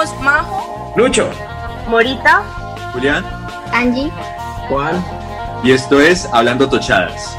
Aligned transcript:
Somos 0.00 0.22
Majo, 0.22 0.94
Lucho, 0.96 1.30
Morita, 1.86 2.42
Julián, 2.94 3.22
Angie, 3.70 4.10
Juan. 4.70 5.04
y 5.62 5.72
esto 5.72 6.00
es 6.00 6.24
Hablando 6.32 6.66
Tochadas. 6.70 7.36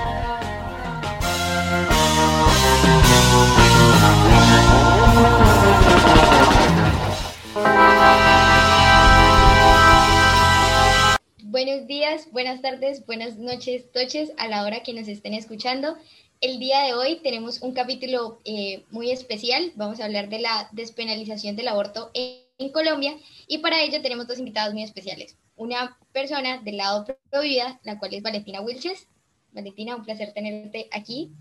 buenos 11.39 11.87
días, 11.87 12.27
buenas 12.31 12.61
tardes, 12.61 13.03
buenas 13.07 13.37
noches, 13.37 13.91
toches 13.91 14.33
a 14.37 14.47
la 14.47 14.63
hora 14.65 14.83
que 14.83 14.93
nos 14.93 15.07
estén 15.07 15.33
escuchando. 15.33 15.97
El 16.41 16.57
día 16.59 16.81
de 16.83 16.93
hoy 16.93 17.19
tenemos 17.21 17.61
un 17.61 17.73
capítulo 17.73 18.39
eh, 18.45 18.83
muy 18.89 19.11
especial. 19.11 19.71
Vamos 19.75 19.99
a 19.99 20.05
hablar 20.05 20.27
de 20.29 20.39
la 20.39 20.69
despenalización 20.71 21.55
del 21.55 21.67
aborto 21.67 22.09
en, 22.15 22.41
en 22.61 22.71
Colombia 22.71 23.17
y 23.47 23.59
para 23.59 23.81
ello 23.81 24.01
tenemos 24.01 24.27
dos 24.27 24.39
invitados 24.39 24.73
muy 24.73 24.83
especiales. 24.83 25.37
Una 25.55 25.97
persona 26.11 26.61
del 26.61 26.77
lado 26.77 27.05
pro 27.05 27.41
vida, 27.41 27.79
la 27.83 27.99
cual 27.99 28.13
es 28.13 28.23
Valentina 28.23 28.61
Wilches. 28.61 29.07
Valentina, 29.51 29.95
un 29.95 30.03
placer 30.03 30.33
tenerte 30.33 30.87
aquí. 30.91 31.31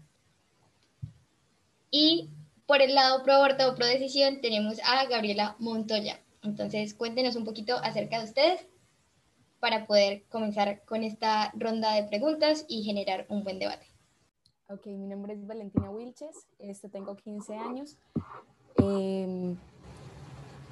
Y 1.91 2.31
por 2.67 2.83
el 2.83 2.95
lado 2.95 3.23
pro 3.23 3.35
aborto 3.35 3.69
o 3.69 3.75
pro 3.75 3.87
decisión 3.87 4.41
tenemos 4.41 4.79
a 4.85 5.07
Gabriela 5.07 5.57
Montoya. 5.59 6.21
Entonces, 6.43 6.95
cuéntenos 6.95 7.37
un 7.37 7.45
poquito 7.45 7.77
acerca 7.77 8.19
de 8.19 8.25
ustedes 8.25 8.67
para 9.61 9.87
poder 9.87 10.25
comenzar 10.29 10.83
con 10.85 11.05
esta 11.05 11.53
ronda 11.55 11.95
de 11.95 12.05
preguntas 12.05 12.65
y 12.69 12.83
generar 12.83 13.27
un 13.29 13.45
buen 13.45 13.59
debate. 13.59 13.87
Ok, 14.69 14.87
mi 14.87 15.07
nombre 15.07 15.35
es 15.35 15.47
Valentina 15.47 15.91
Wilches, 15.91 16.47
este, 16.59 16.89
tengo 16.89 17.17
15 17.17 17.57
años. 17.57 17.99
Eh, 18.77 19.57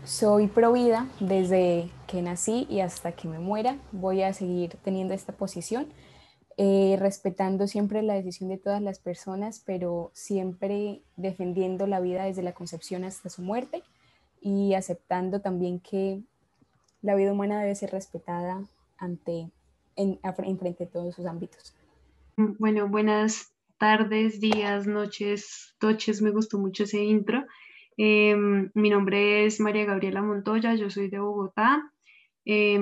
soy 0.05 0.47
provida 0.47 1.07
desde 1.21 1.91
que 2.07 2.23
nací 2.23 2.67
y 2.71 2.81
hasta 2.81 3.13
que 3.13 3.29
me 3.29 3.39
muera. 3.39 3.79
Voy 3.93 4.23
a 4.23 4.33
seguir 4.33 4.77
teniendo 4.83 5.15
esta 5.15 5.33
posición, 5.33 5.87
eh, 6.57 6.97
respetando 6.99 7.67
siempre 7.67 8.03
la 8.03 8.15
decisión 8.15 8.49
de 8.49 8.59
todas 8.59 8.83
las 8.83 8.99
personas, 8.99 9.63
pero 9.65 10.11
siempre 10.15 11.03
defendiendo 11.17 11.87
la 11.87 12.01
vida 12.01 12.25
desde 12.25 12.43
la 12.43 12.53
concepción 12.53 13.05
hasta 13.05 13.29
su 13.29 13.43
muerte 13.43 13.83
y 14.41 14.75
aceptando 14.75 15.41
también 15.41 15.81
que 15.81 16.23
la 17.03 17.15
vida 17.15 17.33
humana 17.33 17.61
debe 17.61 17.75
ser 17.75 17.91
respetada 17.91 18.65
ante, 18.97 19.51
en, 19.97 20.19
en 20.23 20.59
frente 20.59 20.85
de 20.85 20.91
todos 20.91 21.15
sus 21.15 21.27
ámbitos. 21.27 21.75
Bueno, 22.37 22.89
buenas 22.89 23.53
tardes, 23.79 24.41
días, 24.41 24.87
noches, 24.87 25.75
toches, 25.79 26.23
me 26.23 26.31
gustó 26.31 26.59
mucho 26.59 26.85
ese 26.85 27.03
intro. 27.03 27.45
Eh, 27.99 28.37
mi 28.75 28.91
nombre 28.91 29.45
es 29.45 29.61
María 29.61 29.85
Gabriela 29.85 30.23
Montoya, 30.23 30.75
yo 30.77 30.89
soy 30.89 31.09
de 31.09 31.19
Bogotá, 31.19 31.93
eh, 32.45 32.79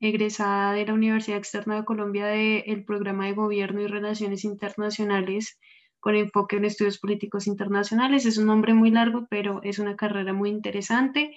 egresada 0.00 0.74
de 0.74 0.86
la 0.86 0.92
Universidad 0.92 1.38
Externa 1.38 1.76
de 1.76 1.84
Colombia 1.86 2.26
del 2.26 2.84
programa 2.84 3.26
de 3.26 3.32
Gobierno 3.32 3.80
y 3.80 3.86
Relaciones 3.86 4.44
Internacionales 4.44 5.58
con 5.98 6.14
enfoque 6.14 6.56
en 6.56 6.66
estudios 6.66 6.98
políticos 6.98 7.46
internacionales. 7.46 8.26
Es 8.26 8.36
un 8.36 8.46
nombre 8.46 8.74
muy 8.74 8.90
largo, 8.90 9.26
pero 9.30 9.62
es 9.62 9.78
una 9.78 9.96
carrera 9.96 10.34
muy 10.34 10.50
interesante. 10.50 11.34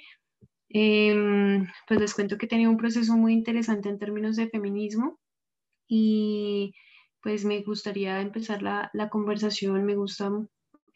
Eh, 0.70 1.64
pues 1.88 2.00
les 2.02 2.14
cuento 2.14 2.38
que 2.38 2.46
he 2.46 2.50
tenido 2.50 2.70
un 2.70 2.78
proceso 2.78 3.16
muy 3.16 3.32
interesante 3.32 3.88
en 3.88 4.00
términos 4.00 4.36
de 4.36 4.50
feminismo 4.50 5.18
y 5.88 6.74
pues 7.22 7.46
me 7.46 7.62
gustaría 7.62 8.20
empezar 8.20 8.62
la, 8.62 8.90
la 8.94 9.10
conversación, 9.10 9.86
me 9.86 9.96
gusta 9.96 10.30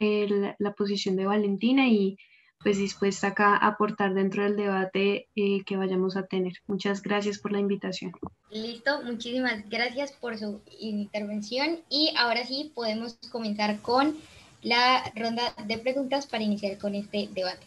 eh, 0.02 0.28
la, 0.30 0.56
la, 0.60 0.74
posición 0.74 1.16
de 1.16 1.26
Valentina 1.26 1.88
y 1.88 2.18
pues 2.64 2.78
dispuesta 2.78 3.28
acá 3.28 3.56
a 3.56 3.68
aportar 3.68 4.14
dentro 4.14 4.44
del 4.44 4.56
debate 4.56 5.28
eh, 5.36 5.64
que 5.66 5.78
vayamos 5.78 6.16
a 6.16 6.26
tener. 6.26 6.54
Muchas 6.68 7.02
gracias 7.02 7.40
por 7.40 7.52
la 7.52 7.60
invitación. 7.60 8.12
Listo, 8.52 9.02
muchísimas 9.04 9.68
gracias 9.70 10.12
por 10.12 10.38
su 10.38 10.62
intervención 10.80 11.80
y 11.90 12.14
ahora 12.18 12.46
sí 12.46 12.72
podemos 12.74 13.18
comenzar 13.32 13.80
con 13.82 14.16
la 14.62 15.12
ronda 15.16 15.56
de 15.66 15.78
preguntas 15.78 16.28
para 16.28 16.44
iniciar 16.44 16.78
con 16.78 16.94
este 16.96 17.30
debate. 17.32 17.66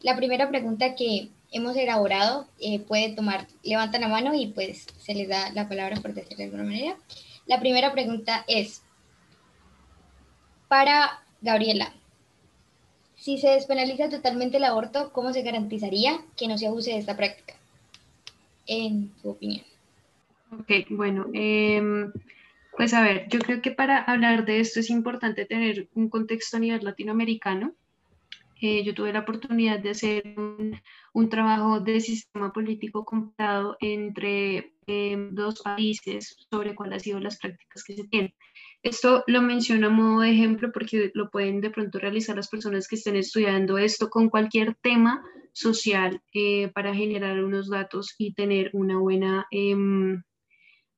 La 0.00 0.16
primera 0.16 0.48
pregunta 0.48 0.94
que 0.94 1.28
hemos 1.50 1.76
elaborado 1.76 2.46
eh, 2.60 2.80
puede 2.80 3.14
tomar, 3.14 3.46
levantan 3.62 4.02
la 4.02 4.08
mano 4.08 4.34
y 4.34 4.48
pues 4.48 4.86
se 4.98 5.14
les 5.14 5.28
da 5.28 5.50
la 5.52 5.68
palabra 5.68 5.96
por 5.96 6.14
decirlo 6.14 6.38
de 6.38 6.44
alguna 6.44 6.64
manera. 6.64 6.96
La 7.46 7.60
primera 7.60 7.92
pregunta 7.92 8.44
es 8.48 8.82
para 10.68 11.23
Gabriela. 11.44 11.92
Si 13.16 13.38
se 13.38 13.50
despenaliza 13.50 14.08
totalmente 14.08 14.56
el 14.56 14.64
aborto, 14.64 15.12
¿cómo 15.12 15.32
se 15.32 15.42
garantizaría 15.42 16.18
que 16.36 16.48
no 16.48 16.58
se 16.58 16.66
abuse 16.66 16.90
de 16.90 16.98
esta 16.98 17.16
práctica? 17.16 17.54
En 18.66 19.12
su 19.20 19.30
opinión. 19.30 19.62
Ok, 20.50 20.70
bueno, 20.88 21.26
eh, 21.34 22.10
pues 22.76 22.94
a 22.94 23.02
ver, 23.02 23.28
yo 23.28 23.38
creo 23.40 23.60
que 23.60 23.72
para 23.72 23.98
hablar 23.98 24.46
de 24.46 24.60
esto 24.60 24.80
es 24.80 24.88
importante 24.88 25.44
tener 25.44 25.88
un 25.94 26.08
contexto 26.08 26.56
a 26.56 26.60
nivel 26.60 26.82
latinoamericano. 26.82 27.74
Eh, 28.60 28.82
yo 28.82 28.94
tuve 28.94 29.12
la 29.12 29.20
oportunidad 29.20 29.80
de 29.80 29.90
hacer 29.90 30.22
un, 31.12 31.28
trabajo 31.28 31.80
de 31.80 32.00
sistema 32.00 32.52
político 32.52 33.04
comparado 33.04 33.76
entre 33.80 34.72
eh, 34.86 35.28
dos 35.32 35.60
países 35.60 36.36
sobre 36.50 36.74
cuáles 36.74 36.94
han 36.94 37.00
sido 37.00 37.20
las 37.20 37.38
prácticas 37.38 37.84
que 37.84 37.96
se 37.96 38.04
tienen. 38.04 38.32
Esto 38.84 39.24
lo 39.26 39.40
menciono 39.40 39.86
a 39.86 39.90
modo 39.90 40.20
de 40.20 40.32
ejemplo 40.32 40.70
porque 40.70 41.10
lo 41.14 41.30
pueden 41.30 41.62
de 41.62 41.70
pronto 41.70 41.98
realizar 41.98 42.36
las 42.36 42.48
personas 42.48 42.86
que 42.86 42.96
estén 42.96 43.16
estudiando 43.16 43.78
esto 43.78 44.10
con 44.10 44.28
cualquier 44.28 44.74
tema 44.74 45.24
social 45.54 46.20
eh, 46.34 46.68
para 46.68 46.94
generar 46.94 47.42
unos 47.42 47.70
datos 47.70 48.14
y 48.18 48.34
tener 48.34 48.68
una 48.74 48.98
buena, 48.98 49.46
eh, 49.50 49.74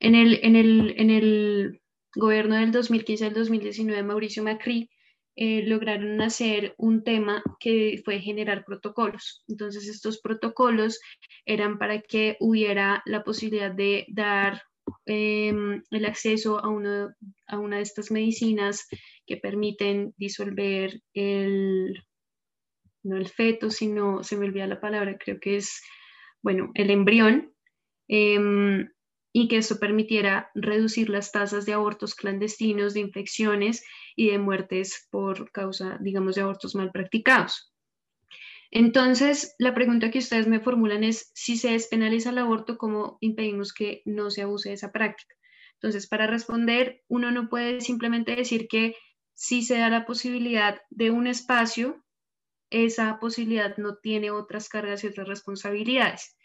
en, 0.00 0.16
el, 0.16 0.40
en, 0.42 0.56
el, 0.56 0.94
en, 0.98 1.10
el, 1.10 1.80
gobierno 2.16 2.56
del 2.56 2.72
2015 2.72 3.26
al 3.26 3.34
2019, 3.34 4.02
Mauricio 4.02 4.42
Macri, 4.42 4.90
eh, 5.36 5.62
lograron 5.66 6.20
hacer 6.20 6.74
un 6.78 7.04
tema 7.04 7.44
que 7.60 8.02
fue 8.04 8.18
generar 8.18 8.64
protocolos. 8.64 9.44
Entonces, 9.46 9.88
estos 9.88 10.20
protocolos 10.20 11.00
eran 11.46 11.78
para 11.78 12.02
que 12.02 12.36
hubiera 12.40 13.02
la 13.06 13.22
posibilidad 13.22 13.70
de 13.70 14.04
dar 14.08 14.62
eh, 15.06 15.54
el 15.90 16.04
acceso 16.04 16.58
a, 16.58 16.68
uno, 16.68 17.14
a 17.46 17.58
una 17.58 17.76
de 17.76 17.82
estas 17.82 18.10
medicinas 18.10 18.88
que 19.26 19.36
permiten 19.36 20.12
disolver 20.16 21.00
el 21.14 22.00
no 23.04 23.16
el 23.16 23.28
feto, 23.28 23.70
sino, 23.70 24.24
se 24.24 24.36
me 24.36 24.46
olvida 24.46 24.66
la 24.66 24.80
palabra, 24.80 25.16
creo 25.18 25.38
que 25.38 25.56
es, 25.56 25.82
bueno, 26.42 26.70
el 26.74 26.90
embrión. 26.90 27.52
Eh, 28.08 28.88
y 29.36 29.48
que 29.48 29.56
eso 29.56 29.80
permitiera 29.80 30.48
reducir 30.54 31.10
las 31.10 31.32
tasas 31.32 31.66
de 31.66 31.72
abortos 31.72 32.14
clandestinos, 32.14 32.94
de 32.94 33.00
infecciones 33.00 33.84
y 34.14 34.30
de 34.30 34.38
muertes 34.38 35.08
por 35.10 35.50
causa, 35.50 35.98
digamos, 36.00 36.36
de 36.36 36.42
abortos 36.42 36.76
mal 36.76 36.92
practicados. 36.92 37.74
Entonces, 38.70 39.56
la 39.58 39.74
pregunta 39.74 40.12
que 40.12 40.20
ustedes 40.20 40.46
me 40.46 40.60
formulan 40.60 41.02
es, 41.02 41.32
si 41.34 41.56
se 41.56 41.72
despenaliza 41.72 42.30
el 42.30 42.38
aborto, 42.38 42.78
¿cómo 42.78 43.18
impedimos 43.20 43.72
que 43.72 44.02
no 44.04 44.30
se 44.30 44.42
abuse 44.42 44.68
de 44.68 44.76
esa 44.76 44.92
práctica? 44.92 45.34
Entonces, 45.74 46.06
para 46.06 46.28
responder, 46.28 47.02
uno 47.08 47.32
no 47.32 47.48
puede 47.48 47.80
simplemente 47.80 48.36
decir 48.36 48.68
que 48.68 48.94
si 49.32 49.62
se 49.62 49.78
da 49.78 49.90
la 49.90 50.06
posibilidad 50.06 50.80
de 50.90 51.10
un 51.10 51.26
espacio, 51.26 52.03
esa 52.70 53.18
posibilidad 53.20 53.76
no 53.76 53.96
tiene 53.96 54.30
otras 54.30 54.68
cargas 54.68 55.04
y 55.04 55.08
otras 55.08 55.28
responsabilidades. 55.28 56.36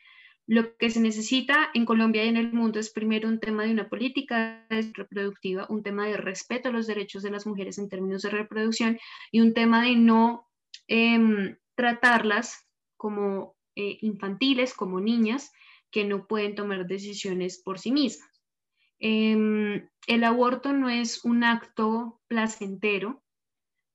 Lo 0.47 0.75
que 0.77 0.89
se 0.89 0.99
necesita 0.99 1.69
en 1.75 1.85
Colombia 1.85 2.25
y 2.25 2.29
en 2.29 2.37
el 2.37 2.51
mundo 2.51 2.79
es 2.79 2.89
primero 2.89 3.29
un 3.29 3.39
tema 3.39 3.65
de 3.65 3.71
una 3.71 3.87
política 3.87 4.65
reproductiva, 4.69 5.67
un 5.69 5.83
tema 5.83 6.07
de 6.07 6.17
respeto 6.17 6.69
a 6.69 6.71
los 6.71 6.87
derechos 6.87 7.21
de 7.21 7.29
las 7.29 7.45
mujeres 7.45 7.77
en 7.77 7.87
términos 7.87 8.23
de 8.23 8.31
reproducción 8.31 8.97
y 9.31 9.41
un 9.41 9.53
tema 9.53 9.83
de 9.83 9.95
no 9.95 10.47
em, 10.87 11.55
tratarlas 11.75 12.67
como 12.97 13.55
eh, 13.75 13.99
infantiles, 14.01 14.73
como 14.73 14.99
niñas 14.99 15.51
que 15.91 16.03
no 16.03 16.25
pueden 16.25 16.55
tomar 16.55 16.87
decisiones 16.87 17.61
por 17.63 17.77
sí 17.77 17.91
mismas. 17.91 18.41
Em, 18.99 19.87
el 20.07 20.23
aborto 20.23 20.73
no 20.73 20.89
es 20.89 21.23
un 21.23 21.43
acto 21.43 22.19
placentero, 22.27 23.23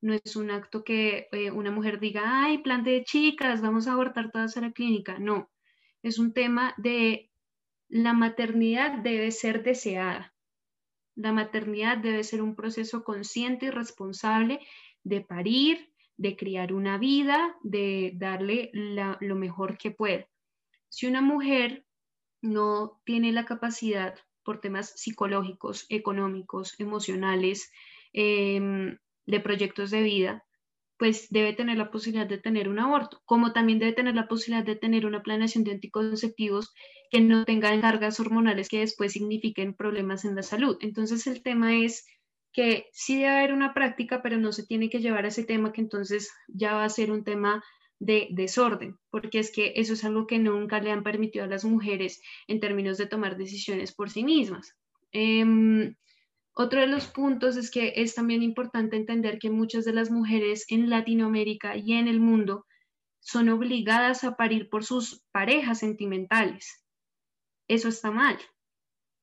no 0.04 0.12
es 0.12 0.36
un 0.36 0.50
acto 0.50 0.84
que 0.84 1.28
eh, 1.32 1.50
una 1.50 1.70
mujer 1.70 1.98
diga, 1.98 2.44
ay, 2.44 2.58
plan 2.58 2.84
de 2.84 3.04
chicas, 3.04 3.62
vamos 3.62 3.88
a 3.88 3.92
abortar 3.92 4.30
todas 4.30 4.54
a 4.58 4.60
la 4.60 4.70
clínica. 4.70 5.18
No, 5.18 5.50
es 6.02 6.18
un 6.18 6.34
tema 6.34 6.74
de 6.76 7.30
la 7.88 8.12
maternidad 8.12 8.98
debe 8.98 9.30
ser 9.30 9.62
deseada. 9.62 10.34
La 11.16 11.32
maternidad 11.32 11.96
debe 11.96 12.22
ser 12.22 12.42
un 12.42 12.54
proceso 12.54 13.02
consciente 13.02 13.66
y 13.66 13.70
responsable 13.70 14.60
de 15.04 15.22
parir, 15.22 15.90
de 16.18 16.36
criar 16.36 16.74
una 16.74 16.98
vida, 16.98 17.56
de 17.62 18.12
darle 18.14 18.70
lo 18.74 19.36
mejor 19.36 19.78
que 19.78 19.90
puede. 19.90 20.28
Si 20.90 21.06
una 21.06 21.22
mujer 21.22 21.86
no 22.42 23.00
tiene 23.04 23.32
la 23.32 23.46
capacidad 23.46 24.14
por 24.42 24.60
temas 24.60 25.00
psicológicos, 25.00 25.86
económicos, 25.88 26.78
emocionales, 26.78 27.72
em, 28.12 28.98
de 29.26 29.41
proyectos 29.41 29.91
de 29.91 30.03
vida, 30.03 30.44
pues 30.99 31.29
debe 31.31 31.53
tener 31.53 31.76
la 31.76 31.91
posibilidad 31.91 32.26
de 32.26 32.38
tener 32.38 32.69
un 32.69 32.79
aborto, 32.79 33.21
como 33.25 33.53
también 33.53 33.79
debe 33.79 33.93
tener 33.93 34.15
la 34.15 34.29
posibilidad 34.29 34.65
de 34.65 34.76
tener 34.76 35.06
una 35.06 35.23
planeación 35.23 35.65
de 35.65 35.73
anticonceptivos 35.73 36.73
que 37.11 37.21
no 37.21 37.44
tengan 37.44 37.81
cargas 37.81 38.21
hormonales 38.21 38.69
que 38.69 38.81
después 38.81 39.12
signifiquen 39.12 39.75
problemas 39.75 40.25
en 40.25 40.37
la 40.37 40.43
salud. 40.43 40.76
Entonces 40.81 41.26
el 41.26 41.43
tema 41.43 41.75
es 41.75 42.06
que 42.53 42.87
sí 42.93 43.17
debe 43.17 43.31
haber 43.31 43.53
una 43.53 43.75
práctica, 43.75 44.23
pero 44.23 44.38
no 44.38 44.53
se 44.53 44.65
tiene 44.65 44.88
que 44.88 45.00
llevar 45.00 45.25
a 45.25 45.29
ese 45.29 45.44
tema 45.44 45.73
que 45.73 45.81
entonces 45.81 46.31
ya 46.47 46.75
va 46.75 46.85
a 46.85 46.88
ser 46.88 47.11
un 47.11 47.25
tema 47.25 47.62
de 47.99 48.29
desorden, 48.31 48.97
porque 49.11 49.41
es 49.41 49.50
que 49.53 49.73
eso 49.76 49.94
es 49.94 50.05
algo 50.05 50.26
que 50.26 50.38
nunca 50.38 50.81
le 50.81 50.93
han 50.93 51.03
permitido 51.03 51.44
a 51.44 51.49
las 51.49 51.65
mujeres 51.65 52.21
en 52.47 52.61
términos 52.61 52.99
de 52.99 53.06
tomar 53.06 53.37
decisiones 53.37 53.93
por 53.94 54.11
sí 54.11 54.25
mismas. 54.25 54.76
Em, 55.11 55.94
otro 56.54 56.80
de 56.80 56.86
los 56.86 57.08
puntos 57.08 57.56
es 57.56 57.70
que 57.70 57.94
es 57.96 58.14
también 58.14 58.42
importante 58.42 58.96
entender 58.96 59.38
que 59.38 59.50
muchas 59.50 59.84
de 59.84 59.92
las 59.92 60.10
mujeres 60.10 60.64
en 60.68 60.88
Latinoamérica 60.88 61.76
y 61.76 61.94
en 61.94 62.06
el 62.06 62.20
mundo 62.20 62.66
son 63.20 63.48
obligadas 63.48 64.22
a 64.22 64.36
parir 64.36 64.68
por 64.70 64.84
sus 64.84 65.24
parejas 65.32 65.80
sentimentales. 65.80 66.84
Eso 67.68 67.88
está 67.88 68.10
mal. 68.10 68.38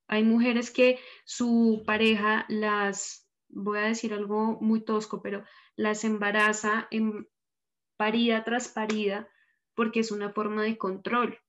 Hay 0.07 0.23
mujeres 0.23 0.71
que 0.71 0.99
su 1.23 1.83
pareja 1.85 2.45
las, 2.49 3.29
voy 3.47 3.79
a 3.79 3.83
decir 3.83 4.13
algo 4.13 4.59
muy 4.59 4.83
tosco, 4.83 5.21
pero 5.21 5.45
las 5.77 6.03
embaraza 6.03 6.87
en 6.91 7.29
parida 7.95 8.43
tras 8.43 8.67
parida 8.67 9.29
porque 9.73 10.01
es 10.01 10.11
una 10.11 10.33
forma 10.33 10.63
de 10.63 10.77
control. 10.77 11.39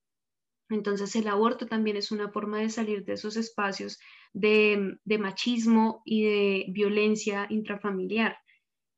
Entonces 0.73 1.15
el 1.15 1.27
aborto 1.27 1.67
también 1.67 1.97
es 1.97 2.11
una 2.11 2.29
forma 2.29 2.59
de 2.59 2.69
salir 2.69 3.05
de 3.05 3.13
esos 3.13 3.37
espacios 3.37 3.99
de, 4.33 4.97
machismo 5.19 6.01
y 6.05 6.23
de 6.23 6.65
violencia 6.69 7.47
intrafamiliar. 7.49 8.37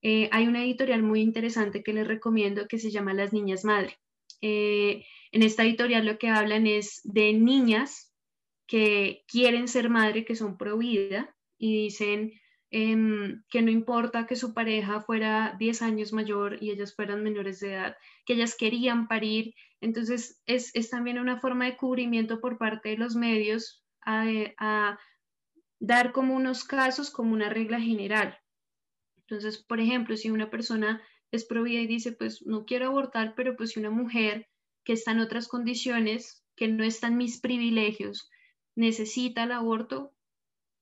Eh, 0.01 0.30
hay 0.31 0.48
una 0.48 0.63
editorial 0.63 1.04
muy 1.04 1.22
interesante 1.22 1.83
que 1.83 1.94
les 1.94 2.07
recomiendo 2.07 2.68
que 2.68 2.80
se 2.80 2.92
llama 2.92 3.13
Las 3.13 3.33
Niñas 3.33 3.66
Madre. 3.66 3.98
Eh, 4.42 5.06
en 5.31 5.44
esta 5.44 5.63
editorial 5.63 6.06
lo 6.06 6.18
que 6.18 6.30
hablan 6.30 6.68
es 6.68 7.01
de 7.04 7.33
niñas 7.33 8.13
que 8.68 9.24
quieren 9.28 9.68
ser 9.68 9.89
madre, 9.89 10.25
que 10.25 10.36
son 10.36 10.57
pro 10.57 10.78
vida 10.78 11.36
y 11.57 11.83
dicen, 11.83 12.33
Em, 12.78 13.42
que 13.50 13.62
no 13.62 13.71
importa 13.71 14.25
que 14.28 14.36
su 14.36 14.54
pareja 14.54 15.00
fuera 15.00 15.56
10 15.57 15.81
años 15.81 16.12
mayor 16.12 16.62
y 16.62 16.71
ellas 16.71 16.94
fueran 16.94 17.24
menores 17.24 17.62
de 17.62 17.71
edad, 17.74 17.95
que 18.25 18.33
ellas 18.33 18.57
querían 18.57 19.07
parir. 19.07 19.54
Entonces, 19.85 20.41
es, 20.47 20.89
también 20.89 21.19
una 21.19 21.39
forma 21.39 21.65
de 21.65 21.77
cubrimiento 21.77 22.41
por 22.41 22.57
parte 22.57 22.89
de 22.89 22.97
los 22.97 23.15
medios 23.15 23.85
a, 24.03 24.97
dar 25.79 26.11
como 26.11 26.35
unos 26.35 26.63
casos, 26.63 27.11
como 27.11 27.33
una 27.33 27.49
regla 27.49 27.79
general. 27.79 28.35
Entonces, 29.19 29.63
por 29.63 29.79
ejemplo, 29.79 30.17
si 30.17 30.31
una 30.31 30.49
persona 30.49 31.03
es 31.31 31.45
provida 31.45 31.81
y 31.81 31.85
dice, 31.85 32.13
pues 32.13 32.43
no 32.47 32.65
quiero 32.65 32.87
abortar, 32.87 33.35
pero 33.35 33.55
pues 33.55 33.71
si 33.71 33.79
una 33.79 33.91
mujer 33.91 34.47
que 34.83 34.93
está 34.93 35.11
en 35.11 35.19
otras 35.19 35.47
condiciones, 35.47 36.43
que 36.55 36.67
no 36.67 36.83
están 36.83 37.15
mis 37.15 37.39
privilegios, 37.39 38.31
necesita 38.75 39.43
el 39.43 39.51
aborto, 39.51 40.15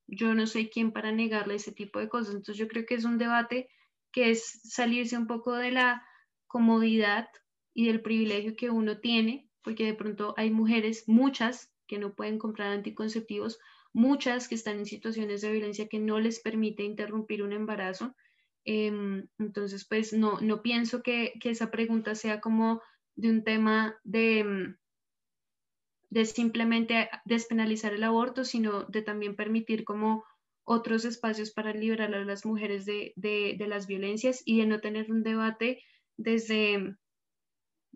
yo 0.08 0.34
no 0.34 0.48
soy 0.48 0.70
quien 0.70 0.94
para 0.94 1.12
negarle 1.12 1.56
ese 1.56 1.74
tipo 1.74 2.00
de 2.00 2.08
cosas. 2.08 2.36
Entonces 2.36 2.58
yo 2.58 2.70
creo 2.70 2.86
que 2.86 2.96
es 2.96 3.04
un 3.04 3.18
debate 3.18 3.68
que 4.14 4.30
es 4.30 4.62
salirse 4.64 5.18
un 5.18 5.28
poco 5.28 5.56
de 5.56 5.72
la 5.72 6.08
comodidad 6.48 7.28
y 7.74 7.88
del 7.88 8.02
privilegio 8.02 8.56
que 8.56 8.70
uno 8.70 9.00
tiene, 9.00 9.50
porque 9.64 9.86
de 9.86 9.94
pronto 9.94 10.34
hay 10.38 10.52
mujeres, 10.52 11.04
muchas, 11.08 11.72
que 11.88 11.98
no 11.98 12.14
pueden 12.14 12.38
comprar 12.38 12.72
anticonceptivos, 12.72 13.60
muchas 13.94 14.48
que 14.48 14.56
están 14.56 14.80
en 14.80 14.86
situaciones 14.86 15.42
de 15.42 15.52
violencia 15.52 15.88
que 15.88 16.00
no 16.00 16.20
les 16.20 16.40
permite 16.40 16.84
interrumpir 16.84 17.44
un 17.44 17.54
embarazo. 17.54 18.16
Em, 18.66 19.28
entonces, 19.38 19.86
pues 19.86 20.14
no, 20.14 20.40
no 20.42 20.62
pienso 20.62 21.04
que, 21.04 21.34
que, 21.40 21.50
esa 21.50 21.70
pregunta 21.70 22.16
sea 22.16 22.40
como 22.40 22.82
de 23.16 23.30
un 23.30 23.44
tema 23.44 23.96
de, 24.04 24.40
em, 24.40 24.78
de 26.10 26.26
simplemente 26.26 27.10
despenalizar 27.26 27.94
el 27.94 28.04
aborto, 28.04 28.46
sino 28.46 28.84
de 28.84 29.02
también 29.02 29.36
permitir 29.36 29.84
como 29.84 30.24
otros 30.64 31.06
espacios 31.06 31.52
para 31.52 31.74
liberar 31.74 32.14
a 32.14 32.24
las 32.24 32.46
mujeres 32.46 32.86
de, 32.86 33.14
las 33.68 33.88
violencias 33.88 34.42
y 34.46 34.60
de 34.60 34.66
no 34.66 34.80
tener 34.80 35.12
un 35.12 35.24
debate 35.24 35.84
desde, 36.18 36.96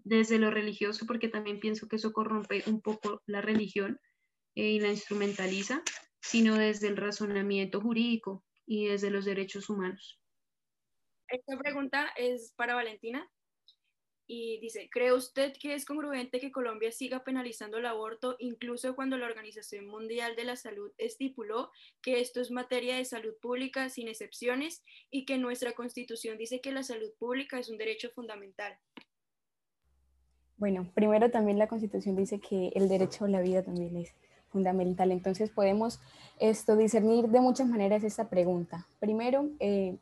desde 0.08 0.40
lo 0.40 0.52
religioso, 0.52 1.06
porque 1.06 1.28
también 1.28 1.60
pienso 1.60 1.88
que 1.88 1.98
eso 1.98 2.14
corrompe 2.14 2.64
un 2.68 2.82
poco 2.82 3.22
la 3.26 3.42
religión 3.42 4.00
eh, 4.56 4.72
y 4.72 4.80
la 4.80 4.90
instrumentaliza, 4.90 5.84
sino 6.22 6.56
desde 6.56 6.88
el 6.88 6.98
razonamiento 6.98 7.82
jurídico 7.82 8.44
y 8.66 8.88
desde 8.88 9.10
los 9.10 9.26
derechos 9.26 9.70
humanos. 9.70 10.20
Esta 11.30 11.58
pregunta 11.58 12.08
es 12.16 12.54
para 12.56 12.76
Valentina 12.76 13.30
y 14.30 14.60
dice, 14.60 14.90
¿cree 14.92 15.14
usted 15.14 15.54
que 15.58 15.74
es 15.74 15.86
congruente 15.86 16.40
que 16.40 16.52
Colombia 16.52 16.92
siga 16.92 17.24
penalizando 17.24 17.78
el 17.78 17.86
aborto 17.86 18.36
incluso 18.40 18.96
cuando 18.96 19.18
la 19.18 19.26
Organización 19.26 19.88
Mundial 19.88 20.36
de 20.36 20.44
la 20.44 20.58
Salud 20.58 20.92
estipuló 20.98 21.72
que 22.02 22.20
esto 22.20 22.42
es 22.42 22.52
materia 22.52 22.98
de 22.98 23.06
salud 23.06 23.34
pública 23.42 23.90
sin 23.90 24.10
excepciones 24.10 24.84
y 25.10 25.26
que 25.26 25.38
nuestra 25.38 25.74
constitución 25.74 26.38
dice 26.38 26.60
que 26.62 26.74
la 26.74 26.84
salud 26.84 27.12
pública 27.18 27.58
es 27.58 27.70
un 27.70 27.78
derecho 27.78 28.10
fundamental? 28.12 28.78
Bueno, 30.58 30.88
primero 30.96 31.30
también 31.30 31.60
la 31.60 31.68
constitución 31.68 32.16
dice 32.16 32.40
que 32.40 32.70
el 32.76 32.90
derecho 32.90 33.26
a 33.26 33.30
la 33.30 33.42
vida 33.42 33.62
también 33.62 33.96
es 33.98 34.14
fundamental. 34.50 35.12
Entonces 35.12 35.50
podemos 35.50 36.00
esto 36.40 36.76
discernir 36.76 37.30
de 37.30 37.42
muchas 37.42 37.68
maneras 37.68 38.04
esta 38.04 38.30
pregunta. 38.30 38.88
Primero, 39.00 39.50
eh, 39.60 39.98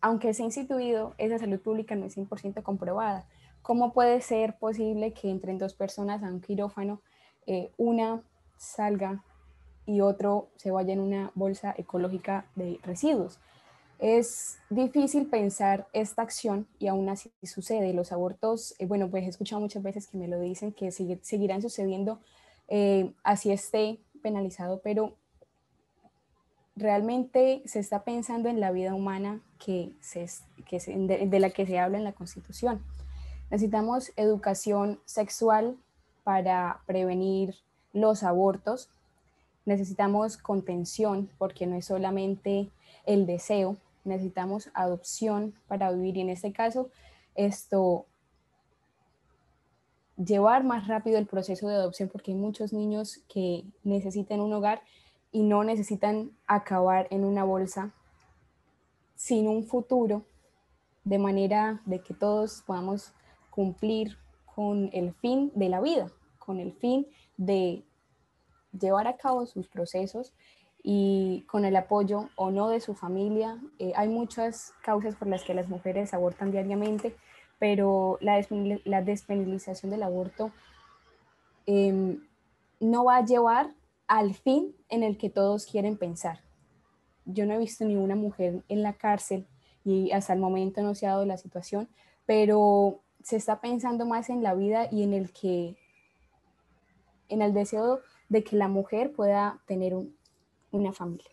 aunque 0.00 0.34
se 0.34 0.42
ha 0.42 0.46
instituido, 0.46 1.14
esa 1.18 1.38
salud 1.38 1.60
pública 1.60 1.94
no 1.94 2.06
es 2.06 2.16
100% 2.16 2.62
comprobada. 2.62 3.26
¿Cómo 3.62 3.92
puede 3.92 4.20
ser 4.20 4.56
posible 4.58 5.12
que 5.12 5.30
entren 5.30 5.58
dos 5.58 5.74
personas 5.74 6.22
a 6.22 6.26
un 6.26 6.40
quirófano, 6.40 7.00
eh, 7.46 7.70
una 7.76 8.22
salga 8.56 9.22
y 9.86 10.00
otro 10.00 10.48
se 10.56 10.70
vaya 10.70 10.92
en 10.92 11.00
una 11.00 11.32
bolsa 11.34 11.74
ecológica 11.76 12.46
de 12.56 12.78
residuos? 12.82 13.38
Es 13.98 14.58
difícil 14.70 15.26
pensar 15.26 15.88
esta 15.92 16.22
acción 16.22 16.68
y 16.78 16.86
aún 16.86 17.08
así 17.08 17.32
sucede. 17.42 17.92
Los 17.92 18.12
abortos, 18.12 18.74
eh, 18.78 18.86
bueno, 18.86 19.10
pues 19.10 19.24
he 19.24 19.28
escuchado 19.28 19.60
muchas 19.60 19.82
veces 19.82 20.06
que 20.06 20.16
me 20.16 20.28
lo 20.28 20.38
dicen, 20.38 20.72
que 20.72 20.92
seguirán 20.92 21.62
sucediendo 21.62 22.20
eh, 22.68 23.12
así 23.24 23.50
esté 23.50 23.98
penalizado, 24.22 24.80
pero 24.84 25.14
realmente 26.76 27.62
se 27.64 27.80
está 27.80 28.04
pensando 28.04 28.48
en 28.48 28.60
la 28.60 28.70
vida 28.70 28.94
humana 28.94 29.40
que 29.58 29.92
se, 30.00 30.26
que 30.66 30.78
de, 30.78 31.40
la 31.40 31.50
que 31.50 31.66
se 31.66 31.78
habla 31.78 31.98
en 31.98 32.04
la 32.04 32.12
Constitución. 32.12 32.82
Necesitamos 33.50 34.12
educación 34.16 35.00
sexual 35.06 35.76
para 36.22 36.82
prevenir 36.86 37.56
los 37.92 38.22
abortos. 38.22 38.90
necesitamos 39.64 40.36
contención 40.36 41.28
porque 41.36 41.66
no 41.66 41.76
es 41.76 41.86
solamente 41.86 42.70
el 43.06 43.26
deseo, 43.26 43.76
necesitamos 44.08 44.70
adopción 44.74 45.54
para 45.66 45.92
vivir 45.92 46.16
y 46.16 46.20
en 46.22 46.30
este 46.30 46.52
caso 46.52 46.90
esto 47.34 48.06
llevar 50.16 50.64
más 50.64 50.88
rápido 50.88 51.18
el 51.18 51.26
proceso 51.26 51.68
de 51.68 51.76
adopción 51.76 52.08
porque 52.08 52.32
hay 52.32 52.36
muchos 52.36 52.72
niños 52.72 53.20
que 53.28 53.64
necesitan 53.84 54.40
un 54.40 54.52
hogar 54.52 54.82
y 55.30 55.42
no 55.42 55.62
necesitan 55.62 56.32
acabar 56.46 57.06
en 57.10 57.24
una 57.24 57.44
bolsa 57.44 57.92
sin 59.14 59.46
un 59.48 59.64
futuro 59.64 60.24
de 61.04 61.18
manera 61.18 61.80
de 61.86 62.00
que 62.00 62.14
todos 62.14 62.62
podamos 62.66 63.12
cumplir 63.50 64.18
con 64.44 64.90
el 64.92 65.12
fin 65.14 65.52
de 65.54 65.68
la 65.68 65.80
vida, 65.80 66.10
con 66.38 66.58
el 66.60 66.72
fin 66.72 67.06
de 67.36 67.84
llevar 68.78 69.06
a 69.06 69.16
cabo 69.16 69.46
sus 69.46 69.68
procesos 69.68 70.32
y 70.90 71.42
con 71.42 71.66
el 71.66 71.76
apoyo 71.76 72.30
o 72.34 72.50
no 72.50 72.70
de 72.70 72.80
su 72.80 72.94
familia. 72.94 73.58
Eh, 73.78 73.92
hay 73.94 74.08
muchas 74.08 74.72
causas 74.82 75.16
por 75.16 75.28
las 75.28 75.44
que 75.44 75.52
las 75.52 75.68
mujeres 75.68 76.14
abortan 76.14 76.50
diariamente, 76.50 77.14
pero 77.58 78.18
la, 78.22 79.02
despenalización 79.02 79.90
del 79.90 80.02
aborto 80.02 80.50
em, 81.66 82.26
no 82.80 83.04
va 83.04 83.18
a 83.18 83.24
llevar 83.26 83.74
al 84.06 84.32
fin 84.32 84.74
en 84.88 85.02
el 85.02 85.18
que 85.18 85.28
todos 85.28 85.66
quieren 85.66 85.98
pensar. 85.98 86.40
Yo 87.26 87.44
no 87.44 87.52
he 87.52 87.58
visto 87.58 87.84
ni 87.84 87.96
una 87.96 88.16
mujer 88.16 88.62
en 88.70 88.82
la 88.82 88.94
cárcel 88.94 89.46
y 89.84 90.10
hasta 90.12 90.32
el 90.32 90.40
momento 90.40 90.80
no 90.80 90.94
se 90.94 91.06
ha 91.06 91.10
dado 91.10 91.26
la 91.26 91.36
situación, 91.36 91.90
pero 92.24 93.02
se 93.22 93.36
está 93.36 93.60
pensando 93.60 94.06
más 94.06 94.30
en 94.30 94.42
la 94.42 94.54
vida 94.54 94.88
y 94.90 95.02
en 95.02 95.12
el 95.12 95.34
que, 95.34 95.76
en 97.28 97.42
el 97.42 97.52
deseo 97.52 98.00
de 98.30 98.42
que 98.42 98.56
la 98.56 98.68
mujer 98.68 99.12
pueda 99.12 99.60
tener 99.66 99.94
una 100.70 100.92
familia. 100.92 101.30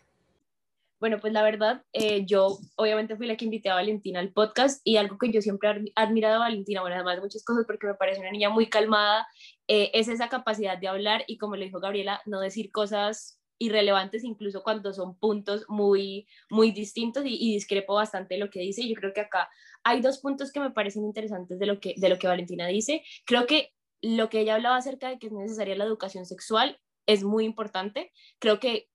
Bueno, 0.98 1.18
pues 1.20 1.32
la 1.34 1.42
verdad, 1.42 1.84
eh, 1.92 2.24
yo 2.24 2.58
obviamente 2.76 3.16
fui 3.16 3.26
la 3.26 3.36
que 3.36 3.44
invité 3.44 3.68
a 3.68 3.74
Valentina 3.74 4.18
al 4.18 4.32
podcast 4.32 4.80
y 4.82 4.96
algo 4.96 5.18
que 5.18 5.30
yo 5.30 5.42
siempre 5.42 5.68
he 5.68 5.92
admirado 5.94 6.36
a 6.36 6.46
Valentina, 6.46 6.80
bueno, 6.80 6.96
además 6.96 7.16
de 7.16 7.22
muchas 7.22 7.44
cosas 7.44 7.64
porque 7.66 7.86
me 7.86 7.94
parece 7.94 8.20
una 8.20 8.30
niña 8.30 8.48
muy 8.48 8.70
calmada, 8.70 9.26
eh, 9.68 9.90
es 9.92 10.08
esa 10.08 10.30
capacidad 10.30 10.78
de 10.78 10.88
hablar 10.88 11.24
y 11.26 11.36
como 11.36 11.56
le 11.56 11.66
dijo 11.66 11.80
Gabriela, 11.80 12.22
no 12.24 12.40
decir 12.40 12.72
cosas 12.72 13.38
irrelevantes 13.58 14.24
incluso 14.24 14.62
cuando 14.62 14.92
son 14.94 15.18
puntos 15.18 15.66
muy, 15.68 16.26
muy 16.50 16.72
distintos 16.72 17.24
y, 17.26 17.36
y, 17.38 17.52
discrepo 17.54 17.94
bastante 17.94 18.34
de 18.34 18.40
lo 18.40 18.50
que 18.50 18.60
dice. 18.60 18.88
Yo 18.88 18.94
creo 18.94 19.12
que 19.12 19.20
acá 19.20 19.50
hay 19.84 20.00
dos 20.00 20.18
puntos 20.18 20.50
que 20.50 20.60
me 20.60 20.70
parecen 20.70 21.04
interesantes 21.04 21.58
de 21.58 21.66
lo 21.66 21.78
que, 21.78 21.94
de 21.96 22.08
lo 22.08 22.18
que 22.18 22.26
Valentina 22.26 22.66
dice. 22.66 23.02
Creo 23.24 23.46
que 23.46 23.72
lo 24.02 24.28
que 24.28 24.40
ella 24.40 24.54
hablaba 24.54 24.76
acerca 24.76 25.08
de 25.08 25.18
que 25.18 25.26
es 25.26 25.32
necesaria 25.32 25.76
la 25.76 25.84
educación 25.84 26.26
sexual 26.26 26.80
es 27.06 27.22
muy 27.22 27.44
importante. 27.44 28.12
Creo 28.38 28.60
que 28.60 28.88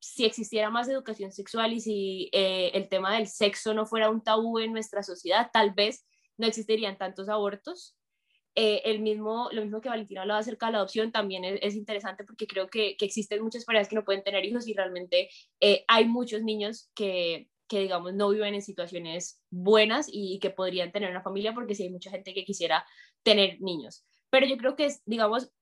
si 0.00 0.24
existiera 0.24 0.70
más 0.70 0.88
educación 0.88 1.30
sexual 1.30 1.72
y 1.74 1.80
si 1.80 2.30
eh, 2.32 2.70
el 2.74 2.88
tema 2.88 3.14
del 3.14 3.28
sexo 3.28 3.74
no 3.74 3.86
fuera 3.86 4.10
un 4.10 4.22
tabú 4.22 4.58
en 4.58 4.72
nuestra 4.72 5.02
sociedad, 5.02 5.50
tal 5.52 5.72
vez 5.72 6.06
no 6.38 6.46
existirían 6.46 6.96
tantos 6.98 7.28
abortos. 7.28 7.96
Eh, 8.56 8.82
el 8.84 9.00
mismo, 9.00 9.48
lo 9.52 9.62
mismo 9.62 9.80
que 9.80 9.90
Valentina 9.90 10.22
hablaba 10.22 10.40
acerca 10.40 10.66
de 10.66 10.72
la 10.72 10.78
adopción 10.78 11.12
también 11.12 11.44
es, 11.44 11.76
interesante 11.76 12.24
porque 12.24 12.46
creo 12.46 12.68
que, 12.68 12.96
existen 12.98 13.42
muchas 13.42 13.64
parejas 13.64 13.88
que 13.88 13.94
no 13.94 14.04
pueden 14.04 14.24
tener 14.24 14.44
hijos 14.44 14.66
y 14.66 14.74
realmente 14.74 15.28
eh, 15.60 15.84
hay 15.86 16.06
muchos 16.06 16.42
niños 16.42 16.90
que, 16.94 17.48
que, 17.68 17.80
digamos, 17.80 18.14
no 18.14 18.30
viven 18.30 18.54
en 18.54 18.62
situaciones 18.62 19.40
buenas 19.50 20.08
y, 20.10 20.40
que 20.40 20.50
podrían 20.50 20.90
tener 20.90 21.10
una 21.10 21.22
familia 21.22 21.54
porque 21.54 21.74
sí 21.74 21.84
hay 21.84 21.90
mucha 21.90 22.10
gente 22.10 22.34
que 22.34 22.44
quisiera 22.44 22.84
tener 23.22 23.60
niños. 23.60 24.04
Pero 24.30 24.46
yo 24.46 24.56
creo 24.56 24.74
que 24.76 24.86
es, 24.86 25.02
digamos, 25.04 25.52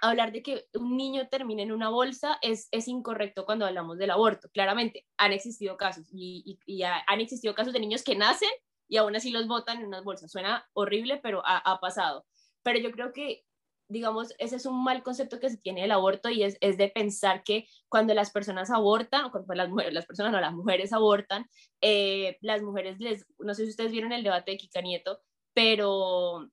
hablar 0.00 0.32
de 0.32 0.42
que 0.42 0.66
un 0.74 0.96
niño 0.96 1.28
termine 1.28 1.62
en 1.62 1.72
una 1.72 1.88
bolsa 1.88 2.38
es, 2.42 2.68
es 2.70 2.88
incorrecto 2.88 3.44
cuando 3.44 3.66
hablamos 3.66 3.98
del 3.98 4.10
aborto. 4.10 4.48
Claramente, 4.52 5.06
han 5.16 5.32
existido 5.32 5.76
casos 5.76 6.06
y, 6.12 6.58
y, 6.66 6.82
han 6.82 7.20
existido 7.20 7.54
casos 7.54 7.72
de 7.72 7.80
niños 7.80 8.02
que 8.02 8.16
nacen 8.16 8.50
y 8.88 8.98
aún 8.98 9.16
así 9.16 9.30
los 9.30 9.46
botan 9.48 9.78
en 9.78 9.86
unas 9.86 10.04
bolsas. 10.04 10.30
Suena 10.30 10.66
horrible, 10.74 11.18
pero 11.22 11.42
ha, 11.44 11.58
ha, 11.58 11.80
pasado. 11.80 12.26
Pero 12.62 12.78
yo 12.78 12.90
creo 12.92 13.12
que, 13.12 13.44
digamos, 13.88 14.34
ese 14.38 14.56
es 14.56 14.66
un 14.66 14.82
mal 14.84 15.02
concepto 15.02 15.40
que 15.40 15.50
se 15.50 15.56
tiene 15.56 15.82
del 15.82 15.92
aborto 15.92 16.28
y 16.28 16.42
es, 16.42 16.56
es 16.60 16.76
de 16.76 16.88
pensar 16.88 17.42
que 17.42 17.66
cuando 17.88 18.14
las 18.14 18.30
personas 18.30 18.70
abortan, 18.70 19.24
o 19.24 19.30
cuando 19.30 19.54
las, 19.54 19.68
mujeres, 19.68 19.94
las 19.94 20.06
personas 20.06 20.32
no, 20.32 20.40
las 20.40 20.54
mujeres 20.54 20.92
abortan, 20.92 21.46
eh, 21.80 22.36
las 22.40 22.62
mujeres 22.62 22.98
les, 23.00 23.26
no 23.38 23.54
sé 23.54 23.64
si 23.64 23.70
ustedes 23.70 23.92
vieron 23.92 24.12
el 24.12 24.24
debate 24.24 24.52
de 24.52 24.58
Kika 24.58 24.80
Nieto, 24.82 25.20
pero 25.54 26.50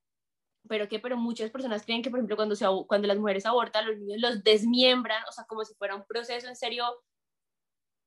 pero 0.68 0.88
que 0.88 1.00
pero 1.00 1.18
muchas 1.18 1.52
personas 1.52 1.84
creen 1.84 2.02
que 2.02 2.10
por 2.10 2.20
ejemplo 2.20 2.36
cuando 2.36 2.56
se 2.56 2.66
cuando 2.88 3.08
las 3.08 3.18
mujeres 3.18 3.46
abortan 3.46 3.86
los 3.88 3.98
niños 3.98 4.22
los 4.22 4.44
desmiembran 4.44 5.24
o 5.28 5.32
sea 5.32 5.46
como 5.46 5.64
si 5.66 5.74
fuera 5.76 5.96
un 5.96 6.06
proceso 6.06 6.48
en 6.48 6.56
serio 6.56 6.86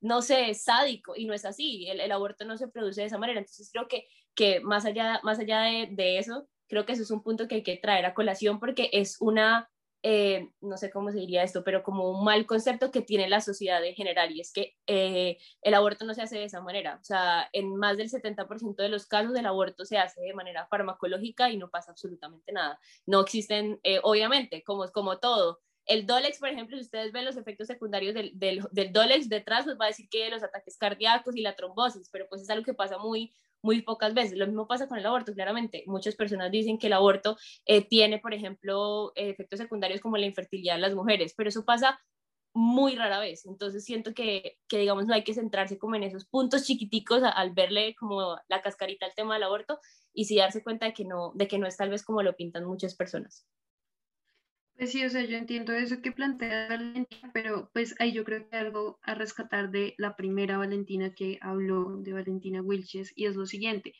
no 0.01 0.23
sé 0.23 0.55
sádico 0.55 1.15
y 1.17 1.27
no 1.27 1.35
es 1.35 1.45
así 1.45 1.89
el, 1.89 2.01
el 2.01 2.13
aborto 2.13 2.45
no 2.45 2.57
se 2.57 2.69
produce 2.69 3.01
de 3.01 3.07
esa 3.09 3.19
manera. 3.19 3.41
Entonces 3.41 3.71
creo 3.73 3.89
que 3.89 4.07
que 4.35 4.61
más 4.61 4.85
allá 4.85 5.21
más 5.25 5.39
allá 5.39 5.63
de, 5.63 5.89
de 5.91 6.19
eso 6.19 6.49
creo 6.69 6.85
que 6.85 6.93
eso 6.93 7.03
es 7.03 7.11
un 7.11 7.23
punto 7.23 7.49
que 7.49 7.57
hay 7.57 7.63
que 7.63 7.77
traer 7.77 8.05
a 8.05 8.15
colación 8.15 8.61
porque 8.61 8.91
es 8.93 9.17
una 9.21 9.71
eh, 10.09 10.53
no 10.61 10.77
sé 10.77 10.89
cómo 10.89 11.11
se 11.11 11.19
diría 11.19 11.43
esto, 11.43 11.65
pero 11.65 11.83
como 11.83 12.09
un 12.09 12.23
mal 12.23 12.47
concepto 12.47 12.93
que 12.93 13.03
tiene 13.03 13.29
la 13.29 13.41
sociedad 13.41 13.85
en 13.85 13.97
general, 13.97 14.31
y 14.31 14.41
es 14.41 14.53
que 14.53 14.77
eh, 14.87 15.37
el 15.63 15.75
aborto 15.75 16.05
no 16.05 16.15
se 16.15 16.23
hace 16.23 16.39
de 16.39 16.45
esa 16.45 16.61
manera. 16.61 16.99
O 17.01 17.05
sea, 17.05 17.49
en 17.53 17.75
más 17.75 17.97
del 17.97 18.09
70% 18.09 18.77
de 18.77 18.89
los 18.89 19.07
casos 19.07 19.35
el 19.35 19.47
aborto 19.47 19.85
se 19.85 19.99
hace 19.99 20.21
de 20.21 20.33
manera 20.33 20.69
farmacológica 20.69 21.51
y 21.51 21.57
no 21.57 21.71
pasa 21.71 21.91
absolutamente 21.91 22.53
nada. 22.53 22.79
No 23.05 23.21
existen, 23.21 23.81
eh, 23.83 23.99
obviamente, 24.01 24.63
como, 24.63 24.87
como 24.93 25.19
todo, 25.19 25.59
el 25.87 26.07
Dolex, 26.07 26.39
por 26.39 26.51
ejemplo, 26.51 26.77
si 26.77 26.85
ustedes 26.85 27.11
ven 27.11 27.25
los 27.25 27.37
efectos 27.37 27.67
secundarios 27.67 28.15
del, 28.15 28.31
del, 28.39 28.65
del, 28.71 28.93
Dolex 28.93 29.29
detrás, 29.29 29.65
pues 29.65 29.77
va 29.77 29.87
a 29.87 29.89
decir 29.89 30.09
que 30.09 30.31
los 30.31 30.45
ataques 30.45 30.79
cardíacos 30.79 31.35
y 31.35 31.41
la 31.43 31.57
trombosis, 31.57 32.11
pero 32.13 32.29
pues 32.29 32.43
es 32.43 32.51
algo 32.51 32.65
que 32.65 32.75
pasa 32.75 32.99
muy, 32.99 33.33
muy 33.67 33.83
pocas 33.83 34.15
veces. 34.15 34.39
Lo 34.39 34.47
mismo 34.47 34.67
pasa 34.67 34.87
con 34.89 34.99
el 34.99 35.07
aborto, 35.07 35.35
claramente. 35.35 35.83
Muchas 35.87 36.15
personas 36.15 36.51
dicen 36.51 36.79
que 36.79 36.87
el 36.87 36.93
aborto 36.95 37.37
eh, 37.67 37.85
tiene, 37.87 38.19
por 38.19 38.33
ejemplo, 38.33 39.13
efectos 39.17 39.59
secundarios 39.59 40.01
como 40.01 40.17
la 40.17 40.27
infertilidad 40.27 40.77
en 40.77 40.83
las 40.83 40.95
mujeres, 40.95 41.35
pero 41.37 41.49
eso 41.49 41.65
pasa 41.65 41.99
muy 42.55 42.95
rara 42.95 43.19
vez. 43.19 43.45
Entonces 43.45 43.85
siento 43.85 44.15
que, 44.15 44.57
que, 44.69 44.79
digamos, 44.79 45.07
no 45.07 45.15
hay 45.15 45.25
que 45.25 45.35
centrarse 45.35 45.79
como 45.79 45.97
en 45.97 46.05
esos 46.05 46.25
puntos 46.27 46.65
chiquiticos 46.65 47.23
al 47.23 47.53
verle 47.53 47.95
como 47.97 48.39
la 48.49 48.63
cascarita 48.63 49.05
al 49.05 49.15
tema 49.15 49.35
del 49.35 49.43
aborto 49.43 49.79
y 50.15 50.25
sí 50.25 50.37
darse 50.37 50.63
cuenta 50.63 50.87
de 50.87 50.95
que 50.95 51.05
no, 51.05 51.33
de 51.35 51.49
que 51.49 51.59
no 51.59 51.67
es 51.67 51.77
tal 51.77 51.91
vez 51.91 52.05
como 52.05 52.23
lo 52.23 52.37
pintan 52.37 52.65
muchas 52.65 52.95
personas. 52.95 53.47
Pues 54.77 54.93
sí, 54.93 55.03
o 55.05 55.11
sea, 55.11 55.25
yo 55.25 55.39
entiendo 55.39 55.73
eso 55.73 56.03
que 56.03 56.13
plantea 56.13 56.69
Valentina, 56.69 57.31
pero 57.33 57.71
pues 57.73 57.95
ahí 57.99 58.13
yo 58.13 58.25
creo 58.25 58.47
que 58.49 58.57
hay 58.57 58.67
algo 58.67 58.99
a 59.03 59.15
rescatar 59.15 59.71
de 59.71 59.95
la 59.97 60.17
primera 60.17 60.59
Valentina 60.59 61.15
que 61.15 61.39
habló, 61.41 61.97
de 62.03 62.13
Valentina 62.13 62.61
Wilches, 62.61 63.13
y 63.17 63.25
es 63.25 63.37
lo 63.37 63.47
siguiente. 63.47 63.95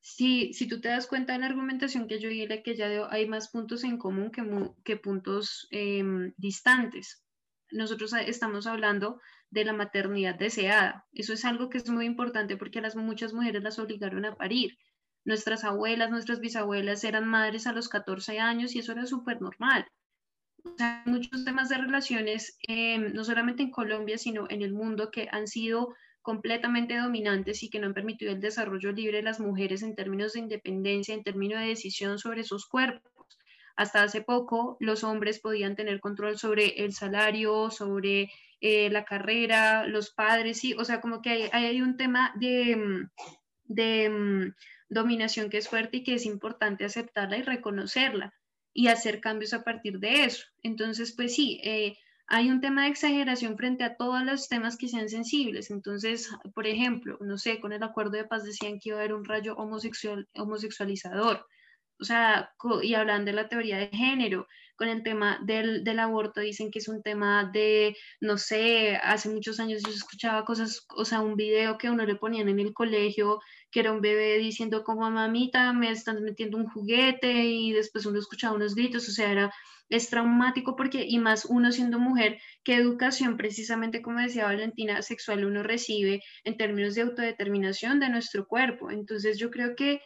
Si, 0.00 0.54
si 0.54 0.66
tú 0.66 0.80
te 0.80 0.88
das 0.88 1.06
cuenta 1.06 1.34
de 1.34 1.40
la 1.40 1.46
argumentación 1.46 2.08
que 2.08 2.20
yo 2.20 2.30
dije, 2.30 2.62
que 2.62 2.74
ya 2.74 3.06
hay 3.10 3.26
más 3.28 3.50
puntos 3.50 3.84
en 3.84 3.98
común 3.98 4.30
que, 4.30 4.42
que 4.84 4.96
puntos 4.96 5.68
em, 5.70 6.32
distantes. 6.38 7.22
Nosotros 7.70 8.14
estamos 8.14 8.66
hablando 8.66 9.20
de 9.50 9.64
la 9.66 9.74
maternidad 9.74 10.38
deseada. 10.38 11.06
Eso 11.12 11.34
es 11.34 11.44
algo 11.44 11.68
que 11.68 11.78
es 11.78 11.90
muy 11.90 12.06
importante 12.06 12.56
porque 12.56 12.78
a 12.78 12.82
las 12.82 12.96
muchas 12.96 13.34
mujeres 13.34 13.62
las 13.62 13.78
obligaron 13.78 14.24
a 14.24 14.36
parir. 14.36 14.78
Nuestras 15.28 15.62
abuelas, 15.62 16.10
nuestras 16.10 16.40
bisabuelas 16.40 17.04
eran 17.04 17.28
madres 17.28 17.66
a 17.68 17.72
los 17.72 17.88
14 17.88 18.40
años 18.40 18.74
y 18.74 18.80
eso 18.80 18.92
era 18.92 19.06
súper 19.06 19.40
normal 19.40 19.86
hay 20.78 21.12
muchos 21.12 21.44
temas 21.44 21.68
de 21.68 21.78
relaciones, 21.78 22.58
em, 22.62 23.12
no 23.12 23.24
solamente 23.24 23.62
en 23.62 23.70
Colombia, 23.70 24.18
sino 24.18 24.46
en 24.50 24.62
el 24.62 24.72
mundo, 24.72 25.10
que 25.10 25.28
han 25.30 25.46
sido 25.46 25.94
completamente 26.22 26.96
dominantes 26.96 27.62
y 27.62 27.70
que 27.70 27.78
no 27.78 27.86
han 27.86 27.94
permitido 27.94 28.32
el 28.32 28.40
desarrollo 28.40 28.92
libre 28.92 29.18
de 29.18 29.22
las 29.22 29.40
mujeres 29.40 29.82
en 29.82 29.94
términos 29.94 30.32
de 30.32 30.40
independencia, 30.40 31.14
en 31.14 31.22
términos 31.22 31.60
de 31.60 31.68
decisión 31.68 32.18
sobre 32.18 32.44
sus 32.44 32.66
cuerpos. 32.66 33.38
Hasta 33.76 34.02
hace 34.02 34.22
poco 34.22 34.76
los 34.80 35.04
hombres 35.04 35.38
podían 35.38 35.76
tener 35.76 36.00
control 36.00 36.36
sobre 36.38 36.84
el 36.84 36.92
salario, 36.92 37.70
sobre 37.70 38.30
eh, 38.60 38.90
la 38.90 39.04
carrera, 39.04 39.86
los 39.86 40.10
padres, 40.10 40.58
sí, 40.58 40.74
o 40.74 40.84
sea, 40.84 41.00
como 41.00 41.22
que 41.22 41.30
hay, 41.30 41.42
hay 41.52 41.80
un 41.80 41.96
tema 41.96 42.32
de, 42.36 42.76
mm, 42.76 43.10
de 43.66 44.10
mm, 44.10 44.54
dominación 44.88 45.50
que 45.50 45.58
es 45.58 45.68
fuerte 45.68 45.98
y 45.98 46.04
que 46.04 46.14
es 46.14 46.26
importante 46.26 46.84
aceptarla 46.84 47.38
y 47.38 47.42
reconocerla 47.42 48.34
y 48.72 48.88
hacer 48.88 49.20
cambios 49.20 49.54
a 49.54 49.64
partir 49.64 49.98
de 49.98 50.24
eso. 50.24 50.46
Entonces, 50.62 51.12
pues 51.16 51.34
sí, 51.34 51.60
eh, 51.64 51.96
hay 52.26 52.50
un 52.50 52.60
tema 52.60 52.84
de 52.84 52.90
exageración 52.90 53.56
frente 53.56 53.84
a 53.84 53.96
todos 53.96 54.22
los 54.22 54.48
temas 54.48 54.76
que 54.76 54.88
sean 54.88 55.08
sensibles. 55.08 55.70
Entonces, 55.70 56.30
por 56.54 56.66
ejemplo, 56.66 57.18
no 57.20 57.38
sé, 57.38 57.58
con 57.58 57.72
el 57.72 57.82
acuerdo 57.82 58.12
de 58.12 58.24
paz 58.24 58.44
decían 58.44 58.78
que 58.78 58.90
iba 58.90 58.98
a 58.98 59.00
haber 59.00 59.14
un 59.14 59.24
rayo 59.24 59.56
homosexual, 59.56 60.28
homosexualizador. 60.34 61.46
o 62.00 62.04
sea, 62.04 62.52
y 62.82 62.94
hablan 62.94 63.24
de 63.24 63.32
la 63.32 63.48
teoría 63.48 63.78
de 63.78 63.88
género, 63.88 64.46
con 64.78 64.88
el 64.88 65.02
tema 65.02 65.40
del, 65.42 65.82
del, 65.82 65.98
aborto, 65.98 66.40
dicen 66.40 66.70
que 66.70 66.78
es 66.78 66.88
un 66.88 67.02
tema 67.02 67.50
de, 67.52 67.96
no 68.20 68.38
sé, 68.38 68.96
hace 69.02 69.28
muchos 69.28 69.58
años 69.58 69.82
yo 69.84 69.90
escuchaba 69.90 70.44
cosas, 70.44 70.86
o 70.96 71.04
sea, 71.04 71.20
un 71.20 71.34
video 71.34 71.76
que 71.76 71.90
uno 71.90 72.06
le 72.06 72.14
ponían 72.14 72.48
en 72.48 72.60
el 72.60 72.72
colegio, 72.72 73.40
que 73.72 73.80
era 73.80 73.92
un 73.92 74.00
bebé 74.00 74.38
diciendo 74.38 74.84
como 74.84 75.10
mamita, 75.10 75.72
me 75.72 75.90
están 75.90 76.22
metiendo 76.22 76.56
un 76.56 76.68
juguete 76.68 77.44
y 77.44 77.72
después 77.72 78.06
uno 78.06 78.20
escuchaba 78.20 78.54
unos 78.54 78.76
gritos, 78.76 79.08
o 79.08 79.10
sea, 79.10 79.32
era, 79.32 79.52
es 79.88 80.10
traumático 80.10 80.76
porque, 80.76 81.04
y 81.04 81.18
más 81.18 81.44
uno 81.44 81.72
siendo 81.72 81.98
mujer, 81.98 82.38
qué 82.62 82.76
educación 82.76 83.36
precisamente, 83.36 84.00
como 84.00 84.20
decía 84.20 84.44
Valentina, 84.44 85.02
sexual 85.02 85.44
uno 85.44 85.64
recibe 85.64 86.22
en 86.44 86.56
términos 86.56 86.94
de 86.94 87.02
autodeterminación 87.02 87.98
de 87.98 88.10
nuestro 88.10 88.46
cuerpo. 88.46 88.92
Entonces 88.92 89.38
yo 89.38 89.50
creo 89.50 89.74
que 89.74 90.00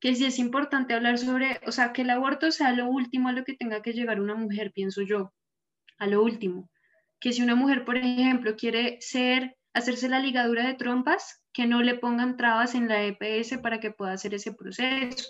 que 0.00 0.14
sí 0.14 0.24
es 0.24 0.38
importante 0.38 0.94
hablar 0.94 1.18
sobre, 1.18 1.60
o 1.66 1.72
sea, 1.72 1.92
que 1.92 2.02
el 2.02 2.10
aborto 2.10 2.50
sea 2.50 2.72
lo 2.72 2.88
último 2.88 3.28
a 3.28 3.32
lo 3.32 3.44
que 3.44 3.54
tenga 3.54 3.82
que 3.82 3.92
llegar 3.92 4.20
una 4.20 4.34
mujer, 4.34 4.72
pienso 4.72 5.02
yo, 5.02 5.32
a 5.98 6.06
lo 6.06 6.22
último. 6.22 6.70
Que 7.20 7.32
si 7.32 7.42
una 7.42 7.54
mujer, 7.54 7.84
por 7.84 7.98
ejemplo, 7.98 8.56
quiere 8.56 8.98
hacerse 9.74 10.08
la 10.08 10.20
ligadura 10.20 10.66
de 10.66 10.74
trompas, 10.74 11.42
que 11.52 11.66
no 11.66 11.82
le 11.82 11.96
pongan 11.96 12.38
trabas 12.38 12.74
en 12.74 12.88
la 12.88 13.04
EPS 13.04 13.58
para 13.58 13.78
que 13.78 13.90
pueda 13.90 14.12
hacer 14.12 14.32
ese 14.32 14.54
proceso. 14.54 15.28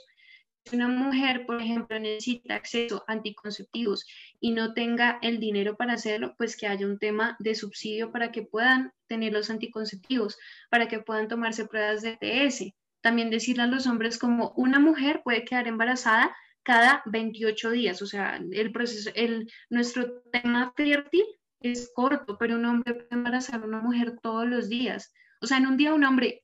Si 0.66 0.76
una 0.76 0.86
mujer, 0.86 1.46
por 1.46 1.60
ejemplo, 1.60 1.98
necesita 1.98 2.54
acceso 2.54 3.02
a 3.08 3.12
anticonceptivos 3.14 4.06
y 4.38 4.52
no 4.52 4.72
tenga 4.74 5.18
el 5.22 5.40
dinero 5.40 5.76
para 5.76 5.94
hacerlo, 5.94 6.34
pues 6.38 6.56
que 6.56 6.68
haya 6.68 6.86
un 6.86 6.98
tema 6.98 7.36
de 7.40 7.56
subsidio 7.56 8.12
para 8.12 8.30
que 8.30 8.42
puedan 8.42 8.92
tener 9.08 9.32
los 9.32 9.50
anticonceptivos, 9.50 10.38
para 10.70 10.86
que 10.86 11.00
puedan 11.00 11.26
tomarse 11.26 11.66
pruebas 11.66 12.02
de 12.02 12.18
EPS 12.20 12.72
también 13.00 13.30
decirle 13.30 13.62
a 13.62 13.66
los 13.66 13.86
hombres 13.86 14.18
como 14.18 14.52
una 14.56 14.78
mujer 14.78 15.22
puede 15.24 15.44
quedar 15.44 15.68
embarazada 15.68 16.34
cada 16.62 17.02
28 17.06 17.70
días, 17.70 18.02
o 18.02 18.06
sea, 18.06 18.36
el 18.36 18.72
proceso, 18.72 19.10
el, 19.14 19.50
nuestro 19.70 20.22
tema 20.30 20.72
fértil 20.76 21.24
es 21.60 21.90
corto, 21.94 22.36
pero 22.38 22.56
un 22.56 22.64
hombre 22.64 22.94
puede 22.94 23.08
embarazar 23.10 23.62
a 23.62 23.66
una 23.66 23.80
mujer 23.80 24.18
todos 24.22 24.46
los 24.46 24.68
días. 24.68 25.12
O 25.40 25.46
sea, 25.46 25.58
en 25.58 25.66
un 25.66 25.76
día 25.76 25.94
un 25.94 26.04
hombre 26.04 26.42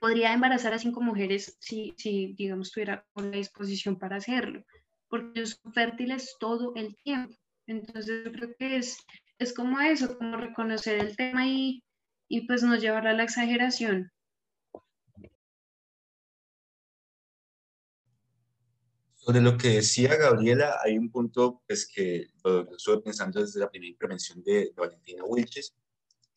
podría 0.00 0.32
embarazar 0.32 0.74
a 0.74 0.78
cinco 0.78 1.00
mujeres 1.00 1.56
si, 1.60 1.94
si 1.96 2.34
digamos, 2.34 2.70
tuviera 2.70 3.04
con 3.12 3.30
la 3.30 3.36
disposición 3.36 3.98
para 3.98 4.16
hacerlo, 4.16 4.64
porque 5.08 5.46
son 5.46 5.72
fértiles 5.72 6.36
todo 6.38 6.74
el 6.76 6.96
tiempo. 6.96 7.34
Entonces, 7.66 8.24
yo 8.24 8.32
creo 8.32 8.54
que 8.58 8.76
es, 8.76 8.98
es 9.38 9.54
como 9.54 9.80
eso, 9.80 10.16
como 10.16 10.36
reconocer 10.36 11.00
el 11.00 11.16
tema 11.16 11.46
y, 11.46 11.82
y 12.28 12.46
pues 12.46 12.62
no 12.62 12.76
llevar 12.76 13.06
a 13.06 13.12
la 13.12 13.24
exageración. 13.24 14.10
Sobre 19.28 19.42
lo 19.42 19.58
que 19.58 19.68
decía 19.68 20.16
Gabriela, 20.16 20.78
hay 20.82 20.96
un 20.96 21.10
punto 21.10 21.60
pues, 21.66 21.86
que 21.86 22.28
estuve 22.74 23.02
pensando 23.02 23.42
desde 23.42 23.60
la 23.60 23.68
primera 23.68 23.90
intervención 23.90 24.42
de, 24.42 24.72
Valentina 24.74 25.22
Wilches, 25.22 25.74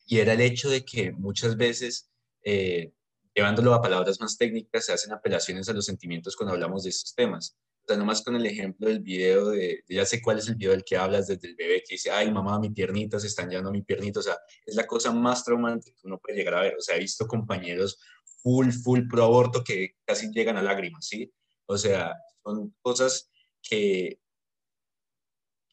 y 0.04 0.18
era 0.18 0.34
el 0.34 0.42
hecho 0.42 0.68
de 0.68 0.84
que 0.84 1.10
muchas 1.10 1.56
veces, 1.56 2.10
eh, 2.44 2.92
llevándolo 3.34 3.72
a 3.72 3.80
palabras 3.80 4.20
más 4.20 4.36
técnicas, 4.36 4.84
se 4.84 4.92
hacen 4.92 5.10
apelaciones 5.10 5.70
a 5.70 5.72
los 5.72 5.86
sentimientos 5.86 6.36
cuando 6.36 6.52
hablamos 6.52 6.84
de 6.84 6.90
estos 6.90 7.14
temas. 7.14 7.56
O 7.82 7.86
sea, 7.88 7.96
nomás 7.96 8.20
con 8.20 8.36
el 8.36 8.44
ejemplo 8.44 8.88
del 8.88 9.00
video, 9.00 9.48
de, 9.48 9.82
ya 9.88 10.04
sé 10.04 10.20
cuál 10.20 10.40
es 10.40 10.48
el 10.48 10.56
video 10.56 10.72
del 10.72 10.84
que 10.84 10.98
hablas, 10.98 11.28
desde 11.28 11.48
el 11.48 11.56
bebé 11.56 11.82
que 11.88 11.94
dice, 11.94 12.10
ay, 12.10 12.30
mamá, 12.30 12.60
mi 12.60 12.68
piernita, 12.68 13.18
se 13.18 13.28
están 13.28 13.48
llevando 13.48 13.72
mi 13.72 13.80
piernita. 13.80 14.20
O 14.20 14.22
sea, 14.22 14.36
es 14.66 14.74
la 14.74 14.86
cosa 14.86 15.12
más 15.12 15.42
traumante 15.42 15.94
que 15.94 16.06
uno 16.06 16.18
puede 16.18 16.36
llegar 16.36 16.56
a 16.56 16.60
ver. 16.60 16.76
O 16.76 16.82
sea, 16.82 16.96
he 16.96 17.00
visto 17.00 17.26
compañeros 17.26 17.98
full, 18.42 18.70
full 18.70 19.08
pro 19.08 19.24
aborto 19.24 19.64
que 19.64 19.96
casi 20.04 20.30
llegan 20.30 20.58
a 20.58 20.62
lágrimas, 20.62 21.06
¿sí? 21.06 21.32
O 21.64 21.78
sea, 21.78 22.14
son 22.42 22.74
cosas 22.82 23.30
que, 23.62 24.20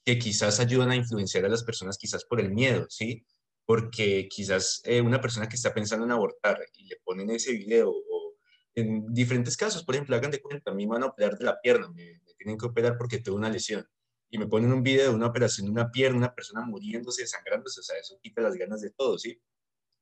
que 0.06 0.20
quizás 0.20 0.60
ayudan 0.60 0.92
a 0.92 0.96
influenciar 0.96 1.46
a 1.46 1.50
las 1.50 1.64
personas 1.64 1.98
quizás 1.98 2.26
por 2.26 2.40
el 2.40 2.52
miedo, 2.52 2.88
¿sí? 2.90 3.26
Porque 3.66 4.28
quizás 4.30 4.82
eh, 4.86 5.02
una 5.02 5.22
persona 5.22 5.48
que 5.48 5.56
está 5.56 5.74
pensando 5.74 6.06
en 6.06 6.12
abortar 6.12 6.60
y 6.74 6.86
le 6.86 6.98
ponen 7.04 7.30
ese 7.30 7.54
video 7.54 7.92
o 7.92 8.36
en 8.76 9.14
diferentes 9.14 9.58
casos, 9.58 9.84
por 9.84 9.96
ejemplo, 9.96 10.16
hagan 10.16 10.32
de 10.32 10.42
cuenta, 10.42 10.72
a 10.72 10.74
mí 10.74 10.86
me 10.86 10.94
van 10.94 11.04
a 11.04 11.08
operar 11.08 11.38
de 11.38 11.46
la 11.46 11.60
pierna, 11.60 11.90
me, 11.90 12.22
tienen 12.38 12.58
que 12.58 12.66
operar 12.66 12.98
porque 12.98 13.20
tengo 13.20 13.38
una 13.38 13.50
lesión 13.50 13.86
y 14.30 14.38
me 14.38 14.48
ponen 14.48 14.72
un 14.72 14.84
video 14.84 15.10
de 15.10 15.16
una 15.16 15.28
operación 15.28 15.66
de 15.66 15.72
una 15.72 15.92
pierna, 15.92 16.18
una 16.18 16.36
persona 16.36 16.62
muriéndose, 16.62 17.24
desangrándose, 17.24 17.82
o 17.82 17.84
sea, 17.84 17.98
eso 17.98 18.18
quita 18.22 18.42
las 18.42 18.56
ganas 18.56 18.82
de 18.82 18.92
todo, 18.92 19.18
¿sí? 19.18 19.42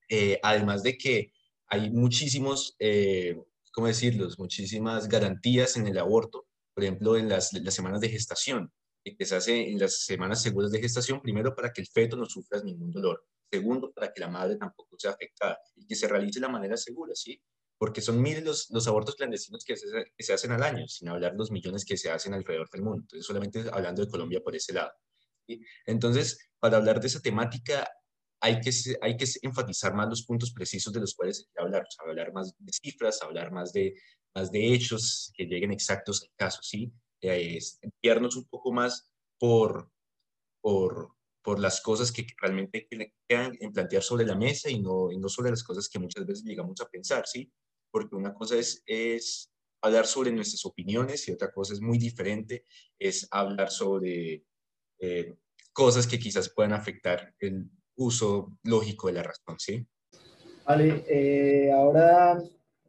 Eh, 0.09 0.39
además 0.43 0.83
de 0.83 0.97
que 0.97 1.33
hay 1.67 1.89
muchísimos, 1.89 2.75
eh, 2.79 3.41
¿cómo 3.73 3.87
decirlo? 3.87 4.27
Muchísimas 4.37 5.07
garantías 5.07 5.77
en 5.77 5.87
el 5.87 5.97
aborto 5.97 6.46
por 6.77 6.83
ejemplo, 6.83 7.17
en 7.17 7.27
las, 7.27 7.51
las 7.53 7.73
semanas 7.73 7.99
de 8.01 8.07
gestación, 8.07 8.71
que 9.03 9.25
se 9.25 9.35
hace 9.35 9.67
en 9.67 9.79
las 9.79 10.05
semanas 10.05 10.43
seguras 10.43 10.69
de 10.69 10.79
gestación, 10.79 11.19
primero 11.23 11.55
para 11.55 11.73
que 11.73 11.81
el 11.81 11.87
feto 11.87 12.15
no 12.15 12.27
sufra 12.27 12.61
ningún 12.61 12.91
dolor, 12.91 13.25
segundo 13.51 13.91
para 13.91 14.13
que 14.13 14.21
la 14.21 14.27
madre 14.27 14.57
tampoco 14.57 14.95
sea 14.99 15.09
afectada 15.09 15.57
y 15.75 15.87
que 15.87 15.95
se 15.95 16.07
realice 16.07 16.39
de 16.39 16.45
la 16.45 16.51
manera 16.51 16.77
segura, 16.77 17.15
¿sí? 17.15 17.41
Porque 17.79 17.99
son 17.99 18.21
miles 18.21 18.43
los, 18.43 18.69
los 18.69 18.87
abortos 18.87 19.15
clandestinos 19.15 19.63
que 19.65 19.75
se, 19.75 19.87
que 20.15 20.23
se, 20.23 20.33
hacen 20.33 20.51
al 20.51 20.61
año, 20.61 20.87
sin 20.87 21.09
hablar 21.09 21.33
los 21.35 21.49
millones 21.49 21.83
que 21.83 21.97
se 21.97 22.11
hacen 22.11 22.35
alrededor 22.35 22.69
del 22.69 22.83
mundo. 22.83 22.99
Entonces, 23.01 23.25
solamente 23.25 23.65
hablando 23.71 24.05
de 24.05 24.11
Colombia 24.11 24.39
por 24.43 24.55
ese 24.55 24.73
lado. 24.73 24.91
¿sí? 25.47 25.59
Entonces, 25.87 26.47
para 26.59 26.77
hablar 26.77 26.99
de 26.99 27.07
esa 27.07 27.21
temática, 27.21 27.89
hay 28.39 28.59
que, 28.59 28.69
hay 29.01 29.17
que 29.17 29.25
enfatizar 29.41 29.95
más 29.95 30.09
los 30.09 30.23
puntos 30.23 30.53
precisos 30.53 30.93
de 30.93 30.99
los 30.99 31.15
cuales 31.15 31.49
hablar, 31.57 31.81
o 31.81 31.89
sea, 31.89 32.07
hablar 32.07 32.31
más 32.33 32.53
de 32.55 32.71
cifras, 32.71 33.19
hablar 33.23 33.51
más 33.51 33.73
de, 33.73 33.95
más 34.35 34.51
de 34.51 34.73
hechos 34.73 35.31
que 35.35 35.45
lleguen 35.45 35.71
exactos 35.71 36.23
al 36.23 36.29
caso, 36.35 36.61
¿sí? 36.61 36.91
Es 37.21 37.79
un 38.35 38.45
poco 38.49 38.71
más 38.71 39.11
por, 39.39 39.91
por, 40.61 41.11
por 41.41 41.59
las 41.59 41.81
cosas 41.81 42.11
que 42.11 42.25
realmente 42.39 42.87
quedan 43.27 43.57
en 43.59 43.73
plantear 43.73 44.03
sobre 44.03 44.25
la 44.25 44.35
mesa 44.35 44.69
y 44.69 44.79
no, 44.79 45.11
y 45.11 45.17
no 45.17 45.29
sobre 45.29 45.49
las 45.49 45.63
cosas 45.63 45.89
que 45.89 45.99
muchas 45.99 46.25
veces 46.25 46.43
llegamos 46.43 46.79
a 46.81 46.89
pensar, 46.89 47.25
¿sí? 47.25 47.51
Porque 47.91 48.15
una 48.15 48.33
cosa 48.33 48.57
es, 48.57 48.83
es 48.85 49.51
hablar 49.81 50.05
sobre 50.05 50.31
nuestras 50.31 50.65
opiniones 50.65 51.27
y 51.27 51.31
otra 51.31 51.51
cosa 51.51 51.73
es 51.73 51.81
muy 51.81 51.97
diferente, 51.97 52.65
es 52.99 53.27
hablar 53.31 53.71
sobre 53.71 54.43
eh, 54.99 55.35
cosas 55.73 56.07
que 56.07 56.19
quizás 56.19 56.49
puedan 56.49 56.73
afectar 56.73 57.33
el 57.39 57.69
uso 57.95 58.57
lógico 58.63 59.07
de 59.07 59.13
la 59.13 59.23
razón, 59.23 59.59
¿sí? 59.59 59.87
Vale, 60.65 61.05
eh, 61.07 61.71
ahora 61.71 62.37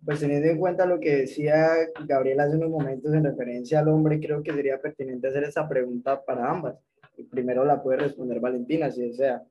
pues 0.04 0.20
teniendo 0.20 0.48
en 0.48 0.58
cuenta 0.58 0.86
lo 0.86 1.00
que 1.00 1.16
decía 1.16 1.68
Gabriel 2.06 2.40
hace 2.40 2.56
unos 2.56 2.70
momentos 2.70 3.12
en 3.12 3.24
referencia 3.24 3.80
al 3.80 3.88
hombre, 3.88 4.20
creo 4.20 4.42
que 4.42 4.52
sería 4.52 4.80
pertinente 4.80 5.28
hacer 5.28 5.44
esa 5.44 5.68
pregunta 5.68 6.24
para 6.24 6.50
ambas. 6.50 6.76
primero 7.30 7.64
la 7.64 7.82
puede 7.82 7.98
responder 7.98 8.40
Valentina, 8.40 8.90
si 8.90 9.02
desea. 9.02 9.42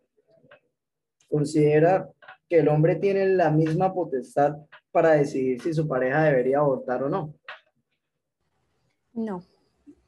¿Considera 1.30 2.10
que 2.50 2.60
el 2.60 2.70
hombre 2.70 2.96
tiene 2.96 3.26
la 3.28 3.52
misma 3.52 3.94
potestad 3.94 4.56
para 4.92 5.12
decidir 5.12 5.62
si 5.62 5.74
su 5.74 5.88
pareja 5.88 6.24
debería 6.24 6.60
abortar 6.60 7.04
o 7.04 7.10
no? 7.10 7.34
No. 9.14 9.44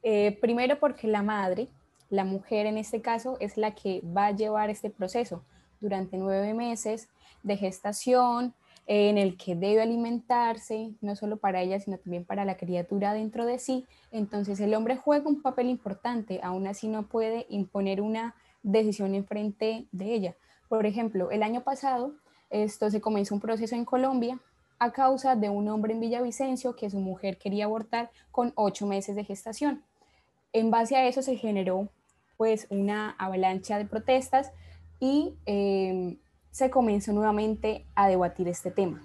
Eh, 0.02 0.38
primero 0.40 0.78
porque 0.78 1.06
la 1.06 1.22
madre, 1.22 1.68
la 2.08 2.24
mujer 2.24 2.66
en 2.66 2.78
este 2.78 3.02
caso, 3.02 3.36
es 3.40 3.56
la 3.56 3.74
que 3.74 4.00
va 4.16 4.26
a 4.26 4.36
llevar 4.36 4.70
este 4.70 4.88
proceso 4.88 5.44
durante 5.80 6.16
nueve 6.16 6.54
meses 6.54 7.08
de 7.42 7.56
gestación, 7.56 8.54
en 8.92 9.18
el 9.18 9.36
que 9.36 9.54
debe 9.54 9.82
alimentarse, 9.82 10.94
no 11.00 11.14
solo 11.14 11.36
para 11.36 11.62
ella, 11.62 11.78
sino 11.78 11.96
también 11.98 12.24
para 12.24 12.44
la 12.44 12.56
criatura 12.56 13.12
dentro 13.12 13.46
de 13.46 13.60
sí. 13.60 13.86
Entonces 14.10 14.58
el 14.58 14.74
hombre 14.74 14.96
juega 14.96 15.28
un 15.28 15.42
papel 15.42 15.68
importante, 15.68 16.40
aún 16.42 16.66
así 16.66 16.88
no 16.88 17.06
puede 17.06 17.46
imponer 17.50 18.00
una 18.00 18.34
decisión 18.64 19.14
en 19.14 19.24
frente 19.24 19.86
de 19.92 20.12
ella. 20.12 20.36
Por 20.68 20.86
ejemplo, 20.86 21.30
el 21.30 21.44
año 21.44 21.62
pasado 21.62 22.16
esto 22.50 22.90
se 22.90 23.00
comenzó 23.00 23.32
un 23.36 23.40
proceso 23.40 23.76
en 23.76 23.84
Colombia 23.84 24.40
a 24.80 24.90
causa 24.90 25.36
de 25.36 25.48
un 25.48 25.68
hombre 25.68 25.92
en 25.92 26.00
Villavicencio 26.00 26.74
que 26.74 26.90
su 26.90 26.98
mujer 26.98 27.38
quería 27.38 27.66
abortar 27.66 28.10
con 28.32 28.52
ocho 28.56 28.88
meses 28.88 29.14
de 29.14 29.22
gestación. 29.22 29.84
En 30.52 30.72
base 30.72 30.96
a 30.96 31.06
eso 31.06 31.22
se 31.22 31.36
generó 31.36 31.90
pues 32.36 32.66
una 32.70 33.10
avalancha 33.20 33.78
de 33.78 33.84
protestas 33.84 34.50
y 34.98 35.36
eh, 35.46 36.18
se 36.50 36.70
comenzó 36.70 37.12
nuevamente 37.12 37.86
a 37.94 38.08
debatir 38.08 38.48
este 38.48 38.70
tema. 38.70 39.02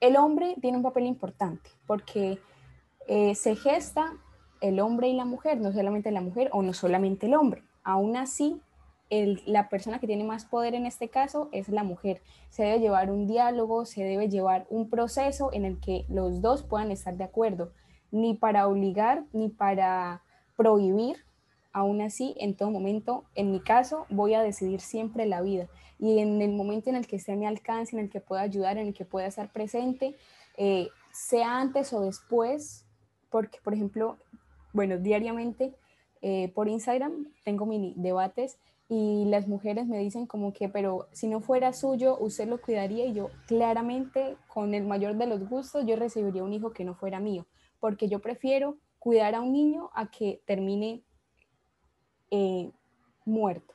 El 0.00 0.16
hombre 0.16 0.56
tiene 0.60 0.76
un 0.76 0.82
papel 0.82 1.06
importante 1.06 1.70
porque 1.86 2.38
eh, 3.08 3.34
se 3.34 3.56
gesta 3.56 4.12
el 4.60 4.80
hombre 4.80 5.08
y 5.08 5.14
la 5.14 5.24
mujer, 5.24 5.60
no 5.60 5.72
solamente 5.72 6.10
la 6.10 6.20
mujer 6.20 6.50
o 6.52 6.62
no 6.62 6.72
solamente 6.72 7.26
el 7.26 7.34
hombre. 7.34 7.62
Aún 7.82 8.16
así, 8.16 8.60
la 9.10 9.68
persona 9.68 10.00
que 10.00 10.06
tiene 10.06 10.24
más 10.24 10.44
poder 10.44 10.74
en 10.74 10.86
este 10.86 11.08
caso 11.08 11.48
es 11.52 11.68
la 11.68 11.84
mujer. 11.84 12.22
Se 12.50 12.64
debe 12.64 12.80
llevar 12.80 13.10
un 13.10 13.26
diálogo, 13.26 13.84
se 13.84 14.02
debe 14.02 14.28
llevar 14.28 14.66
un 14.68 14.90
proceso 14.90 15.50
en 15.52 15.64
el 15.64 15.78
que 15.78 16.04
los 16.08 16.40
dos 16.42 16.62
puedan 16.62 16.90
estar 16.90 17.16
de 17.16 17.24
acuerdo, 17.24 17.72
ni 18.10 18.34
para 18.34 18.66
obligar 18.66 19.24
ni 19.32 19.48
para 19.48 20.22
prohibir. 20.56 21.25
Aún 21.76 22.00
así, 22.00 22.34
en 22.38 22.56
todo 22.56 22.70
momento, 22.70 23.24
en 23.34 23.52
mi 23.52 23.60
caso, 23.60 24.06
voy 24.08 24.32
a 24.32 24.40
decidir 24.40 24.80
siempre 24.80 25.26
la 25.26 25.42
vida. 25.42 25.68
Y 25.98 26.20
en 26.20 26.40
el 26.40 26.52
momento 26.52 26.88
en 26.88 26.96
el 26.96 27.06
que 27.06 27.16
esté 27.16 27.32
a 27.32 27.36
mi 27.36 27.44
alcance, 27.44 27.94
en 27.94 28.02
el 28.02 28.08
que 28.08 28.18
pueda 28.22 28.40
ayudar, 28.40 28.78
en 28.78 28.86
el 28.86 28.94
que 28.94 29.04
pueda 29.04 29.26
estar 29.26 29.52
presente, 29.52 30.16
eh, 30.56 30.88
sea 31.12 31.60
antes 31.60 31.92
o 31.92 32.00
después, 32.00 32.86
porque, 33.28 33.58
por 33.62 33.74
ejemplo, 33.74 34.16
bueno, 34.72 34.96
diariamente 34.96 35.74
eh, 36.22 36.50
por 36.54 36.66
Instagram 36.66 37.26
tengo 37.44 37.66
mini 37.66 37.92
debates 37.98 38.58
y 38.88 39.26
las 39.26 39.46
mujeres 39.46 39.86
me 39.86 39.98
dicen 39.98 40.24
como 40.24 40.54
que, 40.54 40.70
pero 40.70 41.08
si 41.12 41.28
no 41.28 41.42
fuera 41.42 41.74
suyo, 41.74 42.16
usted 42.18 42.48
lo 42.48 42.58
cuidaría 42.58 43.04
y 43.04 43.12
yo 43.12 43.28
claramente, 43.48 44.38
con 44.48 44.72
el 44.72 44.86
mayor 44.86 45.18
de 45.18 45.26
los 45.26 45.46
gustos, 45.46 45.84
yo 45.84 45.96
recibiría 45.96 46.42
un 46.42 46.54
hijo 46.54 46.70
que 46.70 46.86
no 46.86 46.94
fuera 46.94 47.20
mío, 47.20 47.44
porque 47.80 48.08
yo 48.08 48.20
prefiero 48.20 48.78
cuidar 48.98 49.34
a 49.34 49.42
un 49.42 49.52
niño 49.52 49.90
a 49.92 50.10
que 50.10 50.40
termine 50.46 51.02
eh, 52.30 52.70
muerto. 53.24 53.74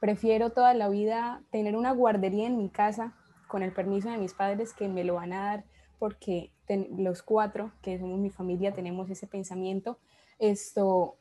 Prefiero 0.00 0.50
toda 0.50 0.74
la 0.74 0.88
vida 0.88 1.42
tener 1.50 1.76
una 1.76 1.92
guardería 1.92 2.46
en 2.46 2.58
mi 2.58 2.68
casa 2.68 3.14
con 3.48 3.62
el 3.62 3.72
permiso 3.72 4.10
de 4.10 4.18
mis 4.18 4.34
padres 4.34 4.74
que 4.74 4.88
me 4.88 5.04
lo 5.04 5.14
van 5.14 5.32
a 5.32 5.44
dar 5.44 5.64
porque 5.98 6.50
los 6.96 7.22
cuatro 7.22 7.72
que 7.82 7.98
somos 7.98 8.18
mi 8.18 8.30
familia 8.30 8.74
tenemos 8.74 9.08
ese 9.10 9.26
pensamiento. 9.26 9.98
Esto 10.38 11.16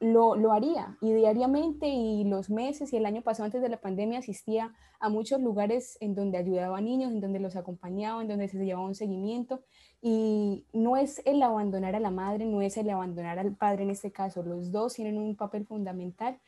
lo, 0.00 0.52
haría 0.52 0.96
y 1.00 1.12
diariamente 1.12 1.88
y 1.88 2.24
los 2.24 2.50
meses 2.50 2.92
y 2.92 2.96
el 2.96 3.06
año 3.06 3.22
pasado 3.22 3.46
antes 3.46 3.62
de 3.62 3.68
la 3.68 3.80
pandemia 3.80 4.18
asistía 4.18 4.74
a 5.00 5.08
muchos 5.08 5.40
lugares 5.40 5.96
en 6.00 6.14
donde 6.14 6.38
ayudaba 6.38 6.78
a 6.78 6.80
niños, 6.80 7.12
en 7.12 7.20
donde 7.20 7.40
los 7.40 7.56
acompañaba, 7.56 8.22
en 8.22 8.28
donde 8.28 8.48
se 8.48 8.58
llevaba 8.58 8.86
un 8.86 8.94
seguimiento 8.94 9.62
y 10.02 10.64
no 10.72 10.96
es 10.96 11.22
el 11.24 11.42
abandonar 11.42 11.94
a 11.94 12.00
la 12.00 12.10
madre, 12.10 12.44
no 12.44 12.62
es 12.62 12.76
el 12.76 12.90
abandonar 12.90 13.38
al 13.38 13.54
padre 13.54 13.84
en 13.84 13.90
este 13.90 14.10
caso, 14.10 14.42
los 14.42 14.72
dos 14.72 14.94
tienen 14.94 15.18
un 15.18 15.36
papel 15.36 15.66
fundamental, 15.66 16.38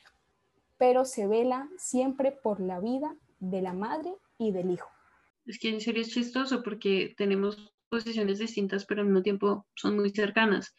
pero 0.76 1.04
se 1.04 1.26
vela 1.26 1.68
siempre 1.76 2.32
por 2.32 2.60
la 2.60 2.80
vida 2.80 3.16
de 3.40 3.62
la 3.62 3.72
madre 3.72 4.14
y 4.38 4.52
del 4.52 4.70
hijo. 4.70 4.88
Es 5.46 5.58
que 5.58 5.70
en 5.70 5.80
serio 5.80 6.02
es 6.02 6.10
chistoso 6.10 6.62
porque 6.62 7.14
tenemos 7.16 7.72
posiciones 7.88 8.38
distintas, 8.38 8.84
pero 8.84 9.00
al 9.00 9.06
mismo 9.06 9.22
tiempo 9.22 9.66
son 9.74 9.96
muy 9.96 10.10
cercanas. 10.10 10.74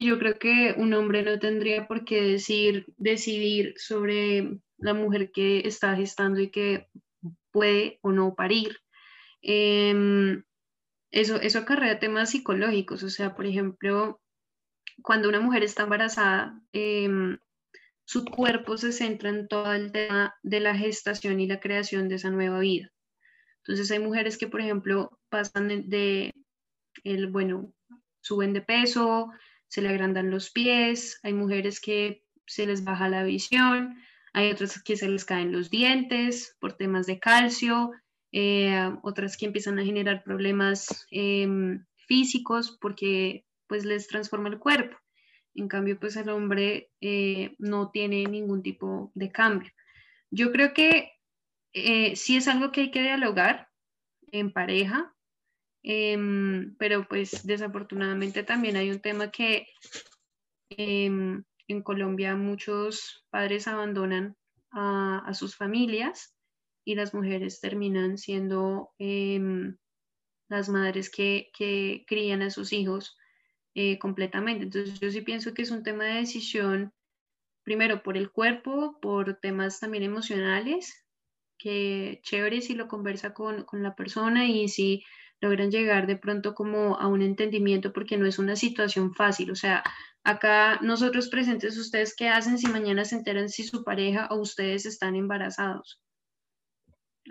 Yo 0.00 0.18
creo 0.18 0.38
que 0.38 0.74
un 0.76 0.92
hombre 0.94 1.22
no 1.22 1.38
tendría 1.38 1.86
por 1.86 2.04
qué 2.04 2.22
decir, 2.22 2.86
decidir 2.96 3.74
sobre 3.76 4.58
la 4.78 4.94
mujer 4.94 5.30
que 5.32 5.66
está 5.66 5.96
gestando 5.96 6.40
y 6.40 6.50
que 6.50 6.88
puede 7.50 7.98
o 8.02 8.12
no 8.12 8.34
parir. 8.34 8.78
Em, 9.42 10.44
eso, 11.10 11.36
eso 11.36 11.60
acarrea 11.60 11.98
temas 11.98 12.30
psicológicos, 12.30 13.02
o 13.02 13.10
sea, 13.10 13.34
por 13.34 13.46
ejemplo, 13.46 14.20
cuando 15.02 15.28
una 15.28 15.40
mujer 15.40 15.62
está 15.62 15.84
embarazada, 15.84 16.60
em, 16.72 17.38
su 18.04 18.24
cuerpo 18.24 18.76
se 18.76 18.92
centra 18.92 19.30
en 19.30 19.48
todo 19.48 19.72
el 19.72 19.92
tema 19.92 20.34
de 20.42 20.60
la 20.60 20.74
gestación 20.76 21.40
y 21.40 21.46
la 21.46 21.60
creación 21.60 22.08
de 22.08 22.16
esa 22.16 22.30
nueva 22.30 22.60
vida. 22.60 22.92
Entonces 23.58 23.90
hay 23.90 23.98
mujeres 23.98 24.38
que, 24.38 24.46
por 24.46 24.60
ejemplo, 24.60 25.18
pasan 25.28 25.88
de, 25.88 26.34
el, 27.02 27.26
bueno, 27.28 27.72
suben 28.20 28.52
de 28.52 28.62
peso, 28.62 29.30
se 29.68 29.82
le 29.82 29.88
agrandan 29.88 30.30
los 30.30 30.50
pies, 30.50 31.18
hay 31.22 31.32
mujeres 31.32 31.80
que 31.80 32.24
se 32.46 32.66
les 32.66 32.84
baja 32.84 33.08
la 33.08 33.24
visión, 33.24 33.96
hay 34.32 34.50
otras 34.50 34.82
que 34.82 34.96
se 34.96 35.08
les 35.08 35.24
caen 35.24 35.52
los 35.52 35.70
dientes 35.70 36.56
por 36.60 36.74
temas 36.74 37.06
de 37.06 37.18
calcio, 37.18 37.92
eh, 38.32 38.90
otras 39.02 39.36
que 39.36 39.46
empiezan 39.46 39.78
a 39.78 39.84
generar 39.84 40.22
problemas 40.22 41.06
em, 41.10 41.84
físicos 42.06 42.76
porque 42.80 43.46
pues 43.66 43.84
les 43.84 44.06
transforma 44.08 44.48
el 44.48 44.58
cuerpo. 44.58 44.96
En 45.54 45.68
cambio, 45.68 45.98
pues 45.98 46.16
el 46.16 46.28
hombre 46.28 46.90
eh, 47.00 47.56
no 47.58 47.90
tiene 47.90 48.24
ningún 48.24 48.62
tipo 48.62 49.10
de 49.14 49.32
cambio. 49.32 49.72
Yo 50.30 50.52
creo 50.52 50.74
que 50.74 51.12
eh, 51.72 52.14
sí 52.14 52.36
es 52.36 52.46
algo 52.46 52.72
que 52.72 52.82
hay 52.82 52.90
que 52.90 53.02
dialogar 53.02 53.70
en 54.32 54.52
pareja, 54.52 55.15
Em, 55.88 56.74
pero 56.78 57.06
pues 57.06 57.46
desafortunadamente 57.46 58.42
también 58.42 58.76
hay 58.76 58.90
un 58.90 58.98
tema 58.98 59.30
que 59.30 59.68
em, 60.70 61.44
en 61.68 61.82
Colombia 61.84 62.34
muchos 62.34 63.24
padres 63.30 63.68
abandonan 63.68 64.36
a, 64.72 65.32
sus 65.32 65.54
familias 65.54 66.34
y 66.84 66.96
las 66.96 67.14
mujeres 67.14 67.60
terminan 67.60 68.18
siendo 68.18 68.90
em, 68.98 69.76
las 70.48 70.68
madres 70.68 71.08
que, 71.08 71.50
que, 71.56 72.04
crían 72.08 72.42
a 72.42 72.50
sus 72.50 72.72
hijos 72.72 73.16
eh, 73.76 74.00
completamente. 74.00 74.64
Entonces 74.64 74.98
yo 74.98 75.08
sí 75.12 75.20
pienso 75.20 75.54
que 75.54 75.62
es 75.62 75.70
un 75.70 75.84
tema 75.84 76.02
de 76.02 76.14
decisión, 76.14 76.92
primero 77.62 78.02
por 78.02 78.16
el 78.16 78.32
cuerpo, 78.32 78.98
por 79.00 79.38
temas 79.38 79.78
también 79.78 80.02
emocionales, 80.02 81.06
que 81.58 82.20
chévere 82.24 82.60
si 82.60 82.74
lo 82.74 82.88
conversa 82.88 83.34
con, 83.34 83.62
con 83.62 83.84
la 83.84 83.94
persona 83.94 84.46
y 84.46 84.68
si 84.68 85.04
logran 85.40 85.70
llegar 85.70 86.06
de 86.06 86.16
pronto 86.16 86.54
como 86.54 86.96
a 86.96 87.08
un 87.08 87.22
entendimiento 87.22 87.92
porque 87.92 88.16
no 88.16 88.26
es 88.26 88.38
una 88.38 88.56
situación 88.56 89.14
fácil. 89.14 89.50
O 89.50 89.54
sea, 89.54 89.82
acá 90.24 90.78
nosotros 90.82 91.28
presentes, 91.28 91.76
ustedes 91.76 92.14
qué 92.16 92.28
hacen 92.28 92.58
si 92.58 92.66
mañana 92.68 93.04
se 93.04 93.16
enteran 93.16 93.48
si 93.48 93.64
su 93.64 93.84
pareja 93.84 94.28
o 94.30 94.36
ustedes 94.40 94.86
están 94.86 95.14
embarazados. 95.14 96.00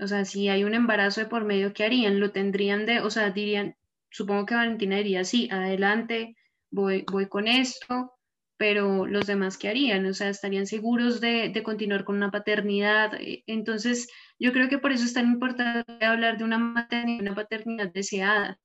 O 0.01 0.07
sea, 0.07 0.25
si 0.25 0.49
hay 0.49 0.63
un 0.63 0.73
embarazo 0.73 1.21
de 1.21 1.27
por 1.27 1.45
medio, 1.45 1.73
¿qué 1.73 1.85
harían? 1.85 2.19
Lo 2.19 2.31
tendrían 2.31 2.85
de, 2.85 2.99
o 2.99 3.09
sea, 3.09 3.31
dirían, 3.31 3.75
supongo 4.09 4.45
que 4.45 4.55
Valentina 4.55 4.97
diría, 4.97 5.23
sí, 5.23 5.47
adelante, 5.51 6.35
voy, 6.69 7.05
voy 7.09 7.27
con 7.27 7.47
esto, 7.47 8.13
pero 8.57 9.05
los 9.05 9.25
demás, 9.25 9.57
¿qué 9.57 9.69
harían? 9.69 10.05
O 10.05 10.13
sea, 10.13 10.29
estarían 10.29 10.67
seguros 10.67 11.21
de, 11.21 11.49
de 11.49 11.63
continuar 11.63 12.03
con 12.03 12.17
una 12.17 12.31
paternidad. 12.31 13.13
Entonces, 13.47 14.07
yo 14.39 14.51
creo 14.51 14.69
que 14.69 14.77
por 14.77 14.91
eso 14.91 15.05
es 15.05 15.13
tan 15.13 15.27
importante 15.27 16.05
hablar 16.05 16.37
de 16.37 16.43
una 16.43 16.57
maternidad, 16.57 17.21
una 17.21 17.35
paternidad 17.35 17.91
deseada. 17.91 18.59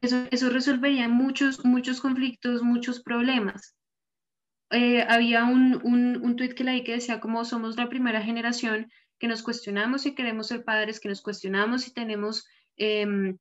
Eso, 0.00 0.26
eso 0.30 0.50
resolvería 0.50 1.08
muchos, 1.08 1.64
muchos 1.64 2.00
conflictos, 2.00 2.62
muchos 2.62 3.02
problemas. 3.02 3.74
Eh, 4.70 5.02
había 5.08 5.44
un, 5.44 5.80
un, 5.84 6.20
un 6.22 6.36
tuit 6.36 6.54
que 6.54 6.64
leí 6.64 6.82
que 6.84 6.92
decía 6.92 7.20
como 7.20 7.44
somos 7.44 7.76
la 7.76 7.88
primera 7.88 8.22
generación 8.22 8.90
que 9.18 9.28
nos 9.28 9.42
cuestionamos 9.42 10.02
si 10.02 10.14
queremos 10.14 10.48
ser 10.48 10.64
padres, 10.64 11.00
que 11.00 11.08
nos 11.08 11.22
cuestionamos 11.22 11.82
si 11.82 11.92
tenemos 11.92 12.46
em, 12.76 13.38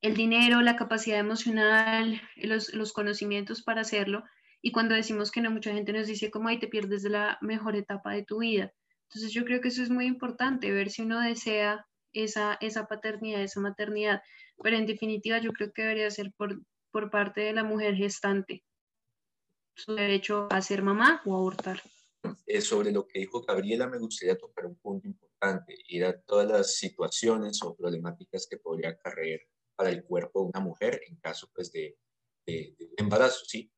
el 0.00 0.14
dinero, 0.14 0.62
la 0.62 0.76
capacidad 0.76 1.18
emocional, 1.18 2.20
los, 2.36 2.72
los, 2.72 2.92
conocimientos 2.92 3.62
para 3.62 3.80
hacerlo. 3.80 4.24
Y 4.62 4.72
cuando 4.72 4.94
decimos 4.94 5.30
que 5.30 5.40
no, 5.40 5.50
mucha 5.50 5.72
gente 5.72 5.92
nos 5.92 6.06
dice 6.06 6.30
como, 6.30 6.48
ahí 6.48 6.58
te 6.58 6.68
pierdes 6.68 7.02
de 7.02 7.10
la 7.10 7.38
mejor 7.40 7.76
etapa 7.76 8.12
de 8.12 8.24
tu 8.24 8.38
vida. 8.38 8.72
Entonces 9.08 9.32
yo 9.32 9.44
creo 9.44 9.60
que 9.60 9.68
eso 9.68 9.82
es 9.82 9.90
muy 9.90 10.06
importante, 10.06 10.72
ver 10.72 10.90
si 10.90 11.02
uno 11.02 11.20
desea 11.20 11.86
esa, 12.12 12.58
esa 12.60 12.86
paternidad, 12.86 13.42
esa 13.42 13.60
maternidad, 13.60 14.22
pero 14.62 14.76
en 14.76 14.86
definitiva 14.86 15.38
yo 15.38 15.52
creo 15.52 15.72
que 15.72 15.82
debería 15.82 16.10
ser 16.10 16.32
por, 16.36 16.60
por 16.90 17.10
parte 17.10 17.42
de 17.42 17.52
la 17.52 17.62
mujer 17.62 17.94
gestante, 17.94 18.64
su 19.74 19.94
derecho 19.94 20.48
a 20.50 20.60
ser 20.60 20.82
mamá 20.82 21.22
o 21.24 21.36
abortar. 21.36 21.82
Eh, 22.46 22.60
sobre 22.60 22.90
lo 22.90 23.06
que 23.06 23.20
dijo 23.20 23.42
Gabriela, 23.42 23.86
me 23.86 23.98
gustaría 23.98 24.36
tocar 24.36 24.66
un 24.66 24.76
punto 24.76 25.06
importante, 25.06 25.76
y 25.86 25.98
era 25.98 26.20
todas 26.22 26.48
las 26.48 26.76
situaciones 26.76 27.62
o 27.62 27.76
problemáticas 27.76 28.46
que 28.50 28.56
podría 28.56 28.90
acarrear 28.90 29.40
para 29.76 29.90
el 29.90 30.04
cuerpo 30.04 30.40
de 30.40 30.48
una 30.48 30.60
mujer 30.60 31.00
en 31.06 31.16
caso 31.16 31.48
pues, 31.54 31.70
de, 31.70 31.96
de, 32.46 32.74
de 32.78 32.88
embarazo, 32.96 33.44
¿sí? 33.44 33.70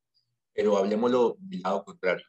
Pero 0.55 0.79
hablemoslo 0.79 1.37
del 1.41 1.61
lado 1.61 1.85
contrario 1.85 2.25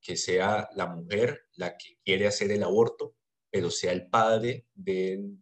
que 0.00 0.16
sea 0.16 0.68
la 0.74 0.86
mujer 0.86 1.46
la 1.56 1.76
que 1.76 1.98
quiere 2.04 2.26
hacer 2.26 2.50
el 2.50 2.62
aborto, 2.62 3.16
pero 3.50 3.70
sea 3.70 3.92
el 3.92 4.08
padre 4.08 4.66
del, 4.74 5.38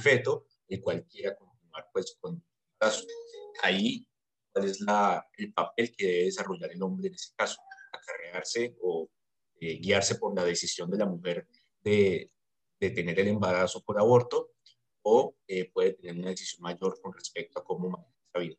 feto 0.00 0.46
el 0.68 0.80
cual 0.80 1.06
quiera 1.06 1.36
continuar 1.36 1.88
pues 1.92 2.16
con. 2.20 2.42
Ahí, 3.62 4.06
¿cuál 4.52 4.66
es 4.66 4.80
la, 4.80 5.28
el 5.36 5.52
papel 5.52 5.94
que 5.94 6.06
debe 6.06 6.24
desarrollar 6.24 6.70
el 6.72 6.82
hombre 6.82 7.08
en 7.08 7.14
ese 7.14 7.32
caso? 7.36 7.60
Acarrearse 7.92 8.76
o 8.80 9.08
eh, 9.60 9.78
guiarse 9.78 10.16
por 10.16 10.34
la 10.34 10.44
decisión 10.44 10.90
de 10.90 10.98
la 10.98 11.06
mujer 11.06 11.46
de, 11.80 12.32
de 12.80 12.90
tener 12.90 13.20
el 13.20 13.28
embarazo 13.28 13.82
por 13.82 13.98
aborto 13.98 14.52
o 15.02 15.36
eh, 15.46 15.70
puede 15.70 15.92
tener 15.94 16.16
una 16.16 16.30
decisión 16.30 16.62
mayor 16.62 17.00
con 17.00 17.12
respecto 17.12 17.60
a 17.60 17.64
cómo 17.64 17.90
manejar 17.90 18.14
esa 18.28 18.38
vida. 18.40 18.56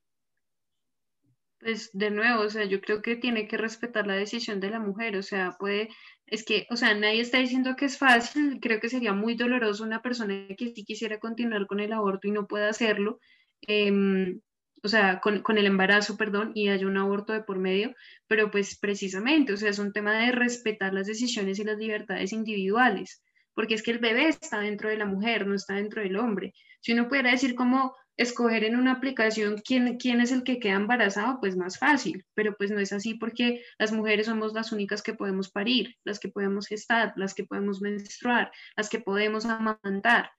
Pues 1.63 1.91
de 1.93 2.11
nuevo, 2.11 2.41
o 2.43 2.49
sea, 2.49 2.65
yo 2.65 2.81
creo 2.81 3.01
que 3.01 3.15
tiene 3.15 3.47
que 3.47 3.57
respetar 3.57 4.05
la 4.05 4.15
decisión 4.15 4.59
de 4.59 4.69
la 4.69 4.79
mujer, 4.79 5.15
o 5.15 5.23
sea, 5.23 5.55
puede, 5.57 5.89
es 6.27 6.43
que, 6.43 6.67
o 6.69 6.75
sea, 6.75 6.93
nadie 6.93 7.21
está 7.21 7.37
diciendo 7.39 7.75
que 7.77 7.85
es 7.85 7.97
fácil, 7.97 8.59
creo 8.61 8.81
que 8.81 8.89
sería 8.89 9.13
muy 9.13 9.35
doloroso 9.35 9.83
una 9.83 10.01
persona 10.01 10.45
que 10.57 10.73
sí 10.75 10.83
quisiera 10.83 11.19
continuar 11.19 11.65
con 11.67 11.79
el 11.79 11.93
aborto 11.93 12.27
y 12.27 12.31
no 12.31 12.47
pueda 12.47 12.69
hacerlo, 12.69 13.19
em, 13.61 14.41
o 14.83 14.89
sea, 14.89 15.21
con, 15.21 15.41
con, 15.41 15.57
el 15.57 15.65
embarazo, 15.65 16.17
perdón, 16.17 16.51
y 16.53 16.67
haya 16.67 16.85
un 16.85 16.97
aborto 16.97 17.31
de 17.31 17.43
por 17.43 17.59
medio, 17.59 17.95
pero 18.27 18.51
pues 18.51 18.77
precisamente, 18.77 19.53
o 19.53 19.57
sea, 19.57 19.69
es 19.69 19.79
un 19.79 19.93
tema 19.93 20.13
de 20.19 20.33
respetar 20.33 20.93
las 20.93 21.07
decisiones 21.07 21.59
y 21.59 21.63
las 21.63 21.77
libertades 21.77 22.33
individuales, 22.33 23.23
porque 23.53 23.75
es 23.75 23.83
que 23.83 23.91
el 23.91 23.99
bebé 23.99 24.27
está 24.27 24.59
dentro 24.59 24.89
de 24.89 24.97
la 24.97 25.05
mujer, 25.05 25.47
no 25.47 25.55
está 25.55 25.75
dentro 25.75 26.01
del 26.01 26.17
hombre. 26.17 26.53
Si 26.81 26.91
uno 26.91 27.07
pudiera 27.07 27.31
decir 27.31 27.55
como, 27.55 27.95
escoger 28.17 28.63
en 28.63 28.75
una 28.75 28.93
aplicación 28.93 29.61
quién, 29.65 29.97
quién 29.97 30.21
es 30.21 30.31
el 30.31 30.43
que 30.43 30.59
queda 30.59 30.73
embarazado, 30.73 31.39
pues 31.39 31.55
más 31.55 31.79
fácil, 31.79 32.25
pero 32.35 32.55
pues 32.55 32.71
no 32.71 32.79
es 32.79 32.93
así 32.93 33.15
porque 33.15 33.63
las 33.79 33.91
mujeres 33.91 34.27
somos 34.27 34.53
las 34.53 34.71
únicas 34.71 35.01
que 35.01 35.13
podemos 35.13 35.49
parir, 35.49 35.95
las 36.03 36.19
que 36.19 36.29
podemos 36.29 36.67
gestar, 36.67 37.13
las 37.15 37.33
que 37.33 37.43
podemos 37.43 37.81
menstruar, 37.81 38.51
las 38.75 38.89
que 38.89 38.99
podemos 38.99 39.45
amamantar. 39.45 40.31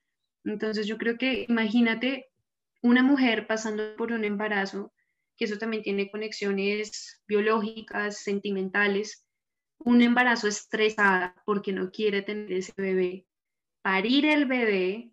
Entonces 0.45 0.87
yo 0.87 0.97
creo 0.97 1.17
que 1.17 1.45
imagínate 1.49 2.27
una 2.81 3.03
mujer 3.03 3.47
pasando 3.47 3.95
por 3.97 4.11
un 4.11 4.23
embarazo 4.23 4.93
que 5.37 5.45
eso 5.45 5.57
también 5.57 5.83
tiene 5.83 6.09
conexiones 6.09 7.21
biológicas, 7.27 8.19
sentimentales. 8.19 9.25
Un 9.79 10.01
embarazo 10.01 10.47
estresada 10.47 11.35
porque 11.45 11.73
no 11.73 11.91
quiere 11.91 12.21
tener 12.21 12.51
ese 12.53 12.73
bebé, 12.77 13.27
parir 13.81 14.25
el 14.25 14.45
bebé, 14.45 15.11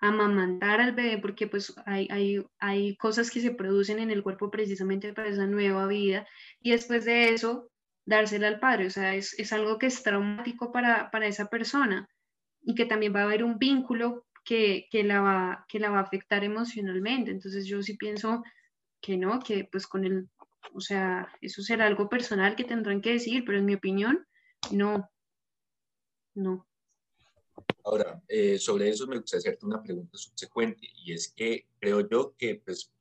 amamantar 0.00 0.80
al 0.80 0.92
bebé, 0.94 1.18
porque 1.18 1.46
pues 1.46 1.74
hay, 1.86 2.08
hay, 2.10 2.44
hay 2.58 2.96
cosas 2.96 3.30
que 3.30 3.40
se 3.40 3.52
producen 3.52 3.98
en 3.98 4.10
el 4.10 4.22
cuerpo 4.22 4.50
precisamente 4.50 5.12
para 5.12 5.28
esa 5.28 5.46
nueva 5.46 5.86
vida, 5.86 6.26
y 6.60 6.70
después 6.70 7.04
de 7.04 7.30
eso, 7.30 7.70
dársela 8.04 8.48
al 8.48 8.60
padre. 8.60 8.86
O 8.86 8.90
sea, 8.90 9.14
es, 9.14 9.38
es 9.38 9.52
algo 9.52 9.78
que 9.78 9.86
es 9.86 10.02
traumático 10.02 10.72
para, 10.72 11.10
para, 11.10 11.26
esa 11.26 11.46
persona 11.46 12.08
y 12.62 12.74
que 12.74 12.86
también 12.86 13.14
va 13.14 13.20
a 13.20 13.24
haber 13.24 13.44
un 13.44 13.58
vínculo 13.58 14.26
que, 14.44 14.86
que, 14.90 15.04
la 15.04 15.20
va, 15.20 15.64
que 15.68 15.78
la 15.78 15.90
va 15.90 15.98
a 15.98 16.02
afectar 16.02 16.44
emocionalmente. 16.44 17.30
Entonces 17.30 17.66
yo 17.66 17.82
sí 17.82 17.96
pienso 17.96 18.42
que 19.00 19.16
no, 19.16 19.40
que 19.40 19.68
pues 19.70 19.86
con 19.86 20.04
el, 20.04 20.28
o 20.74 20.80
sea, 20.80 21.32
eso 21.40 21.62
será 21.62 21.86
algo 21.86 22.08
personal 22.08 22.56
que 22.56 22.64
tendrán 22.64 23.00
que 23.00 23.12
decir, 23.12 23.44
pero 23.44 23.58
en 23.58 23.66
mi 23.66 23.74
opinión, 23.74 24.26
no, 24.70 25.10
no. 26.34 26.66
Ahora, 27.84 28.22
eh, 28.28 28.58
sobre 28.58 28.88
eso 28.88 29.06
me 29.06 29.18
gustaría 29.18 29.40
hacerte 29.40 29.66
una 29.66 29.82
pregunta 29.82 30.16
subsecuente 30.18 30.88
y 30.94 31.12
es 31.12 31.32
que 31.32 31.68
creo 31.78 32.08
yo 32.08 32.34
que 32.36 32.56
pues, 32.56 32.92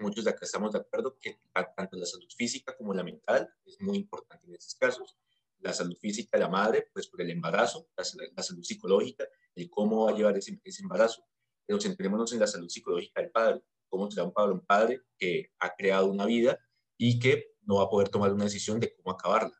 muchos 0.00 0.24
de 0.24 0.30
acá 0.30 0.44
estamos 0.44 0.72
de 0.72 0.80
acuerdo 0.80 1.16
que 1.20 1.38
tanto 1.76 1.96
la 1.96 2.06
salud 2.06 2.28
física 2.36 2.76
como 2.76 2.92
la 2.92 3.04
mental 3.04 3.48
es 3.64 3.80
muy 3.80 3.98
importante 3.98 4.46
en 4.46 4.54
estos 4.54 4.74
casos. 4.74 5.16
La 5.60 5.72
salud 5.72 5.96
física 5.96 6.36
de 6.36 6.44
la 6.44 6.50
madre, 6.50 6.88
pues 6.92 7.06
por 7.06 7.22
el 7.22 7.30
embarazo, 7.30 7.88
la, 7.96 8.42
salud 8.42 8.62
psicológica, 8.62 9.24
el 9.54 9.70
cómo 9.70 10.04
va 10.04 10.10
a 10.10 10.14
llevar 10.14 10.36
ese, 10.36 10.60
ese, 10.62 10.82
embarazo. 10.82 11.24
Pero 11.64 11.80
centrémonos 11.80 12.32
en 12.32 12.40
la 12.40 12.46
salud 12.46 12.68
psicológica 12.68 13.22
del 13.22 13.30
padre, 13.30 13.62
cómo 13.88 14.10
será 14.10 14.24
un 14.24 14.32
padre, 14.32 14.52
un 14.52 14.60
padre 14.60 15.02
que 15.16 15.52
ha 15.58 15.74
creado 15.74 16.06
una 16.06 16.26
vida 16.26 16.58
y 16.98 17.18
que 17.18 17.54
no 17.62 17.76
va 17.76 17.84
a 17.84 17.90
poder 17.90 18.08
tomar 18.08 18.32
una 18.32 18.44
decisión 18.44 18.78
de 18.80 18.92
cómo 18.94 19.12
acabarla. 19.12 19.56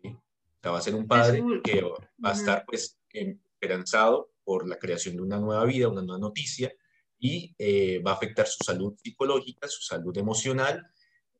¿sí? 0.00 0.08
O 0.08 0.60
sea, 0.62 0.70
va 0.72 0.78
a 0.78 0.82
ser 0.82 0.94
un 0.94 1.06
padre 1.06 1.42
que 1.62 1.82
va 1.82 2.30
a 2.30 2.32
estar 2.32 2.64
pues 2.66 2.98
en, 3.10 3.40
esperanzado 3.64 4.30
por 4.44 4.68
la 4.68 4.78
creación 4.78 5.16
de 5.16 5.22
una 5.22 5.38
nueva 5.38 5.64
vida, 5.64 5.88
una 5.88 6.02
nueva 6.02 6.20
noticia, 6.20 6.72
y 7.18 7.54
eh, 7.58 8.02
va 8.06 8.12
a 8.12 8.14
afectar 8.14 8.46
su 8.46 8.62
salud 8.62 8.94
psicológica, 9.02 9.66
su 9.68 9.82
salud 9.82 10.16
emocional, 10.18 10.86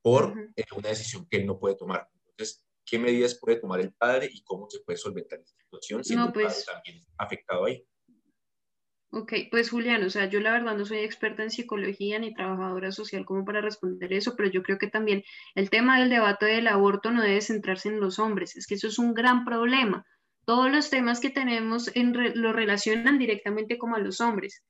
por 0.00 0.34
eh, 0.56 0.64
una 0.76 0.88
decisión 0.88 1.26
que 1.28 1.38
él 1.38 1.46
no 1.46 1.58
puede 1.58 1.76
tomar. 1.76 2.08
Entonces, 2.30 2.64
¿qué 2.84 2.98
medidas 2.98 3.38
puede 3.38 3.60
tomar 3.60 3.80
el 3.80 3.92
padre 3.92 4.30
y 4.32 4.42
cómo 4.42 4.68
se 4.70 4.80
puede 4.80 4.96
solventar 4.96 5.40
esta 5.40 5.56
situación 5.62 6.04
siendo 6.04 6.32
pues, 6.32 6.46
el 6.46 6.64
padre 6.64 6.64
también 6.72 7.06
afectado 7.18 7.64
ahí? 7.66 7.86
Ok, 9.10 9.32
pues 9.50 9.70
Julián, 9.70 10.02
o 10.02 10.10
sea, 10.10 10.28
yo 10.28 10.40
la 10.40 10.52
verdad 10.52 10.76
no 10.76 10.84
soy 10.84 10.98
experta 10.98 11.42
en 11.42 11.50
psicología 11.50 12.18
ni 12.18 12.34
trabajadora 12.34 12.90
social 12.90 13.24
como 13.24 13.44
para 13.44 13.60
responder 13.60 14.12
eso, 14.12 14.34
pero 14.36 14.50
yo 14.50 14.62
creo 14.62 14.78
que 14.78 14.88
también 14.88 15.22
el 15.54 15.70
tema 15.70 16.00
del 16.00 16.10
debate 16.10 16.46
del 16.46 16.66
aborto 16.66 17.12
no 17.12 17.22
debe 17.22 17.40
centrarse 17.40 17.90
en 17.90 18.00
los 18.00 18.18
hombres, 18.18 18.56
es 18.56 18.66
que 18.66 18.74
eso 18.74 18.88
es 18.88 18.98
un 18.98 19.14
gran 19.14 19.44
problema 19.44 20.04
todos 20.44 20.70
los 20.70 20.90
temas 20.90 21.20
que 21.20 21.30
tenemos 21.30 21.90
en 21.94 22.12
lo 22.40 22.52
relacionan 22.52 23.18
directamente 23.18 23.78
como 23.78 23.96
a 23.96 24.00
los 24.00 24.20
hombres 24.20 24.62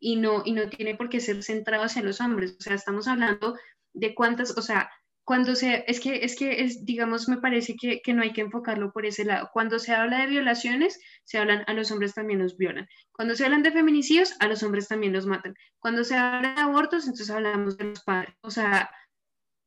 y 0.00 0.16
no, 0.16 0.42
y 0.44 0.52
no 0.52 0.68
tiene 0.68 0.94
por 0.96 1.08
qué 1.08 1.20
ser 1.20 1.42
centrado 1.42 1.84
hacia 1.84 2.02
los 2.02 2.20
hombres. 2.20 2.56
O 2.58 2.62
sea, 2.62 2.74
estamos 2.74 3.08
hablando 3.08 3.56
de 3.94 4.14
cuántas, 4.14 4.56
o 4.56 4.62
sea, 4.62 4.90
cuando 5.24 5.54
se, 5.54 5.84
es 5.86 6.00
que, 6.00 6.24
es 6.24 6.36
que, 6.36 6.62
es, 6.62 6.84
digamos, 6.84 7.28
me 7.28 7.38
parece 7.38 7.74
que, 7.76 8.02
que, 8.02 8.12
no 8.12 8.22
hay 8.22 8.32
que 8.32 8.42
enfocarlo 8.42 8.92
por 8.92 9.06
ese 9.06 9.24
lado. 9.24 9.48
Cuando 9.52 9.78
se 9.78 9.94
habla 9.94 10.20
de 10.20 10.26
violaciones, 10.26 11.00
se 11.24 11.38
hablan, 11.38 11.64
a 11.66 11.72
los 11.72 11.90
hombres 11.90 12.12
también 12.12 12.40
los 12.40 12.58
violan. 12.58 12.86
Cuando 13.12 13.34
se 13.34 13.44
hablan 13.44 13.62
de 13.62 13.72
feminicidios, 13.72 14.34
a 14.40 14.48
los 14.48 14.62
hombres 14.62 14.88
también 14.88 15.14
los 15.14 15.26
matan. 15.26 15.54
Cuando 15.78 16.04
se 16.04 16.16
habla 16.16 16.54
de 16.54 16.60
abortos, 16.60 17.04
entonces 17.04 17.30
hablamos 17.30 17.78
de 17.78 17.84
los 17.84 18.02
padres. 18.04 18.34
O 18.42 18.50
sea, 18.50 18.90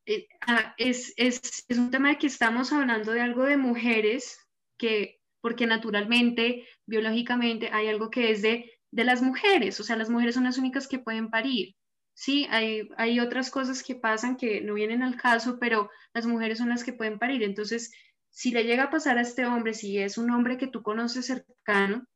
eh, 0.06 0.28
ah, 0.46 0.76
es, 0.78 1.14
es, 1.18 1.66
es 1.68 1.78
un 1.78 1.90
tema 1.90 2.10
de 2.10 2.18
que 2.20 2.28
estamos 2.28 2.72
hablando 2.72 3.12
de 3.12 3.22
algo 3.22 3.44
de 3.44 3.58
mujeres 3.58 4.38
que 4.78 5.17
porque 5.42 5.68
naturalmente, 5.68 6.68
biológicamente, 6.86 7.70
hay 7.72 7.88
algo 7.88 8.10
que 8.10 8.32
es 8.32 8.42
de, 8.42 8.72
de 8.92 9.04
las 9.04 9.22
mujeres, 9.22 9.80
o 9.80 9.84
sea, 9.84 9.96
las 9.96 10.10
mujeres 10.10 10.36
son 10.36 10.46
las 10.46 10.58
únicas 10.58 10.88
que 10.88 11.00
pueden 11.00 11.30
parir. 11.30 11.76
Sí, 12.14 12.48
hay, 12.50 12.90
hay 12.98 13.20
otras 13.20 13.52
cosas 13.52 13.84
que 13.84 13.94
pasan 13.94 14.38
que 14.38 14.62
no 14.62 14.74
vienen 14.74 15.04
al 15.04 15.18
caso, 15.18 15.60
pero 15.60 15.90
las 16.14 16.26
mujeres 16.26 16.58
son 16.58 16.70
las 16.70 16.84
que 16.84 16.94
pueden 16.94 17.20
parir. 17.20 17.44
Entonces, 17.44 17.92
si 18.30 18.52
le 18.52 18.64
llega 18.64 18.84
a 18.84 18.90
pasar 18.90 19.18
a 19.18 19.22
este 19.22 19.46
hombre, 19.46 19.74
si 19.74 20.00
es 20.00 20.18
un 20.18 20.32
hombre 20.32 20.58
que 20.58 20.68
tú 20.68 20.82
conoces 20.82 21.28
cercano, 21.28 22.08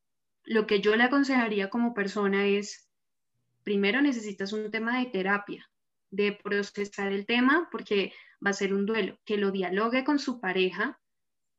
lo 0.44 0.68
que 0.68 0.82
yo 0.82 0.96
le 0.96 1.04
aconsejaría 1.04 1.70
como 1.70 1.94
persona 1.94 2.48
es, 2.48 2.90
primero 3.64 4.02
necesitas 4.02 4.54
un 4.54 4.72
tema 4.72 5.00
de 5.00 5.08
terapia, 5.08 5.70
de 6.10 6.32
procesar 6.32 7.12
el 7.12 7.26
tema, 7.26 7.70
porque 7.72 8.14
va 8.46 8.52
a 8.52 8.54
ser 8.54 8.74
un 8.74 8.86
duelo, 8.86 9.18
que 9.26 9.38
lo 9.38 9.52
dialogue 9.52 10.04
con 10.04 10.20
su 10.20 10.40
pareja, 10.40 11.00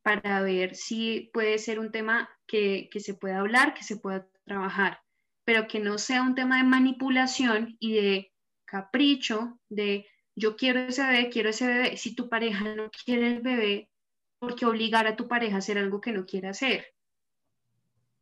para 0.03 0.43
ver 0.43 0.75
si 0.75 1.31
puede 1.33 1.59
ser 1.59 1.79
un 1.79 1.91
tema 1.91 2.29
que, 2.47 2.89
se 2.99 3.15
pueda 3.15 3.39
hablar, 3.39 3.75
que 3.75 3.85
se 3.85 3.97
pueda 3.97 4.29
trabajar, 4.45 5.01
pero 5.45 5.67
que 5.69 5.81
no 5.81 5.99
sea 5.99 6.23
un 6.23 6.35
tema 6.35 6.59
de 6.59 6.65
manipulación 6.65 7.77
y 7.81 7.95
de 7.95 8.33
capricho, 8.65 9.61
de 9.69 10.07
yo 10.35 10.57
quiero 10.57 10.81
ese 10.81 11.03
bebé, 11.05 11.31
quiero 11.31 11.51
ese 11.51 11.67
bebé. 11.67 11.97
Si 11.97 12.15
tu 12.15 12.29
pareja 12.29 12.75
no 12.75 12.91
quiere 12.91 13.29
el 13.29 13.43
bebé, 13.43 13.91
¿por 14.39 14.55
qué 14.57 14.67
obligar 14.67 15.07
a 15.07 15.17
tu 15.17 15.29
pareja 15.29 15.57
a 15.57 15.59
hacer 15.59 15.79
algo 15.79 16.01
que 16.01 16.13
no 16.13 16.27
quiere 16.27 16.49
hacer? 16.49 16.87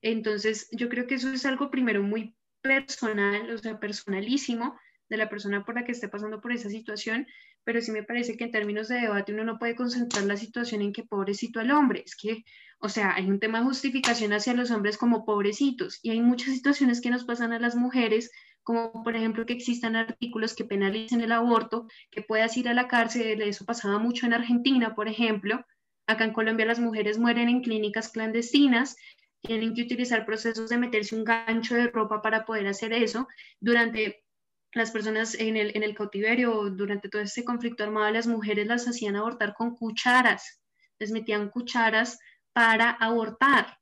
Entonces, 0.02 0.68
yo 0.72 0.88
creo 0.88 1.06
que 1.06 1.14
eso 1.14 1.30
es 1.32 1.46
algo 1.46 1.70
primero 1.70 2.02
muy 2.02 2.34
personal, 2.62 3.50
o 3.50 3.58
sea, 3.58 3.80
personalísimo 3.80 4.78
de 5.10 5.18
la 5.18 5.28
persona 5.28 5.64
por 5.64 5.74
la 5.74 5.84
que 5.84 5.92
esté 5.92 6.08
pasando 6.08 6.40
por 6.40 6.52
esa 6.52 6.70
situación 6.70 7.26
pero 7.64 7.80
sí 7.80 7.92
me 7.92 8.02
parece 8.02 8.36
que 8.36 8.44
en 8.44 8.50
términos 8.50 8.88
de 8.88 9.00
debate 9.00 9.32
uno 9.32 9.44
no 9.44 9.58
puede 9.58 9.76
concentrar 9.76 10.24
la 10.24 10.36
situación 10.36 10.82
en 10.82 10.92
que 10.92 11.04
pobrecito 11.04 11.60
al 11.60 11.70
hombre, 11.70 12.02
es 12.04 12.16
que, 12.16 12.44
o 12.78 12.88
sea, 12.88 13.14
hay 13.14 13.28
un 13.28 13.38
tema 13.38 13.58
de 13.58 13.66
justificación 13.66 14.32
hacia 14.32 14.54
los 14.54 14.70
hombres 14.70 14.96
como 14.96 15.24
pobrecitos 15.24 16.00
y 16.02 16.10
hay 16.10 16.20
muchas 16.20 16.54
situaciones 16.54 17.00
que 17.00 17.10
nos 17.10 17.24
pasan 17.24 17.52
a 17.52 17.58
las 17.58 17.76
mujeres, 17.76 18.30
como 18.62 19.02
por 19.02 19.16
ejemplo 19.16 19.46
que 19.46 19.52
existan 19.52 19.96
artículos 19.96 20.54
que 20.54 20.64
penalicen 20.64 21.20
el 21.20 21.32
aborto, 21.32 21.86
que 22.10 22.22
puedas 22.22 22.56
ir 22.56 22.68
a 22.68 22.74
la 22.74 22.88
cárcel, 22.88 23.42
eso 23.42 23.64
pasaba 23.64 23.98
mucho 23.98 24.26
en 24.26 24.32
Argentina, 24.32 24.94
por 24.94 25.08
ejemplo, 25.08 25.64
acá 26.06 26.24
en 26.24 26.32
Colombia 26.32 26.66
las 26.66 26.80
mujeres 26.80 27.18
mueren 27.18 27.48
en 27.48 27.62
clínicas 27.62 28.10
clandestinas, 28.10 28.96
tienen 29.42 29.74
que 29.74 29.82
utilizar 29.82 30.26
procesos 30.26 30.68
de 30.68 30.76
meterse 30.76 31.14
un 31.14 31.24
gancho 31.24 31.74
de 31.74 31.86
ropa 31.86 32.20
para 32.20 32.44
poder 32.44 32.66
hacer 32.66 32.92
eso. 32.92 33.26
Durante 33.58 34.22
las 34.72 34.90
personas 34.90 35.34
en 35.34 35.56
el, 35.56 35.72
en 35.74 35.82
el 35.82 35.94
cautiverio, 35.94 36.70
durante 36.70 37.08
todo 37.08 37.22
este 37.22 37.44
conflicto 37.44 37.82
armado, 37.82 38.10
las 38.10 38.26
mujeres 38.26 38.66
las 38.66 38.86
hacían 38.86 39.16
abortar 39.16 39.54
con 39.54 39.74
cucharas, 39.74 40.60
les 40.98 41.10
metían 41.10 41.50
cucharas 41.50 42.18
para 42.52 42.90
abortar. 42.90 43.78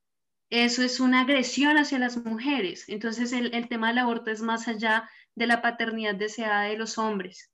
Eso 0.50 0.82
es 0.82 0.98
una 0.98 1.20
agresión 1.20 1.76
hacia 1.76 1.98
las 1.98 2.16
mujeres. 2.16 2.88
Entonces 2.88 3.32
el, 3.32 3.54
el 3.54 3.68
tema 3.68 3.88
del 3.88 3.98
aborto 3.98 4.30
es 4.30 4.40
más 4.40 4.66
allá 4.66 5.08
de 5.34 5.46
la 5.46 5.60
paternidad 5.60 6.14
deseada 6.14 6.62
de 6.62 6.78
los 6.78 6.96
hombres. 6.96 7.52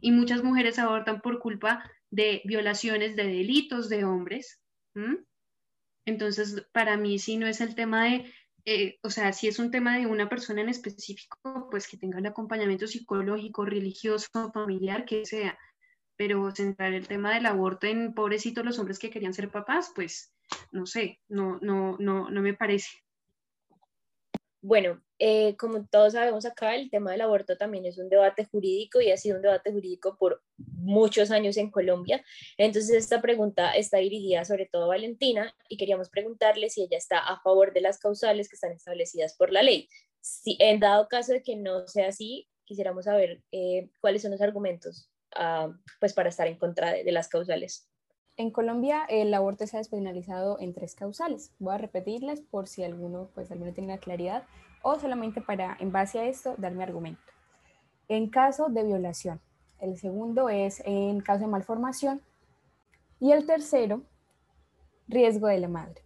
Y 0.00 0.12
muchas 0.12 0.42
mujeres 0.42 0.78
abortan 0.78 1.20
por 1.20 1.38
culpa 1.38 1.90
de 2.10 2.42
violaciones, 2.44 3.16
de 3.16 3.24
delitos 3.24 3.88
de 3.88 4.04
hombres. 4.04 4.60
Entonces, 6.04 6.66
para 6.72 6.96
mí, 6.96 7.18
si 7.18 7.36
no 7.36 7.46
es 7.46 7.60
el 7.60 7.74
tema 7.74 8.04
de 8.04 8.32
eh, 8.66 8.98
o 9.02 9.10
sea, 9.10 9.32
si 9.32 9.46
es 9.46 9.60
un 9.60 9.70
tema 9.70 9.96
de 9.96 10.06
una 10.06 10.28
persona 10.28 10.60
en 10.60 10.68
específico, 10.68 11.68
pues 11.70 11.86
que 11.86 11.96
tenga 11.96 12.18
el 12.18 12.26
acompañamiento 12.26 12.88
psicológico, 12.88 13.64
religioso, 13.64 14.50
familiar, 14.52 15.04
que 15.04 15.24
sea. 15.24 15.56
Pero 16.16 16.50
centrar 16.50 16.92
el 16.92 17.06
tema 17.06 17.32
del 17.32 17.46
aborto 17.46 17.86
en 17.86 18.12
pobrecitos 18.12 18.64
los 18.64 18.78
hombres 18.78 18.98
que 18.98 19.10
querían 19.10 19.34
ser 19.34 19.50
papás, 19.50 19.92
pues 19.94 20.34
no 20.72 20.84
sé, 20.84 21.20
no, 21.28 21.58
no, 21.62 21.96
no, 22.00 22.28
no 22.28 22.42
me 22.42 22.54
parece. 22.54 22.88
Bueno, 24.66 25.00
eh, 25.20 25.56
como 25.56 25.86
todos 25.86 26.14
sabemos 26.14 26.44
acá, 26.44 26.74
el 26.74 26.90
tema 26.90 27.12
del 27.12 27.20
aborto 27.20 27.56
también 27.56 27.86
es 27.86 27.98
un 27.98 28.08
debate 28.08 28.46
jurídico 28.46 29.00
y 29.00 29.12
ha 29.12 29.16
sido 29.16 29.36
un 29.36 29.42
debate 29.42 29.70
jurídico 29.70 30.16
por 30.18 30.42
muchos 30.56 31.30
años 31.30 31.56
en 31.56 31.70
Colombia. 31.70 32.24
Entonces, 32.58 32.96
esta 32.96 33.22
pregunta 33.22 33.76
está 33.76 33.98
dirigida 33.98 34.44
sobre 34.44 34.66
todo 34.66 34.86
a 34.86 34.88
Valentina 34.88 35.54
y 35.68 35.76
queríamos 35.76 36.10
preguntarle 36.10 36.68
si 36.68 36.82
ella 36.82 36.98
está 36.98 37.20
a 37.20 37.40
favor 37.42 37.72
de 37.72 37.80
las 37.80 38.00
causales 38.00 38.48
que 38.48 38.56
están 38.56 38.72
establecidas 38.72 39.36
por 39.36 39.52
la 39.52 39.62
ley. 39.62 39.88
Si 40.20 40.56
en 40.58 40.80
dado 40.80 41.06
caso 41.06 41.32
de 41.32 41.44
que 41.44 41.54
no 41.54 41.86
sea 41.86 42.08
así, 42.08 42.48
quisiéramos 42.64 43.04
saber 43.04 43.44
eh, 43.52 43.88
cuáles 44.00 44.22
son 44.22 44.32
los 44.32 44.40
argumentos 44.40 45.12
ah, 45.36 45.72
pues 46.00 46.12
para 46.12 46.30
estar 46.30 46.48
en 46.48 46.58
contra 46.58 46.92
de 46.92 47.12
las 47.12 47.28
causales. 47.28 47.88
En 48.38 48.50
Colombia 48.50 49.06
el 49.08 49.32
aborto 49.32 49.66
se 49.66 49.76
ha 49.76 49.80
despenalizado 49.80 50.58
en 50.60 50.74
tres 50.74 50.94
causales. 50.94 51.52
Voy 51.58 51.74
a 51.74 51.78
repetirlas 51.78 52.40
por 52.40 52.68
si 52.68 52.84
alguno, 52.84 53.30
pues, 53.34 53.50
alguno 53.50 53.72
tiene 53.72 53.94
la 53.94 54.00
claridad 54.00 54.44
o 54.82 54.98
solamente 54.98 55.40
para, 55.40 55.76
en 55.80 55.90
base 55.90 56.18
a 56.18 56.26
esto, 56.26 56.54
dar 56.58 56.72
mi 56.72 56.82
argumento. 56.82 57.22
En 58.08 58.28
caso 58.28 58.68
de 58.68 58.84
violación. 58.84 59.40
El 59.80 59.96
segundo 59.98 60.50
es 60.50 60.82
en 60.84 61.20
caso 61.20 61.40
de 61.40 61.46
malformación. 61.46 62.20
Y 63.20 63.32
el 63.32 63.46
tercero, 63.46 64.02
riesgo 65.08 65.46
de 65.46 65.58
la 65.58 65.68
madre. 65.68 66.02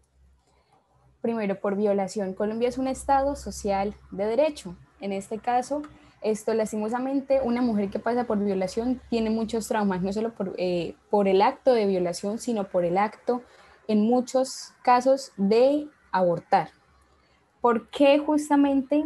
Primero, 1.21 1.61
por 1.61 1.77
violación. 1.77 2.35
Colombia 2.35 2.69
es 2.69 2.79
un 2.79 2.87
estado 2.87 3.35
social 3.35 3.95
de 4.13 4.27
derecho. 4.27 4.77
En 5.01 5.13
este 5.13 5.39
caso, 5.39 5.83
esto 6.23 6.55
lastimosamente 6.55 7.41
una 7.43 7.63
mujer 7.63 7.91
que 7.91 7.99
pasa 7.99 8.25
por 8.25 8.39
violación 8.39 9.01
tiene 9.11 9.31
muchos 9.31 9.69
traumas, 9.69 10.03
no 10.03 10.13
solo 10.13 10.35
por, 10.35 10.55
eh, 10.59 10.95
por 11.11 11.29
el 11.29 11.43
acto 11.43 11.73
de 11.73 11.87
violación, 11.87 12.39
sino 12.39 12.65
por 12.65 12.85
el 12.85 12.99
acto 12.99 13.43
en 13.89 14.03
muchos 14.03 14.73
casos 14.83 15.33
de 15.37 15.89
abortar. 16.13 16.71
¿Por 17.61 17.91
qué 17.91 18.19
justamente 18.19 19.05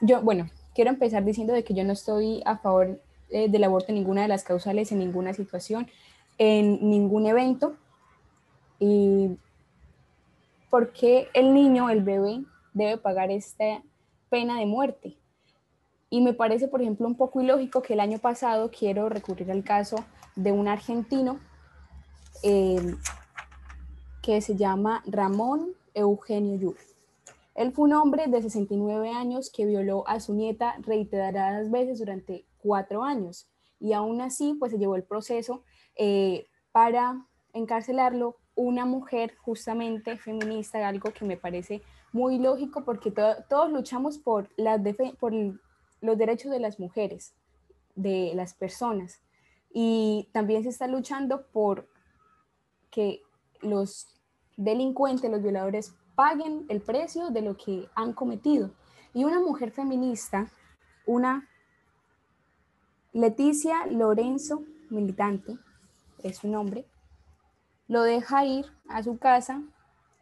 yo, 0.00 0.22
bueno, 0.22 0.48
quiero 0.74 0.90
empezar 0.90 1.24
diciendo 1.24 1.52
de 1.52 1.64
que 1.64 1.74
yo 1.74 1.84
no 1.84 1.92
estoy 1.92 2.42
a 2.44 2.58
favor 2.58 3.00
eh, 3.30 3.48
del 3.48 3.64
aborto 3.64 3.88
en 3.88 3.96
ninguna 3.96 4.22
de 4.22 4.28
las 4.28 4.44
causales, 4.44 4.90
en 4.90 4.98
ninguna 4.98 5.34
situación, 5.34 5.86
en 6.38 6.88
ningún 6.88 7.26
evento. 7.26 7.76
Y 8.78 9.36
por 10.70 10.92
qué 10.92 11.28
el 11.34 11.54
niño, 11.54 11.90
el 11.90 12.02
bebé, 12.02 12.42
debe 12.72 12.96
pagar 12.96 13.30
esta 13.30 13.82
pena 14.30 14.58
de 14.58 14.66
muerte. 14.66 15.16
Y 16.10 16.20
me 16.20 16.34
parece, 16.34 16.66
por 16.66 16.82
ejemplo, 16.82 17.06
un 17.06 17.16
poco 17.16 17.40
ilógico 17.40 17.82
que 17.82 17.94
el 17.94 18.00
año 18.00 18.18
pasado 18.18 18.70
quiero 18.76 19.08
recurrir 19.08 19.50
al 19.50 19.62
caso 19.62 20.04
de 20.34 20.50
un 20.50 20.66
argentino 20.66 21.38
eh, 22.42 22.96
que 24.22 24.40
se 24.40 24.56
llama 24.56 25.02
Ramón 25.06 25.72
Eugenio 25.94 26.56
Yu. 26.56 26.74
Él 27.54 27.72
fue 27.72 27.84
un 27.84 27.94
hombre 27.94 28.26
de 28.26 28.42
69 28.42 29.10
años 29.10 29.50
que 29.50 29.66
violó 29.66 30.06
a 30.08 30.20
su 30.20 30.34
nieta 30.34 30.76
reiteradas 30.80 31.70
veces 31.70 31.98
durante 31.98 32.44
cuatro 32.58 33.02
años 33.02 33.48
y 33.78 33.92
aún 33.92 34.20
así 34.20 34.54
pues 34.58 34.72
se 34.72 34.78
llevó 34.78 34.96
el 34.96 35.02
proceso 35.02 35.62
eh, 35.96 36.46
para 36.72 37.26
encarcelarlo 37.52 38.36
una 38.54 38.84
mujer 38.84 39.34
justamente 39.38 40.16
feminista, 40.16 40.86
algo 40.86 41.12
que 41.12 41.24
me 41.24 41.36
parece 41.36 41.82
muy 42.12 42.38
lógico 42.38 42.84
porque 42.84 43.12
todos 43.48 43.70
luchamos 43.70 44.18
por, 44.18 44.48
por 45.18 45.32
los 46.00 46.18
derechos 46.18 46.50
de 46.50 46.60
las 46.60 46.78
mujeres, 46.80 47.34
de 47.94 48.32
las 48.34 48.54
personas 48.54 49.20
y 49.72 50.28
también 50.32 50.62
se 50.62 50.68
está 50.70 50.86
luchando 50.86 51.46
por 51.52 51.88
que 52.90 53.22
los 53.60 54.18
delincuentes, 54.56 55.30
los 55.30 55.42
violadores 55.42 55.94
paguen 56.16 56.66
el 56.68 56.80
precio 56.80 57.30
de 57.30 57.42
lo 57.42 57.56
que 57.56 57.88
han 57.94 58.12
cometido. 58.12 58.72
Y 59.14 59.24
una 59.24 59.40
mujer 59.40 59.70
feminista, 59.70 60.50
una 61.06 61.48
Leticia 63.12 63.86
Lorenzo, 63.86 64.64
militante, 64.90 65.56
es 66.22 66.38
su 66.38 66.48
nombre, 66.48 66.86
lo 67.88 68.02
deja 68.02 68.44
ir 68.44 68.66
a 68.88 69.02
su 69.02 69.18
casa, 69.18 69.62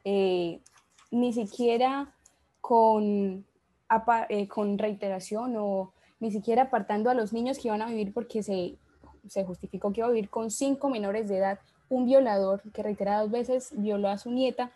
eh, 0.05 0.63
ni 1.11 1.33
siquiera 1.33 2.15
con, 2.61 3.45
eh, 4.29 4.49
con 4.49 4.79
reiteración 4.79 5.57
o 5.57 5.93
ni 6.21 6.31
siquiera 6.31 6.65
apartando 6.65 7.11
a 7.11 7.15
los 7.15 7.33
niños 7.33 7.59
que 7.59 7.69
iban 7.69 7.83
a 7.83 7.87
vivir 7.87 8.13
porque 8.13 8.43
se, 8.43 8.77
se 9.29 9.45
justificó 9.45 9.93
que 9.93 10.01
iba 10.01 10.09
a 10.09 10.11
vivir 10.13 10.31
con 10.31 10.51
cinco 10.51 10.91
menores 10.91 11.29
de 11.29 11.39
edad, 11.39 11.61
un 11.89 12.07
violador 12.07 12.63
que 12.73 12.83
reiteradas 12.83 13.31
veces 13.31 13.73
violó 13.77 14.09
a 14.09 14.19
su 14.19 14.31
nieta. 14.31 14.73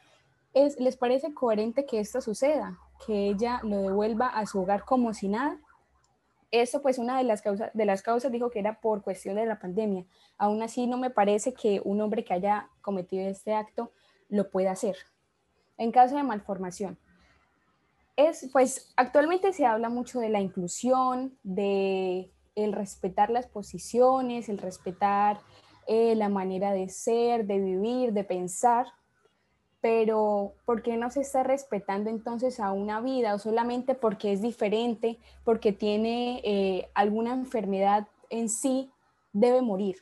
Es, 0.55 0.79
¿Les 0.79 0.96
parece 0.96 1.35
coherente 1.35 1.85
que 1.85 2.01
esto 2.01 2.20
suceda? 2.20 2.79
Que 3.07 3.29
ella 3.29 3.61
lo 3.64 3.79
devuelva 3.79 4.29
a 4.29 4.46
su 4.46 4.61
hogar 4.61 4.85
como 4.85 5.12
si 5.14 5.29
nada 5.29 5.59
eso 6.53 6.83
pues 6.83 6.98
una 6.98 7.16
de 7.16 7.25
las, 7.25 7.40
causas, 7.40 7.70
de 7.72 7.87
las 7.87 8.03
causas 8.03 8.31
dijo 8.31 8.51
que 8.51 8.59
era 8.61 8.79
por 8.79 9.03
cuestión 9.03 9.37
de 9.37 9.46
la 9.46 9.59
pandemia. 9.59 10.05
Aún 10.37 10.62
así 10.62 10.87
no 10.87 10.98
me 10.98 11.09
parece 11.11 11.55
que 11.55 11.81
un 11.83 12.01
hombre 12.01 12.25
que 12.25 12.35
haya 12.35 12.68
cometido 12.83 13.27
este 13.27 13.55
acto 13.55 13.90
lo 14.29 14.51
pueda 14.51 14.70
hacer. 14.70 14.96
En 15.79 15.90
caso 15.90 16.14
de 16.14 16.22
malformación, 16.22 16.98
es 18.16 18.48
pues 18.53 18.92
actualmente 18.96 19.53
se 19.53 19.66
habla 19.66 19.88
mucho 19.88 20.20
de 20.20 20.29
la 20.29 20.40
inclusión, 20.40 21.37
de 21.42 22.31
el 22.55 22.72
respetar 22.72 23.31
las 23.31 23.46
posiciones, 23.46 24.48
el 24.48 24.59
respetar 24.59 25.40
eh, 25.87 26.14
la 26.14 26.29
manera 26.29 26.72
de 26.72 26.88
ser, 26.88 27.46
de 27.46 27.59
vivir, 27.59 28.12
de 28.12 28.25
pensar, 28.25 28.87
pero 29.81 30.55
¿por 30.64 30.83
qué 30.83 30.96
no 30.96 31.11
se 31.11 31.22
está 31.22 31.42
respetando 31.42 32.09
entonces 32.09 32.61
a 32.61 32.72
una 32.72 33.01
vida 33.01 33.35
o 33.35 33.38
solamente 33.38 33.94
porque 33.94 34.33
es 34.33 34.40
diferente, 34.40 35.18
porque 35.44 35.72
tiene 35.72 36.40
eh, 36.44 36.88
alguna 36.94 37.33
enfermedad 37.33 38.07
en 38.31 38.48
sí, 38.48 38.90
debe 39.33 39.61
morir? 39.61 39.96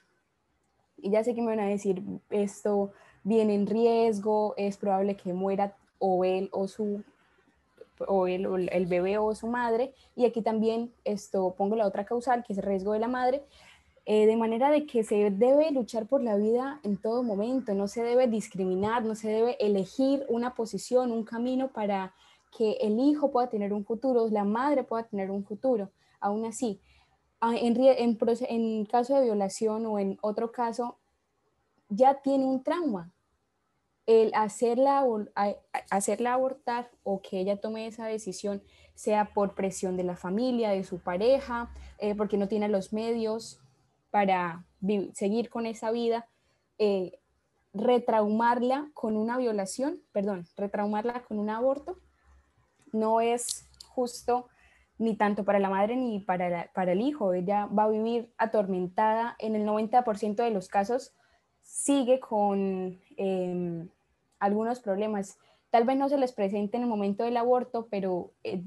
Y 0.99 1.11
ya 1.11 1.25
sé 1.25 1.35
que 1.35 1.40
me 1.40 1.57
van 1.57 1.61
a 1.61 1.66
decir, 1.66 2.03
esto 2.29 2.92
viene 3.23 3.55
en 3.55 3.66
riesgo, 3.66 4.53
es 4.59 4.77
probable 4.77 5.16
que 5.16 5.33
muera 5.33 5.77
o 5.99 6.25
él 6.25 6.51
o 6.53 6.68
su 6.68 7.03
o 8.06 8.26
el, 8.26 8.86
bebé 8.86 9.18
o 9.18 9.34
su 9.34 9.46
madre, 9.46 9.94
y 10.16 10.24
aquí 10.24 10.42
también 10.42 10.92
esto 11.04 11.54
pongo 11.56 11.76
la 11.76 11.86
otra 11.86 12.04
causal, 12.04 12.44
que 12.44 12.52
es 12.52 12.58
el 12.58 12.64
riesgo 12.64 12.92
de 12.92 12.98
la 12.98 13.08
madre, 13.08 13.42
eh, 14.06 14.26
de 14.26 14.36
manera 14.36 14.70
de 14.70 14.86
que 14.86 15.04
se 15.04 15.30
debe 15.30 15.70
luchar 15.70 16.06
por 16.06 16.22
la 16.22 16.36
vida 16.36 16.80
en 16.82 16.96
todo 16.96 17.22
momento, 17.22 17.74
no 17.74 17.86
se 17.86 18.02
debe 18.02 18.26
discriminar, 18.26 19.04
no 19.04 19.14
se 19.14 19.28
debe 19.28 19.56
elegir 19.60 20.24
una 20.28 20.54
posición, 20.54 21.12
un 21.12 21.24
camino 21.24 21.68
para 21.68 22.14
que 22.56 22.72
el 22.80 22.98
hijo 22.98 23.30
pueda 23.30 23.48
tener 23.48 23.72
un 23.72 23.84
futuro, 23.84 24.28
la 24.28 24.44
madre 24.44 24.82
pueda 24.82 25.04
tener 25.04 25.30
un 25.30 25.44
futuro. 25.44 25.90
Aún 26.18 26.44
así, 26.44 26.80
en, 27.40 27.76
en 27.80 28.84
caso 28.86 29.14
de 29.14 29.24
violación 29.24 29.86
o 29.86 29.98
en 29.98 30.18
otro 30.22 30.50
caso, 30.50 30.96
ya 31.88 32.14
tiene 32.14 32.44
un 32.44 32.62
trauma. 32.62 33.10
El 34.12 34.33
hacerla, 34.35 35.05
hacerla 35.88 36.33
abortar 36.33 36.90
o 37.05 37.23
que 37.23 37.38
ella 37.38 37.61
tome 37.61 37.87
esa 37.87 38.07
decisión, 38.07 38.61
sea 38.96 39.33
por 39.35 39.55
presión 39.55 39.96
de 39.96 40.03
la 40.03 40.16
familia, 40.16 40.70
de 40.70 40.83
su 40.83 40.99
pareja, 40.99 41.70
eh, 41.99 42.16
porque 42.16 42.37
no 42.37 42.49
tiene 42.49 42.68
los 42.68 42.92
medios, 42.92 43.61
para 44.11 44.64
seguir 45.14 45.49
con 45.49 45.64
esa 45.64 45.92
vida, 45.92 46.27
eh, 46.79 47.20
retraumarla 47.73 48.90
con 48.94 49.16
una 49.16 49.38
violación, 49.38 50.03
perdón, 50.11 50.44
retraumarla 50.57 51.23
con 51.23 51.38
un 51.38 51.49
aborto, 51.49 51.96
no 52.92 53.20
es 53.20 53.68
justo 53.87 54.49
ni 54.99 55.14
tanto 55.14 55.44
para 55.44 55.61
la 55.61 55.70
madre 55.70 55.94
ni 55.94 56.18
para, 56.18 56.68
para 56.75 56.92
el 56.92 57.01
hijo. 57.01 57.33
Ella 57.33 57.66
va 57.66 57.85
a 57.85 57.88
vivir 57.88 58.35
atormentada. 58.38 59.37
En 59.38 59.55
el 59.55 59.64
90% 59.64 60.42
de 60.42 60.51
los 60.51 60.68
casos 60.68 61.14
sigue 61.62 62.18
con 62.18 63.01
em, 63.16 63.88
algunos 64.40 64.81
problemas. 64.81 65.38
Tal 65.70 65.85
vez 65.85 65.96
no 65.96 66.09
se 66.09 66.18
les 66.18 66.33
presente 66.33 66.76
en 66.76 66.83
el 66.83 66.88
momento 66.88 67.24
del 67.24 67.37
aborto, 67.37 67.87
pero 67.90 68.33
eh, 68.42 68.62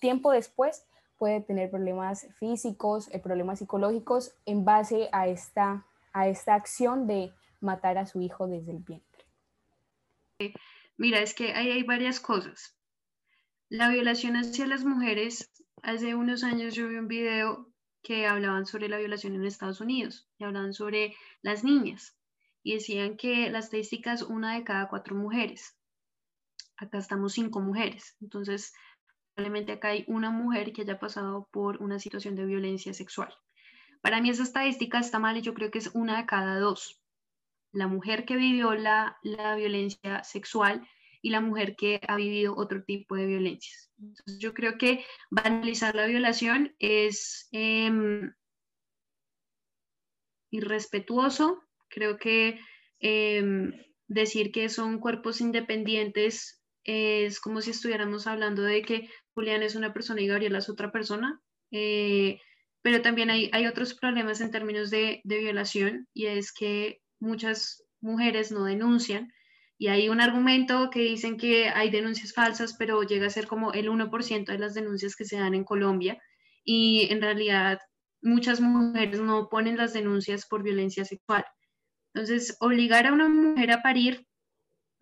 tiempo 0.00 0.30
después 0.30 0.86
puede 1.18 1.40
tener 1.40 1.70
problemas 1.70 2.26
físicos, 2.38 3.08
eh, 3.12 3.18
problemas 3.18 3.58
psicológicos 3.58 4.34
en 4.46 4.64
base 4.64 5.08
a 5.12 5.28
esta, 5.28 5.86
a 6.12 6.28
esta 6.28 6.54
acción 6.54 7.06
de 7.06 7.32
matar 7.60 7.98
a 7.98 8.06
su 8.06 8.20
hijo 8.20 8.46
desde 8.46 8.72
el 8.72 8.78
vientre. 8.78 9.24
Mira, 10.96 11.20
es 11.20 11.34
que 11.34 11.52
ahí 11.52 11.70
hay 11.70 11.82
varias 11.82 12.20
cosas. 12.20 12.76
La 13.68 13.88
violación 13.88 14.36
hacia 14.36 14.66
las 14.66 14.84
mujeres, 14.84 15.50
hace 15.82 16.14
unos 16.14 16.44
años 16.44 16.74
yo 16.74 16.88
vi 16.88 16.96
un 16.96 17.08
video 17.08 17.68
que 18.02 18.26
hablaban 18.26 18.66
sobre 18.66 18.88
la 18.88 18.98
violación 18.98 19.34
en 19.34 19.44
Estados 19.44 19.80
Unidos 19.80 20.28
y 20.38 20.44
hablaban 20.44 20.72
sobre 20.72 21.16
las 21.42 21.64
niñas 21.64 22.16
y 22.66 22.74
decían 22.74 23.16
que 23.16 23.48
las 23.48 23.66
estadísticas 23.66 24.22
una 24.22 24.56
de 24.56 24.64
cada 24.64 24.88
cuatro 24.88 25.14
mujeres. 25.14 25.78
Acá 26.76 26.98
estamos 26.98 27.34
cinco 27.34 27.60
mujeres. 27.60 28.16
Entonces, 28.20 28.72
probablemente 29.34 29.70
acá 29.70 29.90
hay 29.90 30.04
una 30.08 30.32
mujer 30.32 30.72
que 30.72 30.82
haya 30.82 30.98
pasado 30.98 31.48
por 31.52 31.80
una 31.80 32.00
situación 32.00 32.34
de 32.34 32.44
violencia 32.44 32.92
sexual. 32.92 33.32
Para 34.02 34.20
mí 34.20 34.30
esa 34.30 34.42
estadística 34.42 34.98
está 34.98 35.20
mal 35.20 35.36
y 35.36 35.42
yo 35.42 35.54
creo 35.54 35.70
que 35.70 35.78
es 35.78 35.94
una 35.94 36.16
de 36.16 36.26
cada 36.26 36.58
dos. 36.58 37.00
La 37.70 37.86
mujer 37.86 38.24
que 38.24 38.34
vivió 38.34 38.74
la, 38.74 39.16
la 39.22 39.54
violencia 39.54 40.24
sexual 40.24 40.84
y 41.22 41.30
la 41.30 41.40
mujer 41.40 41.76
que 41.76 42.00
ha 42.08 42.16
vivido 42.16 42.56
otro 42.56 42.82
tipo 42.82 43.14
de 43.14 43.26
violencias. 43.26 43.92
Entonces, 43.96 44.40
yo 44.40 44.54
creo 44.54 44.76
que 44.76 45.04
banalizar 45.30 45.94
la 45.94 46.06
violación 46.06 46.74
es 46.80 47.48
em, 47.52 48.34
irrespetuoso. 50.50 51.62
Creo 51.96 52.18
que 52.18 52.60
em, 53.00 53.72
decir 54.06 54.52
que 54.52 54.68
son 54.68 55.00
cuerpos 55.00 55.40
independientes 55.40 56.62
es 56.84 57.40
como 57.40 57.62
si 57.62 57.70
estuviéramos 57.70 58.26
hablando 58.26 58.62
de 58.62 58.82
que 58.82 59.08
Julián 59.34 59.62
es 59.62 59.76
una 59.76 59.94
persona 59.94 60.20
y 60.20 60.26
Gabriela 60.26 60.58
es 60.58 60.68
otra 60.68 60.92
persona. 60.92 61.40
Eh, 61.70 62.38
pero 62.82 63.00
también 63.00 63.30
hay, 63.30 63.48
hay, 63.52 63.66
otros 63.66 63.94
problemas 63.94 64.42
en 64.42 64.50
términos 64.50 64.90
de, 64.90 65.22
de, 65.24 65.38
violación 65.38 66.06
y 66.12 66.26
es 66.26 66.52
que 66.52 67.00
muchas 67.18 67.82
mujeres 68.02 68.52
no 68.52 68.64
denuncian 68.64 69.32
y 69.78 69.88
hay 69.88 70.10
un 70.10 70.20
argumento 70.20 70.90
que 70.90 71.00
dicen 71.00 71.38
que 71.38 71.70
hay 71.70 71.90
denuncias 71.90 72.34
falsas, 72.34 72.76
pero 72.78 73.02
llega 73.04 73.26
a 73.26 73.30
ser 73.30 73.46
como 73.46 73.72
el 73.72 73.88
1% 73.88 74.44
de 74.44 74.58
las 74.58 74.74
denuncias 74.74 75.16
que 75.16 75.24
se 75.24 75.38
dan 75.38 75.54
en 75.54 75.64
Colombia 75.64 76.18
y 76.62 77.08
en 77.10 77.22
realidad 77.22 77.80
muchas 78.22 78.60
mujeres 78.60 79.20
no 79.20 79.48
ponen 79.48 79.78
las 79.78 79.94
denuncias 79.94 80.46
por 80.46 80.62
violencia 80.62 81.06
sexual. 81.06 81.44
Entonces, 82.16 82.56
obligar 82.60 83.06
a 83.06 83.12
una 83.12 83.28
mujer 83.28 83.70
a 83.72 83.82
parir 83.82 84.26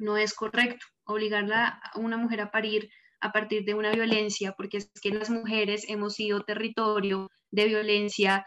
no 0.00 0.16
es 0.16 0.34
correcto. 0.34 0.84
Obligarla 1.04 1.68
a 1.68 2.00
una 2.00 2.16
mujer 2.16 2.40
a 2.40 2.50
parir 2.50 2.90
a 3.20 3.30
partir 3.30 3.64
de 3.64 3.74
una 3.74 3.92
violencia, 3.92 4.52
porque 4.56 4.78
es 4.78 4.90
que 5.00 5.10
las 5.10 5.30
mujeres 5.30 5.84
hemos 5.88 6.14
sido 6.14 6.42
territorio 6.42 7.30
de 7.52 7.66
violencia 7.66 8.44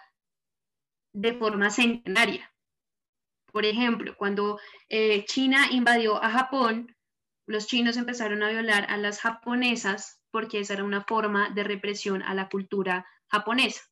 de 1.13 1.33
forma 1.35 1.69
centenaria. 1.69 2.51
Por 3.53 3.65
ejemplo, 3.65 4.15
cuando 4.17 4.59
eh, 4.89 5.23
China 5.23 5.67
invadió 5.71 6.21
a 6.21 6.29
Japón, 6.29 6.93
los 7.47 7.67
chinos 7.67 7.95
empezaron 7.95 8.43
a 8.43 8.49
violar 8.49 8.91
a 8.91 8.97
las 8.97 9.21
japonesas 9.21 10.19
porque 10.29 10.59
esa 10.59 10.73
era 10.73 10.83
una 10.83 11.05
forma 11.05 11.51
de 11.51 11.63
represión 11.63 12.21
a 12.21 12.33
la 12.33 12.49
cultura 12.49 13.07
japonesa. 13.29 13.83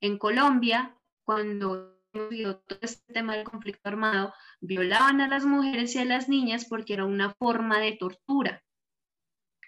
En 0.00 0.18
Colombia, 0.18 0.98
cuando 1.22 1.97
todo 2.18 2.78
este 2.82 3.12
tema 3.12 3.36
del 3.36 3.44
conflicto 3.44 3.88
armado, 3.88 4.34
violaban 4.60 5.20
a 5.20 5.28
las 5.28 5.44
mujeres 5.44 5.94
y 5.94 5.98
a 5.98 6.04
las 6.04 6.28
niñas 6.28 6.66
porque 6.68 6.94
era 6.94 7.04
una 7.04 7.34
forma 7.34 7.80
de 7.80 7.92
tortura. 7.92 8.62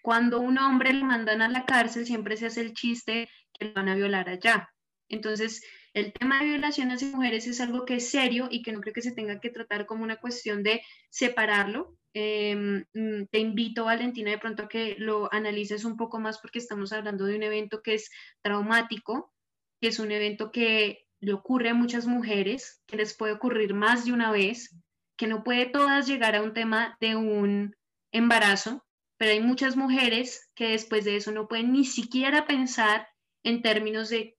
Cuando 0.03 0.41
un 0.41 0.59
hombre 0.59 0.93
le 0.93 1.05
mandan 1.05 1.43
a 1.43 1.49
la 1.49 1.65
cárcel, 1.65 2.07
siempre 2.07 2.37
se 2.37 2.47
hace 2.47 2.63
el 2.63 2.73
chiste 2.73 3.29
que 3.53 3.67
lo 3.67 3.75
van 3.75 3.89
a 3.89 3.95
violar 3.95 4.29
allá. 4.29 4.71
Entonces, 5.09 5.63
el 5.93 6.13
tema 6.13 6.39
de 6.39 6.47
violaciones 6.47 7.01
de 7.01 7.09
mujeres 7.09 7.47
es 7.47 7.61
algo 7.61 7.85
que 7.85 7.97
es 7.97 8.11
serio 8.11 8.49
y 8.51 8.63
que 8.63 8.73
no 8.73 8.81
creo 8.81 8.95
que 8.95 9.03
se 9.03 9.13
tenga 9.13 9.41
que 9.41 9.51
tratar 9.51 9.87
como 9.87 10.05
una 10.05 10.17
cuestión 10.17 10.63
de 10.63 10.83
separarlo. 11.11 11.97
Em, 12.15 12.85
mm, 12.95 13.27
te 13.31 13.39
invito, 13.39 13.85
Valentina, 13.85 14.31
de 14.31 14.39
pronto 14.39 14.65
a 14.65 14.69
que 14.69 14.97
lo 14.99 15.33
analices 15.33 15.85
un 15.85 15.97
poco 15.97 16.21
más 16.21 16.39
porque 16.41 16.61
estamos 16.61 16.93
hablando 16.93 17.25
de 17.25 17.37
un 17.37 17.43
evento 17.43 17.83
que 17.83 17.95
es 17.95 18.11
traumático, 18.43 19.33
que 19.81 19.89
es 19.89 19.99
un 19.99 20.13
evento 20.13 20.53
que 20.53 21.07
le 21.21 21.33
ocurre 21.33 21.69
a 21.69 21.75
muchas 21.75 22.07
mujeres, 22.07 22.83
que 22.87 22.97
les 22.97 23.15
puede 23.17 23.35
ocurrir 23.35 23.75
más 23.75 24.05
de 24.05 24.13
una 24.13 24.33
vez, 24.33 24.75
que 25.17 25.27
no 25.27 25.45
puede 25.45 25.67
todas 25.67 26.07
llegar 26.07 26.35
a 26.35 26.43
un 26.43 26.55
tema 26.55 26.97
de 27.01 27.15
un 27.15 27.77
embarazo, 28.11 28.85
pero 29.19 29.33
hay 29.33 29.41
muchas 29.41 29.77
mujeres 29.77 30.51
que 30.55 30.71
después 30.71 31.05
de 31.05 31.17
eso 31.17 31.31
no 31.31 31.47
pueden 31.47 31.73
ni 31.73 31.85
siquiera 31.85 32.47
pensar 32.47 33.07
en 33.43 33.63
términos 33.63 34.09
de, 34.09 34.37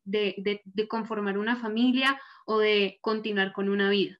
conformar 0.90 1.38
una 1.38 1.56
familia 1.56 2.20
o 2.46 2.60
de 2.60 2.98
continuar 3.02 3.54
con 3.54 3.70
una 3.70 3.90
vida. 3.90 4.20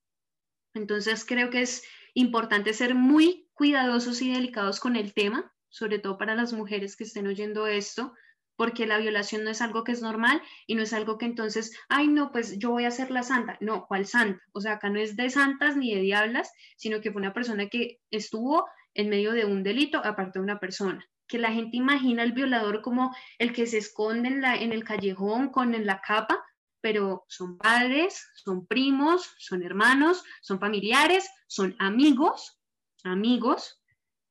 Entonces 0.76 1.26
creo 1.26 1.50
que 1.50 1.62
es 1.62 1.84
importante 2.14 2.74
ser 2.74 2.96
muy 2.96 3.50
cuidadosos 3.54 4.22
y 4.22 4.32
delicados 4.32 4.80
con 4.80 4.96
el 4.96 5.14
tema, 5.14 5.52
sobre 5.70 6.00
todo 6.00 6.18
para 6.18 6.36
las 6.36 6.54
mujeres 6.54 6.96
que 6.96 7.06
estén 7.06 7.28
oyendo 7.28 7.68
esto, 7.68 8.14
porque 8.56 8.86
la 8.86 8.98
violación 8.98 9.44
no 9.44 9.50
es 9.50 9.62
algo 9.62 9.84
que 9.84 9.92
es 9.92 10.02
normal 10.02 10.42
y 10.68 10.76
no 10.76 10.84
es 10.84 10.94
algo 10.94 11.18
que 11.18 11.26
entonces, 11.26 11.76
ay, 11.90 12.08
no, 12.08 12.32
pues 12.32 12.58
yo 12.60 12.72
voy 12.72 12.86
a 12.86 12.92
ser 12.92 13.12
la 13.12 13.24
santa. 13.24 13.58
No, 13.60 13.86
¿cuál 13.88 14.06
santa? 14.06 14.42
O 14.54 14.62
sea, 14.62 14.74
acá 14.74 14.90
no 14.90 15.00
es 15.00 15.16
de 15.16 15.30
santas 15.30 15.78
ni 15.78 15.94
de 15.96 16.02
diablas, 16.02 16.52
sino 16.78 17.02
que 17.02 17.12
fue 17.12 17.22
una 17.22 17.34
persona 17.34 17.68
que 17.68 18.00
estuvo 18.12 18.68
en 18.94 19.10
medio 19.10 19.32
de 19.32 19.46
un 19.46 19.64
delito, 19.64 20.02
aparte 20.04 20.40
de 20.40 20.44
una 20.44 20.60
persona 20.60 21.06
que 21.32 21.40
la 21.40 21.54
gente 21.54 21.78
imagina 21.78 22.24
al 22.24 22.34
violador 22.34 22.82
como 22.82 23.16
el 23.40 23.54
que 23.54 23.66
se 23.66 23.78
esconde 23.78 24.28
en, 24.28 24.42
la, 24.42 24.56
el 24.56 24.84
callejón 24.84 25.48
con 25.48 25.72
la 25.86 26.02
capa, 26.02 26.46
pero 26.82 27.24
son 27.30 27.58
padres, 27.58 28.28
son 28.36 28.68
primos, 28.68 29.34
son 29.38 29.64
hermanos, 29.64 30.26
son 30.42 30.60
familiares, 30.60 31.30
son 31.48 31.74
amigos, 31.80 32.60
amigos. 33.06 33.82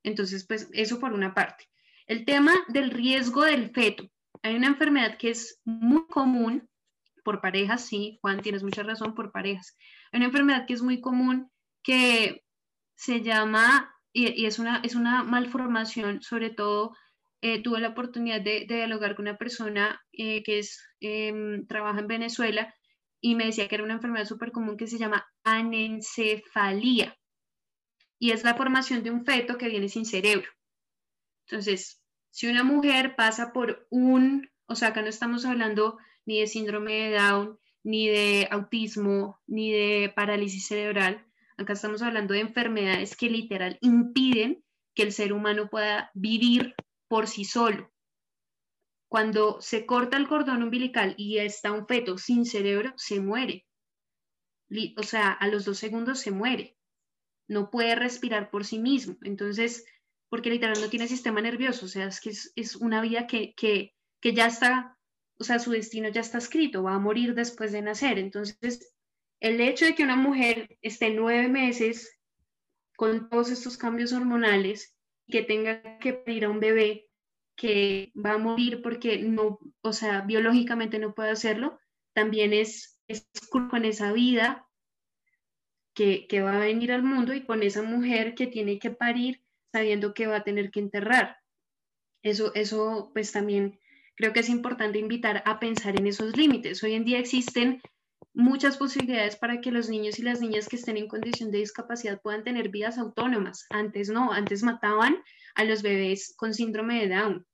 Entonces, 0.03 0.45
pues 0.45 0.69
eso 0.73 0.99
por 0.99 1.13
una 1.13 1.33
parte. 1.33 1.70
El 2.11 2.25
tema 2.25 2.51
del 2.67 2.91
riesgo 2.91 3.45
del 3.45 3.71
feto. 3.71 4.03
Hay 4.43 4.55
una 4.55 4.67
enfermedad 4.67 5.17
que 5.17 5.29
es 5.29 5.61
muy 5.63 6.05
común 6.07 6.69
por 7.23 7.39
parejas, 7.39 7.85
sí, 7.85 8.19
Juan, 8.19 8.41
tienes 8.41 8.63
mucha 8.63 8.83
razón, 8.83 9.15
por 9.15 9.31
parejas. 9.31 9.77
Hay 10.11 10.17
una 10.17 10.25
enfermedad 10.25 10.65
que 10.67 10.73
es 10.73 10.81
muy 10.81 10.99
común 10.99 11.49
que 11.81 12.43
se 12.95 13.21
llama 13.21 13.95
y, 14.11 14.45
es, 14.45 14.59
una, 14.59 14.81
es 14.83 14.95
una 14.95 15.23
malformación, 15.23 16.21
sobre 16.21 16.49
todo 16.49 16.93
eh, 17.39 17.63
tuve 17.63 17.79
la 17.79 17.91
oportunidad 17.91 18.41
de, 18.41 18.65
dialogar 18.67 19.15
con 19.15 19.23
una 19.23 19.37
persona 19.37 19.97
eh, 20.11 20.43
que 20.43 20.59
es, 20.59 20.83
em, 20.99 21.65
trabaja 21.65 22.01
en 22.01 22.07
Venezuela 22.07 22.75
y 23.21 23.35
me 23.35 23.45
decía 23.45 23.69
que 23.69 23.75
era 23.75 23.85
una 23.85 23.93
enfermedad 23.93 24.25
súper 24.25 24.51
común 24.51 24.75
que 24.75 24.87
se 24.87 24.97
llama 24.97 25.25
anencefalía 25.45 27.15
y 28.19 28.31
es 28.31 28.43
la 28.43 28.55
formación 28.55 29.01
de 29.01 29.11
un 29.11 29.23
feto 29.23 29.57
que 29.57 29.69
viene 29.69 29.87
sin 29.87 30.03
cerebro. 30.03 30.49
Entonces, 31.47 32.00
si 32.31 32.47
una 32.47 32.63
mujer 32.63 33.15
pasa 33.15 33.53
por 33.53 33.85
un, 33.89 34.49
o 34.65 34.75
sea, 34.75 34.89
acá 34.89 35.01
no 35.01 35.09
estamos 35.09 35.45
hablando 35.45 35.97
ni 36.25 36.39
de 36.39 36.47
síndrome 36.47 36.93
de 36.93 37.17
Down, 37.17 37.59
ni 37.83 38.07
de 38.07 38.47
autismo, 38.51 39.39
ni 39.47 39.71
de 39.71 40.11
parálisis 40.15 40.67
cerebral, 40.67 41.25
Acá 41.61 41.73
estamos 41.73 42.01
hablando 42.01 42.33
de 42.33 42.39
enfermedades 42.39 43.15
que 43.15 43.29
literal 43.29 43.77
impiden 43.81 44.63
que 44.95 45.03
el 45.03 45.11
ser 45.11 45.31
humano 45.31 45.69
pueda 45.69 46.09
vivir 46.15 46.73
por 47.07 47.27
sí 47.27 47.45
solo. 47.45 47.91
Cuando 49.07 49.61
se 49.61 49.85
corta 49.85 50.17
el 50.17 50.27
cordón 50.27 50.63
umbilical 50.63 51.13
y 51.17 51.37
está 51.37 51.71
un 51.71 51.85
feto 51.85 52.17
sin 52.17 52.45
cerebro, 52.45 52.93
se 52.97 53.19
muere. 53.19 53.67
O 54.97 55.03
sea, 55.03 55.31
a 55.31 55.47
los 55.49 55.63
dos 55.65 55.77
segundos 55.77 56.19
se 56.19 56.31
muere. 56.31 56.77
No 57.47 57.69
puede 57.69 57.93
respirar 57.93 58.49
por 58.49 58.65
sí 58.65 58.79
mismo. 58.79 59.17
Entonces, 59.21 59.85
porque 60.31 60.49
literal 60.49 60.79
no 60.79 60.87
tiene 60.87 61.09
sistema 61.09 61.41
nervioso. 61.41 61.85
O 61.85 61.89
sea, 61.89 62.07
es 62.07 62.21
que 62.21 62.29
es, 62.29 62.75
una 62.77 63.01
vida 63.01 63.27
que, 63.27 63.53
que, 63.53 63.93
que 64.21 64.33
ya 64.33 64.45
está, 64.45 64.97
o 65.37 65.43
sea, 65.43 65.59
su 65.59 65.71
destino 65.71 66.07
ya 66.07 66.21
está 66.21 66.37
escrito, 66.37 66.83
va 66.83 66.95
a 66.95 66.99
morir 66.99 67.35
después 67.35 67.73
de 67.73 67.81
nacer. 67.81 68.17
Entonces, 68.17 68.93
el 69.41 69.59
hecho 69.59 69.83
de 69.83 69.93
que 69.93 70.05
una 70.05 70.15
mujer 70.15 70.77
esté 70.81 71.09
nueve 71.09 71.49
meses 71.49 72.17
con 72.95 73.27
todos 73.27 73.51
estos 73.51 73.75
cambios 73.75 74.13
hormonales 74.13 74.95
y 75.27 75.33
que 75.33 75.41
tenga 75.41 75.97
que 75.99 76.13
pedir 76.13 76.45
a 76.45 76.49
un 76.49 76.61
bebé 76.61 77.09
que 77.57 78.13
va 78.15 78.33
a 78.33 78.37
morir 78.37 78.81
porque 78.81 79.17
no, 79.17 79.59
o 79.81 79.91
sea, 79.91 80.21
biológicamente 80.21 80.97
no 80.97 81.13
puede 81.13 81.31
hacerlo, 81.31 81.77
también 82.13 82.53
es, 82.53 83.01
es 83.09 83.27
con 83.49 83.83
esa 83.83 84.13
vida 84.13 84.65
que, 85.93 86.25
que 86.27 86.41
va 86.41 86.55
a 86.55 86.59
venir 86.59 86.93
al 86.93 87.03
mundo 87.03 87.33
y 87.33 87.45
con 87.45 87.63
esa 87.63 87.81
mujer 87.81 88.33
que 88.33 88.47
tiene 88.47 88.79
que 88.79 88.91
parir 88.91 89.40
sabiendo 89.71 90.13
que 90.13 90.27
va 90.27 90.37
a 90.37 90.43
tener 90.43 90.71
que 90.71 90.79
enterrar. 90.79 91.37
Eso, 92.23 92.53
eso 92.55 93.11
pues 93.13 93.31
también 93.31 93.79
creo 94.15 94.33
que 94.33 94.41
es 94.41 94.49
importante 94.49 94.99
invitar 94.99 95.41
a 95.45 95.59
pensar 95.59 95.99
en 95.99 96.07
esos 96.07 96.35
límites. 96.37 96.83
Hoy 96.83 96.93
en 96.93 97.05
día 97.05 97.19
existen 97.19 97.81
muchas 98.33 98.77
posibilidades 98.77 99.35
para 99.35 99.61
que 99.61 99.71
los 99.71 99.89
niños 99.89 100.19
y 100.19 100.23
las 100.23 100.39
niñas 100.39 100.67
que 100.67 100.75
estén 100.75 100.97
en 100.97 101.07
condición 101.07 101.51
de 101.51 101.59
discapacidad 101.59 102.21
puedan 102.21 102.43
tener 102.43 102.69
vidas 102.69 102.97
autónomas. 102.97 103.65
Antes 103.69 104.09
no, 104.09 104.31
antes 104.31 104.63
mataban 104.63 105.17
a 105.55 105.63
los 105.63 105.81
bebés 105.81 106.33
con 106.37 106.53
síndrome 106.53 107.01
de 107.01 107.15
Down. 107.15 107.45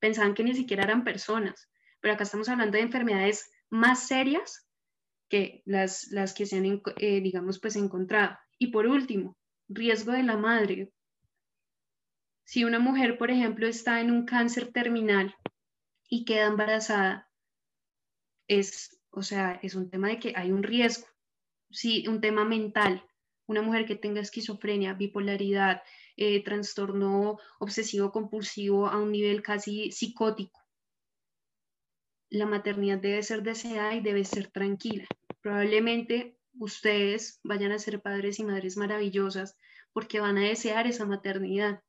Pensaban 0.00 0.34
que 0.34 0.44
ni 0.44 0.54
siquiera 0.54 0.84
eran 0.84 1.04
personas, 1.04 1.68
pero 2.00 2.14
acá 2.14 2.24
estamos 2.24 2.48
hablando 2.48 2.76
de 2.76 2.84
enfermedades 2.84 3.50
más 3.70 4.06
serias 4.06 4.66
que 5.28 5.62
las, 5.64 6.08
las 6.10 6.34
que 6.34 6.46
se 6.46 6.56
han, 6.56 6.82
eh, 6.98 7.20
digamos, 7.20 7.60
pues 7.60 7.76
encontrado. 7.76 8.36
Y 8.58 8.68
por 8.68 8.86
último, 8.86 9.38
riesgo 9.68 10.12
de 10.12 10.24
la 10.24 10.36
madre. 10.36 10.92
Si 12.50 12.64
una 12.64 12.80
mujer, 12.80 13.16
por 13.16 13.30
ejemplo, 13.30 13.68
está 13.68 14.00
en 14.00 14.10
un 14.10 14.26
cáncer 14.26 14.72
terminal 14.72 15.36
y 16.08 16.24
queda 16.24 16.48
embarazada, 16.48 17.30
es 18.48 19.00
o 19.12 19.22
sea, 19.22 19.60
es 19.62 19.76
un 19.76 19.88
tema 19.88 20.08
de 20.08 20.18
que 20.18 20.32
hay 20.34 20.50
un 20.50 20.64
riesgo, 20.64 21.06
sí, 21.70 22.08
un 22.08 22.20
tema 22.20 22.44
mental. 22.44 23.04
Una 23.46 23.62
mujer 23.62 23.86
que 23.86 23.94
tenga 23.94 24.20
esquizofrenia, 24.20 24.94
bipolaridad, 24.94 25.84
eh, 26.16 26.42
trastorno 26.42 27.38
obsesivo 27.60 28.10
compulsivo 28.10 28.88
a 28.88 28.98
un 28.98 29.12
nivel 29.12 29.42
casi 29.42 29.92
psicótico. 29.92 30.60
La 32.30 32.46
maternidad 32.46 32.98
debe 32.98 33.22
ser 33.22 33.44
deseada 33.44 33.94
y 33.94 34.00
debe 34.00 34.24
ser 34.24 34.50
tranquila. 34.50 35.06
Probablemente 35.40 36.36
ustedes 36.58 37.38
vayan 37.44 37.70
a 37.70 37.78
ser 37.78 38.02
padres 38.02 38.40
y 38.40 38.44
madres 38.44 38.76
maravillosas 38.76 39.56
porque 39.92 40.18
van 40.18 40.36
a 40.36 40.48
desear 40.48 40.88
esa 40.88 41.06
maternidad, 41.06 41.80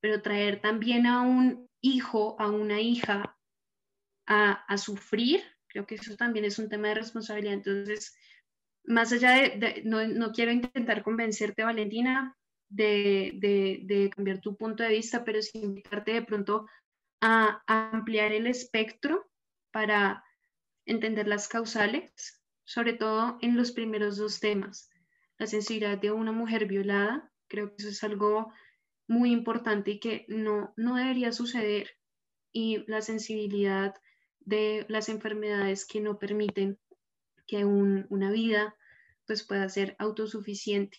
pero 0.00 0.22
traer 0.22 0.60
también 0.60 1.06
a 1.06 1.22
un 1.22 1.68
hijo, 1.80 2.36
a 2.40 2.50
una 2.50 2.80
hija 2.80 3.36
a, 4.26 4.52
a 4.52 4.78
sufrir 4.78 5.42
Creo 5.76 5.86
que 5.86 5.96
eso 5.96 6.16
también 6.16 6.46
es 6.46 6.58
un 6.58 6.70
tema 6.70 6.88
de 6.88 6.94
responsabilidad. 6.94 7.52
Entonces, 7.52 8.16
más 8.84 9.12
allá 9.12 9.32
de, 9.32 9.82
no, 9.84 10.32
quiero 10.32 10.50
intentar 10.50 11.02
convencerte, 11.02 11.64
Valentina, 11.64 12.34
de, 12.70 14.10
cambiar 14.16 14.40
tu 14.40 14.56
punto 14.56 14.82
de 14.82 14.88
vista, 14.88 15.22
pero 15.22 15.42
sí 15.42 15.58
invitarte 15.58 16.14
de 16.14 16.22
pronto 16.22 16.66
a, 17.20 17.62
ampliar 17.66 18.32
el 18.32 18.46
espectro 18.46 19.30
para 19.70 20.24
entender 20.86 21.28
las 21.28 21.46
causales, 21.46 22.42
sobre 22.64 22.94
todo 22.94 23.36
en 23.42 23.54
los 23.54 23.72
primeros 23.72 24.16
dos 24.16 24.40
temas. 24.40 24.88
La 25.36 25.46
sensibilidad 25.46 25.98
de 25.98 26.10
una 26.10 26.32
mujer 26.32 26.64
violada, 26.64 27.30
creo 27.48 27.68
que 27.68 27.76
eso 27.80 27.90
es 27.90 28.02
algo 28.02 28.50
muy 29.08 29.32
importante 29.32 29.92
y 29.92 30.00
que 30.00 30.24
no, 30.28 30.72
no 30.76 30.96
debería 30.96 31.32
suceder. 31.32 31.90
Y 32.52 32.84
la 32.86 33.02
sensibilidad 33.02 33.94
de 34.40 34.86
las 34.88 35.08
enfermedades 35.08 35.84
que 35.84 36.00
no 36.00 36.18
permiten 36.18 36.78
que 37.46 37.64
una 37.64 38.30
vida 38.30 38.74
pues 39.26 39.42
pueda 39.42 39.68
ser 39.68 39.96
autosuficiente. 39.98 40.98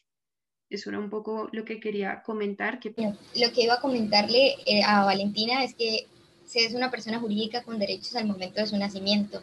Eso 0.70 0.90
era 0.90 1.00
un 1.00 1.10
poco 1.10 1.50
lo 1.54 1.64
que 1.64 1.80
quería 1.80 2.22
comentar. 2.24 2.80
Que... 2.80 2.94
Lo 2.98 3.52
que 3.54 3.64
iba 3.64 3.76
a 3.76 3.82
comentarle 3.82 4.56
eh, 4.66 4.84
a 4.86 5.06
Valentina 5.06 5.64
es 5.64 5.74
que 5.74 6.08
se 6.46 6.66
es 6.66 6.74
una 6.74 6.92
persona 6.92 7.20
jurídica 7.20 7.64
con 7.64 7.80
derechos 7.80 8.16
al 8.16 8.28
momento 8.28 8.62
de 8.62 8.68
su 8.68 8.78
nacimiento. 8.78 9.42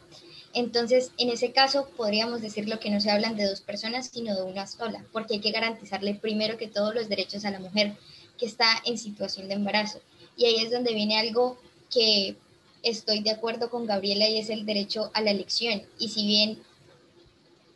Entonces, 0.55 1.13
en 1.19 1.31
ese 1.31 1.53
caso, 1.53 1.89
podríamos 1.97 2.41
decirlo 2.41 2.79
que 2.79 2.91
no 2.91 3.01
se 3.01 3.11
hablan 3.11 3.37
de 3.37 3.47
dos 3.47 3.61
personas, 3.61 4.09
sino 4.09 4.37
de 4.37 4.43
una 4.43 4.67
sola, 4.67 5.05
porque 5.13 5.35
hay 5.35 5.41
que 5.41 5.51
garantizarle 5.51 6.15
primero 6.15 6.57
que 6.57 6.69
todos 6.69 6.95
los 6.95 7.09
derechos 7.09 7.45
a 7.45 7.51
la 7.51 7.59
mujer 7.59 7.97
que 8.39 8.47
está 8.47 8.67
en 8.85 8.99
situación 8.99 9.49
de 9.49 9.55
embarazo. 9.55 10.01
Y 10.37 10.47
ahí 10.47 10.57
es 10.57 10.71
donde 10.71 10.95
viene 10.95 11.19
algo 11.19 11.59
que 11.93 12.37
estoy 12.83 13.21
de 13.21 13.31
acuerdo 13.31 13.71
con 13.71 13.87
Gabriela 13.87 14.29
y 14.29 14.39
es 14.39 14.51
el 14.51 14.67
derecho 14.67 15.11
a 15.15 15.21
la 15.21 15.31
elección. 15.31 15.83
Y 15.99 16.09
si 16.09 16.27
bien, 16.27 16.59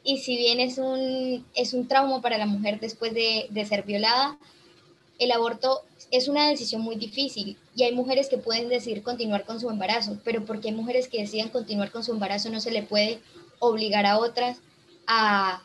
y 0.04 0.18
si 0.18 0.36
bien 0.36 0.60
es, 0.60 0.78
un, 0.78 1.46
es 1.54 1.72
un 1.72 1.88
trauma 1.88 2.20
para 2.20 2.38
la 2.38 2.46
mujer 2.46 2.80
después 2.80 3.14
de, 3.14 3.46
de 3.50 3.64
ser 3.64 3.84
violada, 3.84 4.38
el 5.18 5.32
aborto 5.32 5.82
es 6.10 6.28
una 6.28 6.48
decisión 6.48 6.82
muy 6.82 6.96
difícil 6.96 7.56
y 7.74 7.82
hay 7.82 7.92
mujeres 7.92 8.28
que 8.28 8.38
pueden 8.38 8.68
decidir 8.68 9.02
continuar 9.02 9.44
con 9.44 9.60
su 9.60 9.68
embarazo, 9.68 10.18
pero 10.24 10.44
porque 10.44 10.68
hay 10.68 10.74
mujeres 10.74 11.08
que 11.08 11.18
deciden 11.18 11.48
continuar 11.48 11.90
con 11.90 12.04
su 12.04 12.12
embarazo 12.12 12.50
no 12.50 12.60
se 12.60 12.70
le 12.70 12.82
puede 12.82 13.20
obligar 13.58 14.06
a 14.06 14.18
otras 14.18 14.58
a 15.06 15.62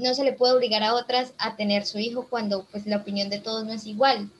no 0.00 0.14
se 0.14 0.24
le 0.24 0.32
puede 0.32 0.54
obligar 0.54 0.82
a 0.82 0.94
otras 0.94 1.32
a 1.38 1.56
tener 1.56 1.86
su 1.86 1.98
hijo 1.98 2.26
cuando 2.28 2.64
pues 2.70 2.86
la 2.86 2.98
opinión 2.98 3.30
de 3.30 3.40
todos 3.40 3.64
no 3.64 3.72
es 3.72 3.86
igual. 3.86 4.30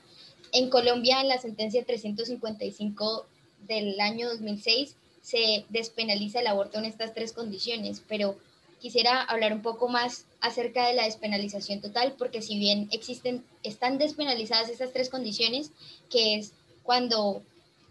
En 0.51 0.69
Colombia, 0.69 1.21
en 1.21 1.29
la 1.29 1.37
sentencia 1.37 1.85
355 1.85 3.25
del 3.67 3.99
año 3.99 4.29
2006, 4.29 4.95
se 5.21 5.65
despenaliza 5.69 6.39
el 6.39 6.47
aborto 6.47 6.79
en 6.79 6.85
estas 6.85 7.13
tres 7.13 7.31
condiciones, 7.31 8.01
pero 8.07 8.35
quisiera 8.79 9.21
hablar 9.21 9.53
un 9.53 9.61
poco 9.61 9.87
más 9.87 10.25
acerca 10.41 10.87
de 10.87 10.95
la 10.95 11.05
despenalización 11.05 11.79
total, 11.81 12.15
porque 12.17 12.41
si 12.41 12.57
bien 12.57 12.89
existen, 12.91 13.45
están 13.63 13.97
despenalizadas 13.97 14.69
estas 14.69 14.91
tres 14.91 15.09
condiciones, 15.09 15.71
que 16.09 16.35
es 16.35 16.53
cuando 16.83 17.43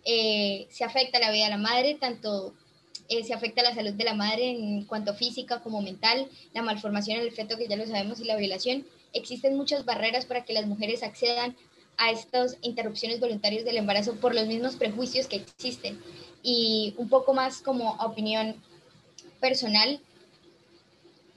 eh, 0.05 0.67
se 0.71 0.85
afecta 0.85 1.21
la 1.21 1.31
vida 1.31 1.45
de 1.45 1.51
la 1.51 1.57
madre, 1.59 1.95
tanto 1.95 2.53
eh, 3.11 3.25
se 3.25 3.35
afecta 3.35 3.63
la 3.63 3.75
salud 3.75 3.93
de 3.93 4.05
la 4.05 4.15
madre 4.15 4.51
en 4.51 4.85
cuanto 4.85 5.15
física 5.15 5.61
como 5.61 5.83
mental, 5.83 6.29
la 6.55 6.63
malformación 6.63 7.19
del 7.19 7.33
feto, 7.33 7.59
que 7.59 7.67
ya 7.67 7.77
lo 7.77 7.85
sabemos, 7.85 8.21
y 8.21 8.25
la 8.25 8.37
violación, 8.37 8.87
existen 9.13 9.57
muchas 9.57 9.85
barreras 9.85 10.27
para 10.27 10.45
que 10.45 10.53
las 10.53 10.67
mujeres 10.67 11.03
accedan 11.03 11.57
a 11.97 12.13
estas 12.13 12.57
interrupciones 12.63 13.19
voluntarias 13.19 13.65
del 13.65 13.79
embarazo 13.79 14.15
por 14.15 14.33
los 14.33 14.47
mismos 14.47 14.77
prejuicios 14.77 15.27
que 15.27 15.37
existen. 15.37 16.01
Y 16.45 16.95
un 16.99 17.09
poco 17.09 17.35
más 17.35 17.63
como 17.63 17.95
opinión 17.95 18.55
personal, 19.41 20.01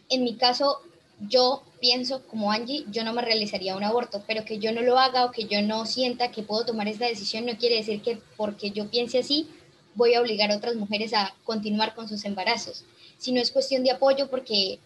en 0.09 0.23
mi 0.23 0.35
caso, 0.35 0.79
yo 1.27 1.63
pienso 1.81 2.21
como 2.27 2.51
Angie, 2.51 2.85
yo 2.91 3.03
no 3.03 3.13
me 3.13 3.23
realizaría 3.23 3.75
un 3.75 3.83
aborto, 3.83 4.23
pero 4.27 4.45
que 4.45 4.59
yo 4.59 4.71
no 4.73 4.81
lo 4.81 4.99
haga 4.99 5.25
o 5.25 5.31
que 5.31 5.45
yo 5.45 5.63
no 5.63 5.87
sienta 5.87 6.29
que 6.29 6.43
puedo 6.43 6.65
tomar 6.65 6.87
esta 6.87 7.07
decisión 7.07 7.47
no 7.47 7.57
quiere 7.57 7.77
decir 7.77 8.03
que 8.03 8.19
porque 8.37 8.69
yo 8.69 8.89
piense 8.89 9.17
así 9.17 9.49
voy 9.95 10.13
a 10.13 10.21
obligar 10.21 10.51
a 10.51 10.57
otras 10.57 10.75
mujeres 10.75 11.13
a 11.13 11.35
continuar 11.43 11.95
con 11.95 12.07
sus 12.07 12.25
embarazos, 12.25 12.85
sino 13.17 13.39
es 13.39 13.51
cuestión 13.51 13.83
de 13.83 13.91
apoyo 13.91 14.29
porque 14.29 14.79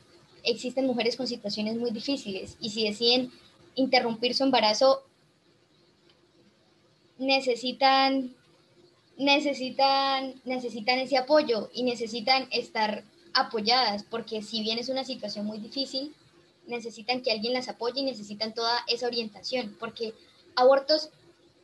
existen 0.44 0.86
mujeres 0.86 1.16
con 1.16 1.28
situaciones 1.28 1.78
muy 1.78 1.92
difíciles 1.92 2.58
y 2.60 2.70
si 2.70 2.86
deciden 2.86 3.32
interrumpir 3.76 4.36
su 4.36 4.44
embarazo 4.44 5.04
necesitan 7.18 8.36
necesitan 9.18 10.36
necesitan 10.46 11.00
ese 11.00 11.18
apoyo 11.18 11.70
y 11.74 11.84
necesitan 11.84 12.48
estar 12.52 13.04
apoyadas, 13.34 14.04
porque 14.04 14.42
si 14.42 14.62
bien 14.62 14.80
es 14.80 14.90
una 14.90 15.04
situación 15.04 15.46
muy 15.46 15.60
difícil, 15.60 16.14
necesitan 16.68 17.22
que 17.22 17.32
alguien 17.32 17.54
las 17.54 17.70
apoye 17.70 18.02
y 18.02 18.04
necesitan 18.04 18.54
toda 18.54 18.84
esa 18.88 19.08
orientación, 19.08 19.76
porque 19.80 20.14
abortos 20.56 21.10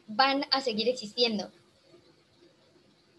van 0.08 0.46
a 0.52 0.62
seguir 0.62 0.88
existiendo, 0.88 1.52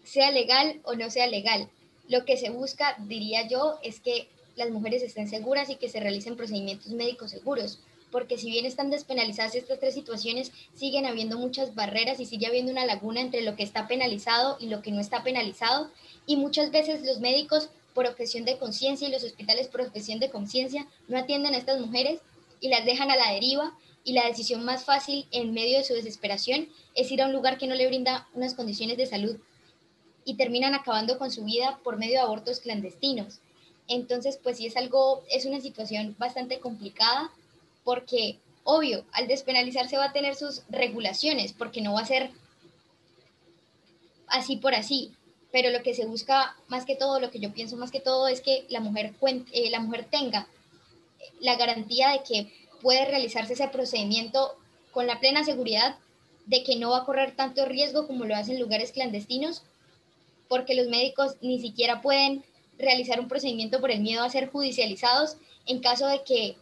sea 0.05 0.31
legal 0.31 0.79
o 0.83 0.95
no 0.95 1.09
sea 1.09 1.27
legal. 1.27 1.69
Lo 2.07 2.23
que 2.23 2.37
se 2.37 2.49
busca, 2.49 2.95
diría 3.07 3.47
yo, 3.47 3.79
es 3.83 3.99
que 3.99 4.29
las 4.55 4.69
mujeres 4.69 5.03
estén 5.03 5.27
seguras 5.27 5.69
y 5.69 5.75
que 5.75 5.89
se 5.89 5.99
realicen 5.99 6.37
procedimientos 6.37 6.91
médicos 6.91 7.31
seguros, 7.31 7.79
porque 8.11 8.37
si 8.37 8.49
bien 8.49 8.65
están 8.65 8.89
despenalizadas 8.89 9.55
estas 9.55 9.79
tres 9.79 9.93
situaciones, 9.93 10.51
siguen 10.73 11.05
habiendo 11.05 11.37
muchas 11.37 11.75
barreras 11.75 12.19
y 12.19 12.25
sigue 12.25 12.47
habiendo 12.47 12.71
una 12.71 12.85
laguna 12.85 13.19
entre 13.19 13.41
lo 13.41 13.55
que 13.55 13.63
está 13.63 13.87
penalizado 13.87 14.57
y 14.59 14.67
lo 14.67 14.81
que 14.81 14.91
no 14.91 15.01
está 15.01 15.23
penalizado, 15.23 15.91
y 16.25 16.37
muchas 16.37 16.71
veces 16.71 17.05
los 17.05 17.19
médicos 17.19 17.69
por 17.93 18.05
objeción 18.05 18.45
de 18.45 18.57
conciencia 18.57 19.07
y 19.07 19.11
los 19.11 19.23
hospitales 19.23 19.67
por 19.67 19.81
objeción 19.81 20.19
de 20.19 20.29
conciencia 20.29 20.87
no 21.07 21.17
atienden 21.17 21.55
a 21.55 21.57
estas 21.57 21.79
mujeres 21.79 22.19
y 22.61 22.69
las 22.69 22.85
dejan 22.85 23.09
a 23.09 23.15
la 23.15 23.31
deriva 23.31 23.77
y 24.03 24.13
la 24.13 24.27
decisión 24.27 24.63
más 24.63 24.83
fácil 24.83 25.25
en 25.31 25.53
medio 25.53 25.79
de 25.79 25.83
su 25.83 25.93
desesperación 25.93 26.69
es 26.93 27.11
ir 27.11 27.21
a 27.21 27.25
un 27.25 27.33
lugar 27.33 27.57
que 27.57 27.67
no 27.67 27.75
le 27.75 27.87
brinda 27.87 28.27
unas 28.33 28.53
condiciones 28.53 28.97
de 28.97 29.07
salud 29.07 29.37
y 30.25 30.35
terminan 30.35 30.73
acabando 30.73 31.17
con 31.17 31.31
su 31.31 31.45
vida 31.45 31.79
por 31.83 31.97
medio 31.97 32.13
de 32.13 32.25
abortos 32.25 32.59
clandestinos. 32.59 33.39
Entonces, 33.87 34.39
pues 34.41 34.57
sí 34.57 34.65
es 34.65 34.75
algo, 34.75 35.23
es 35.29 35.45
una 35.45 35.61
situación 35.61 36.15
bastante 36.17 36.59
complicada 36.59 37.31
porque, 37.83 38.39
obvio, 38.63 39.05
al 39.11 39.27
despenalizarse 39.27 39.97
va 39.97 40.05
a 40.05 40.13
tener 40.13 40.35
sus 40.35 40.63
regulaciones 40.69 41.53
porque 41.53 41.81
no 41.81 41.93
va 41.93 42.01
a 42.01 42.05
ser 42.05 42.31
así 44.27 44.57
por 44.57 44.73
así 44.73 45.13
pero 45.55 45.69
lo 45.69 45.83
que 45.83 45.93
se 45.93 46.05
busca 46.05 46.53
más 46.67 46.83
que 46.83 46.97
todo, 46.97 47.21
lo 47.21 47.31
que 47.31 47.39
yo 47.39 47.53
pienso 47.53 47.77
más 47.77 47.89
que 47.89 48.01
todo 48.01 48.27
es 48.27 48.41
que 48.41 48.65
la 48.67 48.81
mujer, 48.81 49.13
eh, 49.53 49.69
la 49.69 49.79
mujer 49.79 50.05
tenga 50.11 50.49
la 51.39 51.55
garantía 51.55 52.09
de 52.09 52.23
que 52.23 52.51
puede 52.81 53.05
realizarse 53.05 53.53
ese 53.53 53.69
procedimiento 53.69 54.57
con 54.91 55.07
la 55.07 55.21
plena 55.21 55.45
seguridad 55.45 55.95
de 56.45 56.61
que 56.65 56.75
no 56.75 56.89
va 56.89 56.97
a 56.97 57.05
correr 57.05 57.37
tanto 57.37 57.65
riesgo 57.65 58.05
como 58.05 58.25
lo 58.25 58.35
hacen 58.35 58.59
lugares 58.59 58.91
clandestinos, 58.91 59.63
porque 60.47 60.75
los 60.75 60.87
médicos 60.87 61.35
ni 61.41 61.59
siquiera 61.59 62.01
pueden 62.01 62.43
realizar 62.77 63.19
un 63.19 63.27
procedimiento 63.27 63.79
por 63.79 63.91
el 63.91 64.01
miedo 64.01 64.23
a 64.23 64.29
ser 64.29 64.49
judicializados 64.49 65.37
en 65.65 65.79
caso 65.79 66.07
de 66.07 66.23
que 66.23 66.57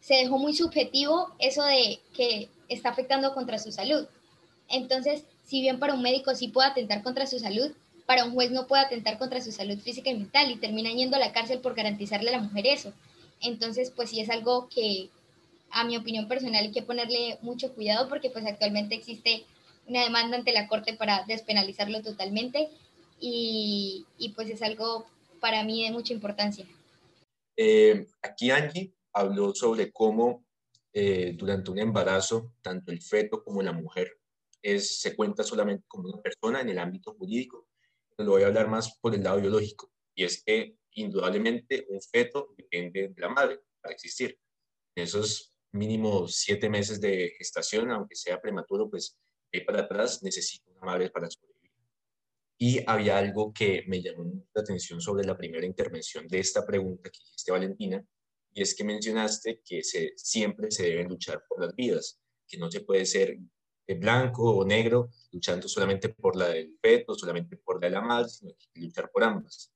se 0.00 0.14
dejó 0.14 0.38
muy 0.38 0.54
subjetivo 0.54 1.34
eso 1.38 1.62
de 1.64 2.00
que 2.14 2.48
está 2.68 2.90
afectando 2.90 3.34
contra 3.34 3.58
su 3.58 3.72
salud. 3.72 4.06
Entonces, 4.68 5.24
si 5.44 5.60
bien 5.60 5.78
para 5.78 5.94
un 5.94 6.02
médico 6.02 6.34
sí 6.34 6.48
puede 6.48 6.68
atentar 6.68 7.02
contra 7.02 7.26
su 7.26 7.38
salud, 7.38 7.72
para 8.06 8.24
un 8.24 8.32
juez 8.32 8.50
no 8.50 8.66
puede 8.66 8.82
atentar 8.82 9.18
contra 9.18 9.42
su 9.42 9.52
salud 9.52 9.78
física 9.78 10.10
y 10.10 10.14
mental 10.14 10.50
y 10.50 10.56
termina 10.56 10.90
yendo 10.90 11.16
a 11.16 11.20
la 11.20 11.32
cárcel 11.32 11.60
por 11.60 11.74
garantizarle 11.74 12.30
a 12.30 12.38
la 12.38 12.42
mujer 12.42 12.66
eso. 12.66 12.92
Entonces, 13.40 13.92
pues 13.94 14.10
sí 14.10 14.20
es 14.20 14.30
algo 14.30 14.68
que, 14.68 15.10
a 15.70 15.84
mi 15.84 15.96
opinión 15.96 16.28
personal, 16.28 16.64
hay 16.64 16.72
que 16.72 16.82
ponerle 16.82 17.38
mucho 17.42 17.74
cuidado 17.74 18.08
porque 18.08 18.30
pues 18.30 18.46
actualmente 18.46 18.94
existe 18.94 19.44
una 19.86 20.02
demanda 20.04 20.36
ante 20.36 20.52
la 20.52 20.68
Corte 20.68 20.94
para 20.94 21.24
despenalizarlo 21.26 22.02
totalmente 22.02 22.68
y, 23.20 24.06
y 24.18 24.30
pues 24.30 24.48
es 24.50 24.62
algo 24.62 25.06
para 25.40 25.64
mí 25.64 25.84
de 25.84 25.92
mucha 25.92 26.12
importancia. 26.12 26.66
Eh, 27.56 28.06
aquí 28.22 28.50
Angie 28.50 28.92
habló 29.12 29.54
sobre 29.54 29.92
cómo 29.92 30.44
eh, 30.92 31.34
durante 31.36 31.70
un 31.70 31.78
embarazo, 31.78 32.52
tanto 32.62 32.92
el 32.92 33.02
feto 33.02 33.42
como 33.42 33.62
la 33.62 33.72
mujer 33.72 34.18
es, 34.62 35.00
se 35.00 35.14
cuenta 35.14 35.42
solamente 35.42 35.84
como 35.86 36.08
una 36.08 36.20
persona 36.20 36.60
en 36.60 36.68
el 36.68 36.78
ámbito 36.78 37.14
jurídico 37.14 37.68
lo 38.24 38.32
voy 38.32 38.42
a 38.42 38.46
hablar 38.48 38.68
más 38.68 38.98
por 38.98 39.14
el 39.14 39.22
lado 39.22 39.40
biológico, 39.40 39.90
y 40.14 40.24
es 40.24 40.42
que 40.42 40.76
indudablemente 40.92 41.86
un 41.88 42.00
feto 42.00 42.54
depende 42.56 43.08
de 43.08 43.20
la 43.20 43.28
madre 43.28 43.60
para 43.80 43.94
existir. 43.94 44.38
En 44.96 45.04
esos 45.04 45.54
mínimos 45.72 46.34
siete 46.34 46.68
meses 46.68 47.00
de 47.00 47.32
gestación, 47.38 47.90
aunque 47.90 48.16
sea 48.16 48.40
prematuro, 48.40 48.90
pues 48.90 49.16
ahí 49.52 49.60
para 49.60 49.82
atrás 49.82 50.22
necesita 50.22 50.70
una 50.70 50.80
madre 50.80 51.10
para 51.10 51.30
sobrevivir. 51.30 51.47
Y 52.58 52.82
había 52.86 53.18
algo 53.18 53.52
que 53.52 53.84
me 53.86 54.02
llamó 54.02 54.24
la 54.52 54.62
atención 54.62 55.00
sobre 55.00 55.24
la 55.24 55.36
primera 55.36 55.64
intervención 55.64 56.26
de 56.26 56.40
esta 56.40 56.66
pregunta 56.66 57.08
que 57.10 57.20
hiciste, 57.22 57.52
Valentina, 57.52 58.04
y 58.52 58.62
es 58.62 58.74
que 58.74 58.82
mencionaste 58.82 59.62
que 59.64 59.82
siempre 60.16 60.70
se 60.70 60.84
deben 60.84 61.08
luchar 61.08 61.44
por 61.48 61.60
las 61.60 61.74
vidas, 61.76 62.20
que 62.48 62.58
no 62.58 62.70
se 62.70 62.80
puede 62.80 63.06
ser 63.06 63.38
blanco 63.94 64.56
o 64.56 64.64
negro, 64.64 65.10
luchando 65.32 65.68
solamente 65.68 66.10
por 66.10 66.36
la 66.36 66.48
del 66.48 66.76
feto, 66.80 67.14
solamente 67.14 67.56
por 67.56 67.80
la 67.80 67.88
de 67.88 67.94
la 67.94 68.00
madre, 68.00 68.28
sino 68.28 68.52
que 68.52 68.80
luchar 68.80 69.10
por 69.10 69.24
ambas. 69.24 69.72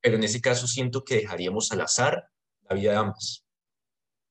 Pero 0.00 0.16
en 0.16 0.24
ese 0.24 0.40
caso 0.40 0.66
siento 0.66 1.04
que 1.04 1.16
dejaríamos 1.16 1.70
al 1.72 1.80
azar 1.82 2.28
la 2.68 2.76
vida 2.76 2.92
de 2.92 2.96
ambas. 2.98 3.44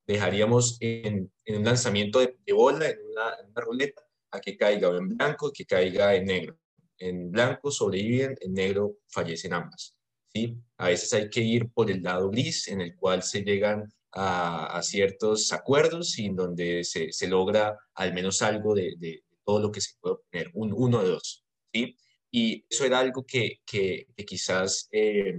Dejaríamos 0.07 0.77
en, 0.79 1.31
un 1.47 1.63
lanzamiento 1.63 2.19
de, 2.19 2.53
bola, 2.53 2.89
en 2.89 2.99
una, 3.05 3.61
ruleta, 3.61 4.01
a 4.31 4.39
que 4.39 4.57
caiga 4.57 4.89
en 4.89 5.09
blanco, 5.09 5.51
que 5.51 5.65
caiga 5.65 6.15
en 6.15 6.25
negro. 6.25 6.57
En 7.03 7.31
blanco 7.31 7.69
sobreviven, 7.69 8.37
en 8.39 8.53
negro 8.53 8.99
fallecen 9.09 9.53
ambas. 9.53 9.93
¿sí? 10.33 10.57
A 10.77 10.87
veces 10.87 11.13
hay 11.13 11.29
que 11.29 11.41
ir 11.41 11.69
por 11.69 11.91
el 11.91 12.01
lado 12.01 12.29
gris, 12.29 12.69
en 12.69 12.79
el 12.79 12.95
cual 12.95 13.23
se 13.23 13.41
llegan 13.41 13.91
a, 14.13 14.81
ciertos 14.83 15.51
acuerdos 15.51 16.17
y 16.19 16.27
en 16.27 16.35
donde 16.35 16.83
se, 16.83 17.11
se, 17.11 17.27
logra 17.27 17.77
al 17.95 18.13
menos 18.13 18.41
algo 18.41 18.73
de, 18.73 18.95
de, 18.97 19.23
todo 19.43 19.59
lo 19.59 19.71
que 19.71 19.81
se 19.81 19.95
puede 19.99 20.15
obtener, 20.15 20.51
un, 20.53 20.71
uno 20.71 21.01
de 21.03 21.09
dos. 21.09 21.43
¿sí? 21.73 21.97
Y 22.31 22.65
eso 22.69 22.85
era 22.85 22.99
algo 22.99 23.25
que, 23.25 23.59
que, 23.65 24.07
quizás 24.25 24.87
eh, 24.91 25.35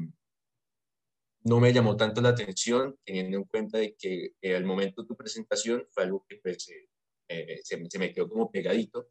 no 1.45 1.61
me 1.61 1.73
llamó 1.73 1.97
tanto 1.97 2.21
la 2.21 2.31
atención, 2.31 2.99
teniendo 3.05 3.39
en 3.39 3.45
cuenta 3.45 3.79
de 3.79 3.95
que 3.95 4.33
eh, 4.43 4.55
al 4.55 4.65
momento 4.65 5.03
de 5.03 5.09
tu 5.09 5.17
presentación 5.17 5.87
fue 5.91 6.05
algo 6.05 6.27
que 6.29 6.37
pues, 6.37 6.69
eh, 7.29 7.61
se, 7.63 7.83
se, 7.89 7.99
me 7.99 8.13
quedó 8.13 8.29
como 8.29 8.51
pegadito. 8.51 9.09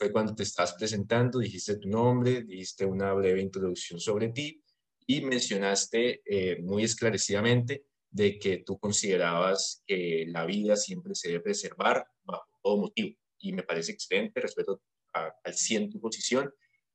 Fue 0.00 0.10
cuando 0.10 0.34
te 0.34 0.44
estás 0.44 0.72
presentando, 0.72 1.40
dijiste 1.40 1.76
tu 1.76 1.90
nombre, 1.90 2.42
dijiste 2.42 2.86
una 2.86 3.12
breve 3.12 3.42
introducción 3.42 4.00
sobre 4.00 4.30
ti 4.30 4.64
y 5.06 5.20
mencionaste 5.20 6.22
muy 6.62 6.84
esclarecidamente 6.84 7.84
de 8.10 8.38
que 8.38 8.62
tú 8.64 8.78
considerabas 8.78 9.82
que 9.86 10.24
la 10.26 10.46
vida 10.46 10.74
siempre 10.76 11.14
se 11.14 11.28
debe 11.28 11.40
preservar 11.40 12.06
bajo 12.24 12.48
todo 12.62 12.78
motivo. 12.78 13.14
Y 13.38 13.52
me 13.52 13.62
parece 13.62 13.92
excelente, 13.92 14.40
respeto 14.40 14.80
al 15.12 15.54
100 15.54 15.90
tu 15.90 16.00
posición, 16.00 16.50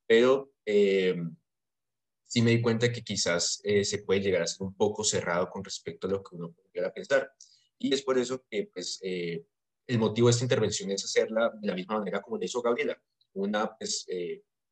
pero 0.08 0.52
eh, 0.66 1.16
sí 2.26 2.42
me 2.42 2.50
di 2.50 2.62
cuenta 2.62 2.92
que 2.92 3.04
quizás 3.04 3.62
eh, 3.64 3.86
se 3.86 4.00
puede 4.00 4.22
llegar 4.22 4.42
a 4.42 4.48
ser 4.48 4.66
un 4.66 4.76
poco 4.76 5.04
cerrado 5.04 5.48
con 5.50 5.64
respecto 5.64 6.08
a 6.08 6.10
lo 6.10 6.24
que 6.24 6.36
uno 6.36 6.52
podría 6.52 6.92
pensar. 6.92 7.32
Y 7.78 7.94
es 7.94 8.02
por 8.02 8.18
eso 8.18 8.44
que 8.50 8.70
pues, 8.74 9.00
eh, 9.04 9.46
el 9.88 10.00
motivo 10.00 10.28
de 10.28 10.32
esta 10.32 10.46
intervención 10.46 10.92
es 10.92 11.04
hacerla 11.06 11.52
de 11.62 11.68
la 11.68 11.76
misma 11.76 12.00
manera 12.00 12.22
como 12.22 12.38
le 12.38 12.46
hizo 12.46 12.62
Gabriela, 12.62 12.98
una 13.34 13.76
pues, 13.78 14.06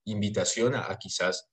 invitación 0.06 0.76
a, 0.76 0.92
a 0.92 0.98
quizás 0.98 1.50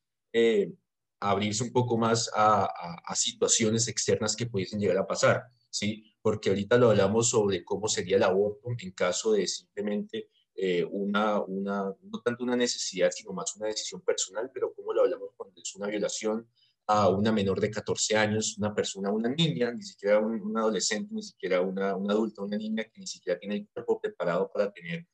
abrirse 1.20 1.62
un 1.62 1.72
poco 1.72 1.98
más 1.98 2.30
a, 2.34 2.64
a, 3.04 3.14
situaciones 3.14 3.88
externas 3.88 4.34
que 4.34 4.46
pudiesen 4.46 4.80
llegar 4.80 4.96
a 4.96 5.06
pasar, 5.06 5.44
¿sí? 5.68 6.02
Porque 6.22 6.48
ahorita 6.48 6.78
lo 6.78 6.90
hablamos 6.90 7.28
sobre 7.28 7.62
cómo 7.62 7.88
sería 7.88 8.16
el 8.16 8.22
aborto 8.22 8.68
en 8.78 8.90
caso 8.92 9.32
de 9.32 9.46
simplemente 9.46 10.30
eh, 10.54 10.84
una, 10.84 11.40
una, 11.40 11.94
no 12.02 12.20
tanto 12.24 12.42
una 12.42 12.56
necesidad, 12.56 13.10
sino 13.10 13.32
más 13.32 13.54
una 13.56 13.66
decisión 13.66 14.00
personal, 14.00 14.50
pero 14.52 14.72
cómo 14.72 14.94
lo 14.94 15.02
hablamos 15.02 15.30
cuando 15.36 15.60
es 15.60 15.74
una 15.76 15.88
violación 15.88 16.48
a 16.92 17.08
una 17.08 17.30
menor 17.30 17.60
de 17.60 17.70
14 17.70 18.16
años, 18.16 18.58
una 18.58 18.74
persona, 18.74 19.12
una 19.12 19.28
niña, 19.28 19.70
ni 19.70 19.80
siquiera 19.80 20.18
un, 20.18 20.58
adolescente, 20.58 21.14
ni 21.14 21.22
siquiera 21.22 21.60
una, 21.60 21.94
una, 21.94 22.14
adulta, 22.14 22.42
una 22.42 22.56
niña 22.56 22.82
que 22.82 22.98
ni 22.98 23.06
siquiera 23.06 23.38
tiene 23.38 23.54
el 23.58 23.68
cuerpo 23.68 24.00
preparado 24.00 24.50
para 24.52 24.72
tener 24.72 25.06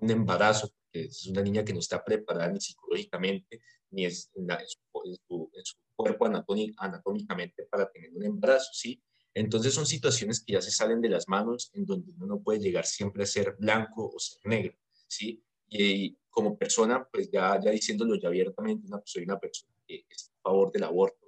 un 0.00 0.10
embarazo, 0.10 0.72
es 0.92 1.28
una 1.28 1.40
niña 1.40 1.64
que 1.64 1.72
no 1.72 1.78
está 1.78 2.02
preparada 2.04 2.50
ni 2.50 2.60
psicológicamente, 2.60 3.62
ni 3.92 4.06
es 4.06 4.28
en, 4.34 4.48
su, 5.22 5.78
cuerpo 5.94 6.26
anatómicamente 6.26 7.62
para 7.70 7.88
tener 7.88 8.10
un 8.12 8.24
embarazo, 8.24 8.70
¿sí? 8.72 9.00
Entonces 9.32 9.72
son 9.72 9.86
situaciones 9.86 10.42
que 10.44 10.54
ya 10.54 10.60
se 10.60 10.72
salen 10.72 11.00
de 11.00 11.10
las 11.10 11.28
manos 11.28 11.70
en 11.74 11.86
donde 11.86 12.10
uno 12.10 12.26
no 12.26 12.40
puede 12.42 12.58
llegar 12.58 12.84
siempre 12.86 13.22
a 13.22 13.26
ser 13.26 13.54
blanco 13.56 14.10
o 14.12 14.18
ser 14.18 14.40
negro, 14.46 14.76
¿sí? 15.06 15.40
Y, 15.68 16.18
como 16.28 16.56
persona, 16.56 17.06
pues 17.12 17.30
ya, 17.30 17.60
ya 17.60 17.70
diciéndolo 17.70 18.16
ya 18.16 18.28
abiertamente, 18.28 18.86
una, 18.86 19.00
soy 19.04 19.24
una 19.24 19.38
persona 19.38 19.79
que 19.98 20.14
está 20.14 20.32
a 20.38 20.50
favor 20.50 20.72
del 20.72 20.84
aborto. 20.84 21.26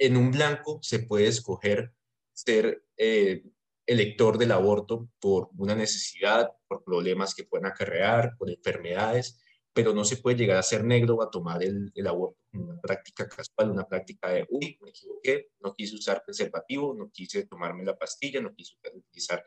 En 0.00 0.16
un 0.16 0.30
blanco 0.30 0.78
se 0.82 1.00
puede 1.00 1.26
escoger 1.26 1.92
ser 2.32 2.84
eh, 2.96 3.42
elector 3.86 4.38
del 4.38 4.52
aborto 4.52 5.08
por 5.18 5.50
una 5.56 5.74
necesidad, 5.74 6.52
por 6.68 6.84
problemas 6.84 7.34
que 7.34 7.44
pueden 7.44 7.66
acarrear, 7.66 8.36
por 8.38 8.50
enfermedades, 8.50 9.40
pero 9.72 9.92
no 9.92 10.04
se 10.04 10.18
puede 10.18 10.36
llegar 10.36 10.58
a 10.58 10.62
ser 10.62 10.84
negro 10.84 11.16
o 11.16 11.22
a 11.22 11.30
tomar 11.30 11.62
el, 11.62 11.90
el 11.94 12.06
aborto 12.06 12.38
como 12.50 12.64
una 12.64 12.80
práctica 12.80 13.28
casual, 13.28 13.70
una 13.70 13.86
práctica 13.86 14.30
de, 14.30 14.46
uy, 14.50 14.78
me 14.82 14.90
equivoqué, 14.90 15.50
no 15.60 15.74
quise 15.74 15.96
usar 15.96 16.22
preservativo, 16.24 16.94
no 16.94 17.10
quise 17.10 17.46
tomarme 17.46 17.84
la 17.84 17.96
pastilla, 17.96 18.40
no 18.40 18.54
quise 18.54 18.74
utilizar 18.94 19.44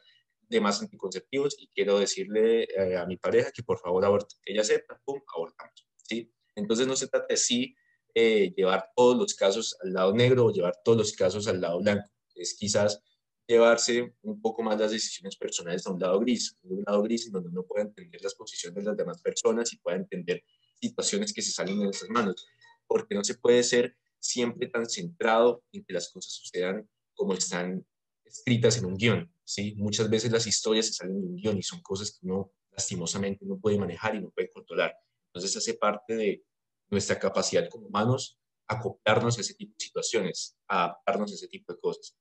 demás 0.51 0.81
anticonceptivos 0.81 1.55
y 1.59 1.67
quiero 1.67 1.99
decirle 1.99 2.63
eh, 2.63 2.97
a 2.97 3.05
mi 3.05 3.17
pareja 3.17 3.51
que 3.51 3.63
por 3.63 3.79
favor 3.79 4.03
aborte, 4.03 4.35
ella 4.45 4.61
acepta, 4.61 4.99
pum, 5.03 5.21
abortamos, 5.35 5.87
¿sí? 6.11 6.31
Entonces 6.55 6.87
no 6.87 6.95
se 6.95 7.07
trata 7.07 7.27
de 7.29 7.37
sí 7.37 7.75
eh, 8.13 8.53
llevar 8.55 8.89
todos 8.95 9.17
los 9.17 9.33
casos 9.33 9.77
al 9.81 9.93
lado 9.93 10.13
negro 10.13 10.45
o 10.45 10.51
llevar 10.51 10.73
todos 10.83 10.97
los 10.97 11.13
casos 11.13 11.47
al 11.47 11.61
lado 11.61 11.79
blanco, 11.79 12.09
es 12.35 12.55
quizás 12.55 13.01
llevarse 13.47 14.13
un 14.21 14.41
poco 14.41 14.61
más 14.63 14.79
las 14.79 14.91
decisiones 14.91 15.35
personales 15.37 15.85
a 15.87 15.91
un 15.91 15.99
lado 15.99 16.19
gris, 16.19 16.57
un 16.63 16.83
lado 16.85 17.01
gris 17.03 17.27
en 17.27 17.33
donde 17.33 17.49
uno 17.49 17.63
pueda 17.63 17.85
entender 17.85 18.21
las 18.21 18.35
posiciones 18.35 18.83
de 18.83 18.89
las 18.89 18.97
demás 18.97 19.21
personas 19.21 19.71
y 19.73 19.77
pueda 19.77 19.97
entender 19.97 20.43
situaciones 20.79 21.33
que 21.33 21.41
se 21.41 21.51
salen 21.51 21.77
de 21.79 21.85
nuestras 21.85 22.09
manos, 22.09 22.45
porque 22.87 23.15
no 23.15 23.23
se 23.23 23.35
puede 23.35 23.63
ser 23.63 23.95
siempre 24.19 24.67
tan 24.67 24.89
centrado 24.89 25.63
en 25.71 25.83
que 25.83 25.93
las 25.93 26.09
cosas 26.11 26.33
sucedan 26.33 26.89
como 27.13 27.33
están 27.33 27.85
escritas 28.25 28.77
en 28.77 28.85
un 28.85 28.97
guion, 28.97 29.33
¿sí? 29.43 29.75
Muchas 29.77 30.09
veces 30.09 30.31
las 30.31 30.47
historias 30.47 30.87
se 30.87 30.93
salen 30.93 31.21
de 31.21 31.27
un 31.27 31.35
guion 31.35 31.57
y 31.57 31.63
son 31.63 31.81
cosas 31.81 32.11
que 32.11 32.25
uno 32.25 32.51
lastimosamente 32.71 33.45
no 33.45 33.59
puede 33.59 33.77
manejar 33.77 34.15
y 34.15 34.21
no 34.21 34.29
puede 34.31 34.51
controlar. 34.51 34.93
Entonces 35.33 35.57
hace 35.57 35.73
parte 35.75 36.15
de 36.15 36.43
nuestra 36.89 37.17
capacidad 37.17 37.69
como 37.69 37.87
humanos 37.87 38.37
acoplarnos 38.67 39.37
a 39.37 39.41
ese 39.41 39.53
tipo 39.55 39.73
de 39.77 39.85
situaciones, 39.85 40.57
adaptarnos 40.67 41.31
a 41.31 41.35
ese 41.35 41.47
tipo 41.47 41.73
de 41.73 41.79
cosas 41.79 42.15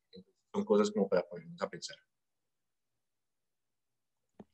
son 0.52 0.64
cosas 0.64 0.90
como 0.90 1.08
para 1.08 1.22
ponernos 1.22 1.60
a 1.62 1.68
pensar. 1.68 1.96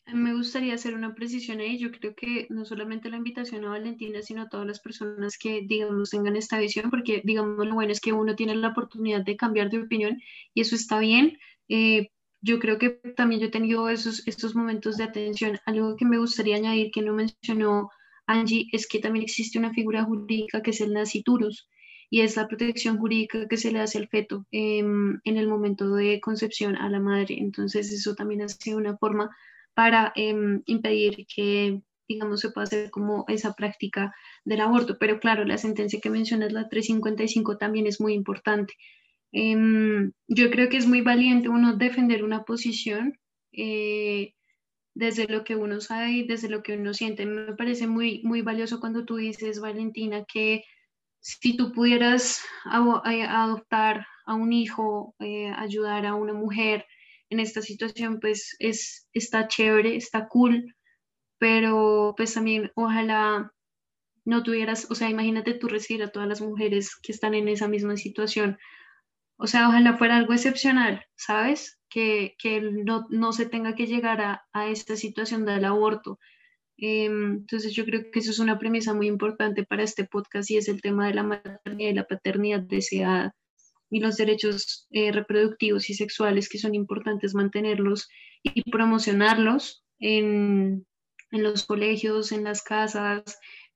Me 0.07 0.35
gustaría 0.35 0.75
hacer 0.75 0.95
una 0.95 1.15
precisión 1.17 1.59
ahí. 1.59 1.79
Yo 1.79 1.91
creo 1.91 2.15
que 2.15 2.47
no 2.49 2.65
solamente 2.65 3.11
la 3.11 3.17
invitación 3.17 3.65
a 3.65 3.71
Valentina, 3.71 4.23
sino 4.23 4.43
a 4.43 4.49
todas 4.49 4.67
las 4.67 4.79
personas 4.79 5.37
que, 5.37 5.63
digamos, 5.67 6.11
tengan 6.11 6.37
esta 6.37 6.59
visión, 6.59 6.91
porque, 6.91 7.23
digamos, 7.25 7.67
lo 7.67 7.75
bueno 7.75 7.91
es 7.91 8.01
que 8.01 8.13
uno 8.13 8.37
tiene 8.37 8.55
la 8.55 8.69
oportunidad 8.69 9.25
de 9.25 9.37
cambiar 9.37 9.69
de 9.69 9.81
opinión 9.81 10.23
y 10.55 10.61
eso 10.61 10.77
está 10.77 11.01
bien. 11.01 11.39
Eh, 11.69 12.11
yo 12.41 12.61
creo 12.61 12.79
que 12.79 12.91
también 13.17 13.41
yo 13.41 13.49
he 13.49 13.51
tenido 13.51 13.89
esos, 13.89 14.25
estos 14.29 14.55
momentos 14.55 14.97
de 14.97 15.05
atención. 15.05 15.59
Algo 15.67 15.97
que 15.97 16.05
me 16.05 16.19
gustaría 16.19 16.55
añadir 16.55 16.93
que 16.93 17.03
no 17.03 17.13
mencionó 17.13 17.91
Angie 18.27 18.69
es 18.73 18.87
que 18.87 18.99
también 18.99 19.25
existe 19.25 19.59
una 19.59 19.73
figura 19.73 20.05
jurídica 20.05 20.63
que 20.63 20.71
es 20.71 20.81
el 20.81 20.93
naciturus 20.93 21.69
y 22.11 22.21
es 22.21 22.37
la 22.37 22.49
protección 22.49 22.99
jurídica 22.99 23.49
que 23.49 23.57
se 23.57 23.73
le 23.73 23.81
hace 23.81 23.99
al 23.99 24.09
feto 24.09 24.47
em, 24.51 25.21
en 25.25 25.37
el 25.37 25.49
momento 25.49 25.95
de 25.95 26.21
concepción 26.21 26.77
a 26.77 26.89
la 26.89 27.01
madre. 27.01 27.37
Entonces 27.39 27.93
eso 27.93 28.15
también 28.15 28.43
ha 28.43 28.49
sido 28.49 28.79
una 28.79 28.97
forma 28.97 29.31
para 29.75 30.13
em, 30.17 30.63
impedir 30.67 31.27
que, 31.35 31.83
digamos, 32.09 32.41
se 32.41 32.51
pueda 32.51 32.65
hacer 32.65 32.91
como 32.91 33.25
esa 33.29 33.55
práctica 33.55 34.15
del 34.45 34.61
aborto. 34.61 34.99
Pero 34.99 35.21
claro, 35.21 35.45
la 35.45 35.59
sentencia 35.59 36.01
que 36.01 36.11
mencionas, 36.11 36.53
la 36.53 36.69
355, 36.69 37.59
también 37.59 37.87
es 37.87 38.01
muy 38.01 38.15
importante. 38.15 38.75
Em, 39.33 40.13
yo 40.29 40.51
creo 40.51 40.69
que 40.69 40.79
es 40.79 40.87
muy 40.87 41.03
valiente 41.03 41.49
uno 41.49 41.77
defender 41.77 42.25
una 42.25 42.45
posición 42.45 43.19
eh, 43.53 44.35
desde 44.97 45.29
lo 45.29 45.45
que 45.45 45.57
uno 45.57 45.81
sabe 45.83 46.11
y 46.11 46.27
desde 46.27 46.49
lo 46.49 46.63
que 46.63 46.75
uno 46.75 46.95
siente. 46.95 47.27
Me 47.27 47.55
parece 47.55 47.87
muy, 47.87 48.23
muy 48.25 48.41
valioso 48.41 48.81
cuando 48.81 49.05
tú 49.05 49.17
dices, 49.17 49.61
Valentina, 49.61 50.25
que 50.25 50.65
si 51.21 51.55
tú 51.55 51.73
pudieras 51.73 52.43
adoptar 52.65 54.07
a 54.25 54.35
un 54.35 54.55
hijo, 54.55 55.15
eh, 55.19 55.53
ayudar 55.55 56.07
a 56.07 56.15
una 56.15 56.33
mujer 56.33 56.87
en 57.29 57.41
esta 57.41 57.61
situación, 57.61 58.21
pues 58.21 58.57
es, 58.59 59.07
está 59.13 59.49
chévere, 59.49 59.97
está 59.97 60.29
cool, 60.29 60.75
pero 61.39 62.15
pues 62.17 62.33
también 62.33 62.73
ojalá 62.75 63.53
no 64.25 64.43
tuvieras, 64.43 64.91
o 64.91 64.95
sea, 64.95 65.11
imagínate 65.11 65.53
tú 65.53 65.69
recibir 65.69 66.05
a 66.05 66.11
todas 66.11 66.29
las 66.29 66.41
mujeres 66.41 66.97
que 66.97 67.13
están 67.13 67.35
en 67.35 67.49
esa 67.49 67.69
misma 67.69 67.99
situación. 67.99 68.57
O 69.37 69.47
sea, 69.47 69.69
ojalá 69.69 69.99
fuera 69.99 70.17
algo 70.17 70.33
excepcional, 70.33 71.05
¿sabes? 71.17 71.76
Que, 71.89 72.35
que 72.39 72.61
no, 72.61 73.07
no, 73.11 73.33
se 73.33 73.47
tenga 73.47 73.75
que 73.75 73.87
llegar 73.87 74.21
a, 74.21 74.45
a 74.53 74.69
esta 74.69 74.97
situación 74.97 75.45
del 75.45 75.65
aborto. 75.65 76.19
Em, 76.79 77.37
entonces 77.39 77.75
yo 77.75 77.85
creo 77.85 78.11
que 78.11 78.19
eso 78.19 78.31
es 78.31 78.39
una 78.39 78.59
premisa 78.59 78.93
muy 78.93 79.07
importante 79.07 79.65
para 79.65 79.83
este 79.83 80.05
podcast 80.05 80.51
y 80.51 80.59
es 80.59 80.69
el 80.69 80.83
tema 80.83 81.07
de 81.07 81.15
la 81.15 81.23
maternidad 81.23 81.91
y 81.91 81.95
la 81.95 82.07
paternidad 82.07 82.61
deseada 82.61 83.35
y 83.89 84.01
los 84.01 84.17
derechos 84.17 84.87
eh, 84.91 85.13
reproductivos 85.13 85.89
y 85.91 85.95
sexuales 85.95 86.49
que 86.49 86.59
son 86.59 86.75
importantes 86.75 87.35
mantenerlos 87.35 88.09
y 88.43 88.69
promocionarlos 88.71 89.85
en, 90.01 90.87
en, 91.31 91.43
los 91.43 91.65
colegios, 91.65 92.33
en 92.33 92.45
las 92.45 92.63
casas, 92.63 93.23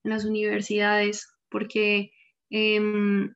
en 0.04 0.10
las 0.10 0.24
universidades, 0.24 1.28
porque 1.48 2.12
em, 2.50 3.34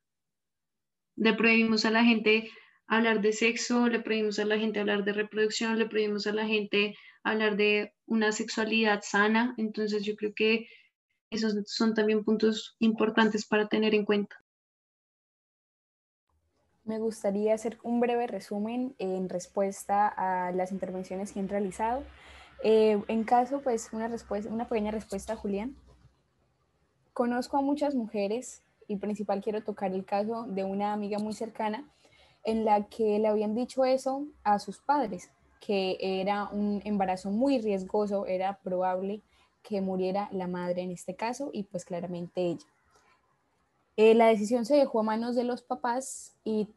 le 1.15 1.29
a 1.29 1.91
la 1.91 2.03
gente 2.03 2.51
hablar 2.87 3.21
de 3.21 3.33
sexo, 3.33 3.87
le 3.87 3.99
prohibimos 3.99 4.39
a 4.39 4.45
la 4.45 4.57
gente 4.57 4.79
hablar 4.79 5.03
de 5.03 5.13
reproducción, 5.13 5.77
le 5.77 5.87
prohibimos 5.87 6.27
a 6.27 6.33
la 6.33 6.45
gente 6.45 6.95
hablar 7.23 7.57
de 7.57 7.93
una 8.05 8.31
sexualidad 8.31 9.01
sana. 9.03 9.53
Entonces 9.57 10.03
yo 10.03 10.15
creo 10.15 10.33
que 10.35 10.67
esos 11.31 11.55
son 11.65 11.93
también 11.93 12.23
puntos 12.23 12.75
importantes 12.79 13.45
para 13.45 13.67
tener 13.67 13.95
en 13.95 14.05
cuenta. 14.05 14.35
Me 16.83 16.99
gustaría 16.99 17.55
hacer 17.55 17.79
un 17.81 17.99
breve 17.99 18.27
resumen 18.27 18.95
en 18.99 19.27
respuesta 19.27 20.07
a 20.07 20.51
las 20.51 20.71
intervenciones 20.71 21.31
que 21.31 21.39
han 21.39 21.49
realizado. 21.49 22.03
Eh, 22.63 23.01
en 23.07 23.23
caso, 23.23 23.61
pues, 23.61 23.89
una, 23.91 24.07
respuesta, 24.07 24.53
una 24.53 24.67
pequeña 24.67 24.91
respuesta 24.91 25.35
Julián. 25.35 25.75
Conozco 27.11 27.57
a 27.57 27.61
muchas 27.61 27.95
mujeres 27.95 28.61
y 28.87 28.97
principal 28.97 29.41
quiero 29.41 29.63
tocar 29.63 29.93
el 29.93 30.05
caso 30.05 30.45
de 30.47 30.63
una 30.63 30.93
amiga 30.93 31.17
muy 31.17 31.33
cercana 31.33 31.89
en 32.45 32.65
la 32.65 32.85
que 32.85 33.19
le 33.19 33.27
habían 33.27 33.55
dicho 33.55 33.85
eso 33.85 34.25
a 34.43 34.59
sus 34.59 34.79
padres 34.79 35.29
que 35.65 35.97
era 35.99 36.47
un 36.51 36.81
embarazo 36.85 37.31
muy 37.31 37.59
riesgoso, 37.59 38.27
era 38.27 38.59
probable 38.59 39.21
que 39.63 39.81
muriera 39.81 40.29
la 40.31 40.45
madre 40.45 40.83
en 40.83 40.91
este 40.91 41.15
caso 41.15 41.49
y 41.51 41.63
pues 41.63 41.85
claramente 41.85 42.41
ella. 42.41 42.67
Eh, 43.97 44.13
la 44.13 44.27
decisión 44.27 44.65
se 44.65 44.75
dejó 44.75 44.99
a 44.99 45.03
manos 45.03 45.35
de 45.35 45.43
los 45.43 45.63
papás 45.63 46.35
y 46.43 46.67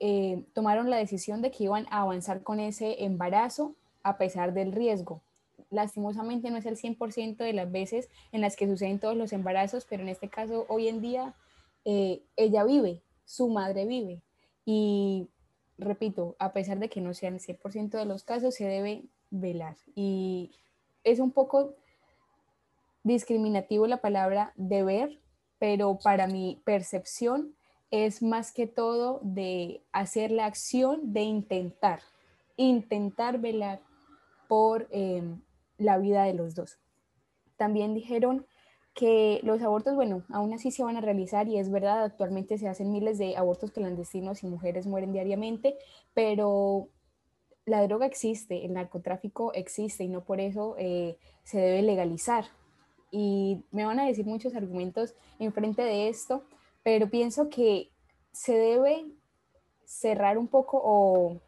eh, 0.00 0.44
tomaron 0.54 0.90
la 0.90 0.96
decisión 0.96 1.40
de 1.40 1.52
que 1.52 1.64
iban 1.64 1.86
a 1.90 2.00
avanzar 2.00 2.42
con 2.42 2.58
ese 2.58 3.04
embarazo 3.04 3.76
a 4.02 4.18
pesar 4.18 4.54
del 4.54 4.72
riesgo. 4.72 5.20
Lastimosamente 5.70 6.50
no 6.50 6.56
es 6.56 6.66
el 6.66 6.76
100% 6.76 7.36
de 7.36 7.52
las 7.52 7.70
veces 7.70 8.08
en 8.32 8.40
las 8.40 8.56
que 8.56 8.66
suceden 8.66 8.98
todos 8.98 9.16
los 9.16 9.32
embarazos, 9.32 9.86
pero 9.88 10.02
en 10.02 10.08
este 10.08 10.28
caso 10.28 10.66
hoy 10.68 10.88
en 10.88 11.00
día 11.00 11.34
eh, 11.84 12.22
ella 12.36 12.64
vive, 12.64 13.02
su 13.24 13.48
madre 13.48 13.86
vive. 13.86 14.20
Y 14.64 15.28
repito, 15.78 16.36
a 16.38 16.52
pesar 16.52 16.78
de 16.78 16.88
que 16.88 17.00
no 17.00 17.14
sean 17.14 17.34
el 17.34 17.40
100% 17.40 17.90
de 17.90 18.04
los 18.04 18.24
casos, 18.24 18.54
se 18.54 18.64
debe 18.64 19.04
velar. 19.30 19.76
Y 19.94 20.52
es 21.04 21.18
un 21.18 21.32
poco 21.32 21.74
discriminativo 23.02 23.86
la 23.86 24.00
palabra 24.00 24.52
deber, 24.56 25.18
pero 25.58 25.98
para 25.98 26.26
mi 26.26 26.60
percepción 26.64 27.54
es 27.90 28.22
más 28.22 28.52
que 28.52 28.66
todo 28.66 29.20
de 29.22 29.82
hacer 29.92 30.30
la 30.30 30.46
acción 30.46 31.12
de 31.12 31.22
intentar, 31.22 32.00
intentar 32.56 33.38
velar 33.38 33.80
por 34.48 34.88
em, 34.90 35.42
la 35.78 35.98
vida 35.98 36.24
de 36.24 36.34
los 36.34 36.54
dos. 36.54 36.78
También 37.56 37.94
dijeron 37.94 38.46
que 38.94 39.40
los 39.42 39.62
abortos, 39.62 39.94
bueno, 39.94 40.22
aún 40.30 40.52
así 40.52 40.70
se 40.70 40.82
van 40.82 40.96
a 40.96 41.00
realizar 41.00 41.48
y 41.48 41.58
es 41.58 41.70
verdad, 41.70 42.04
actualmente 42.04 42.58
se 42.58 42.68
hacen 42.68 42.92
miles 42.92 43.18
de 43.18 43.36
abortos 43.36 43.70
clandestinos 43.70 44.42
y 44.42 44.46
mujeres 44.46 44.86
mueren 44.86 45.12
diariamente, 45.12 45.76
pero 46.12 46.88
la 47.64 47.82
droga 47.82 48.06
existe, 48.06 48.64
el 48.64 48.74
narcotráfico 48.74 49.52
existe 49.54 50.04
y 50.04 50.08
no 50.08 50.24
por 50.24 50.40
eso 50.40 50.74
eh, 50.78 51.16
se 51.42 51.58
debe 51.58 51.82
legalizar. 51.82 52.44
Y 53.10 53.64
me 53.70 53.84
van 53.84 54.00
a 54.00 54.06
decir 54.06 54.26
muchos 54.26 54.54
argumentos 54.54 55.14
en 55.38 55.52
frente 55.52 55.82
de 55.82 56.08
esto, 56.08 56.44
pero 56.82 57.08
pienso 57.08 57.48
que 57.48 57.90
se 58.32 58.54
debe 58.54 59.06
cerrar 59.84 60.38
un 60.38 60.48
poco 60.48 60.80
o 60.82 61.40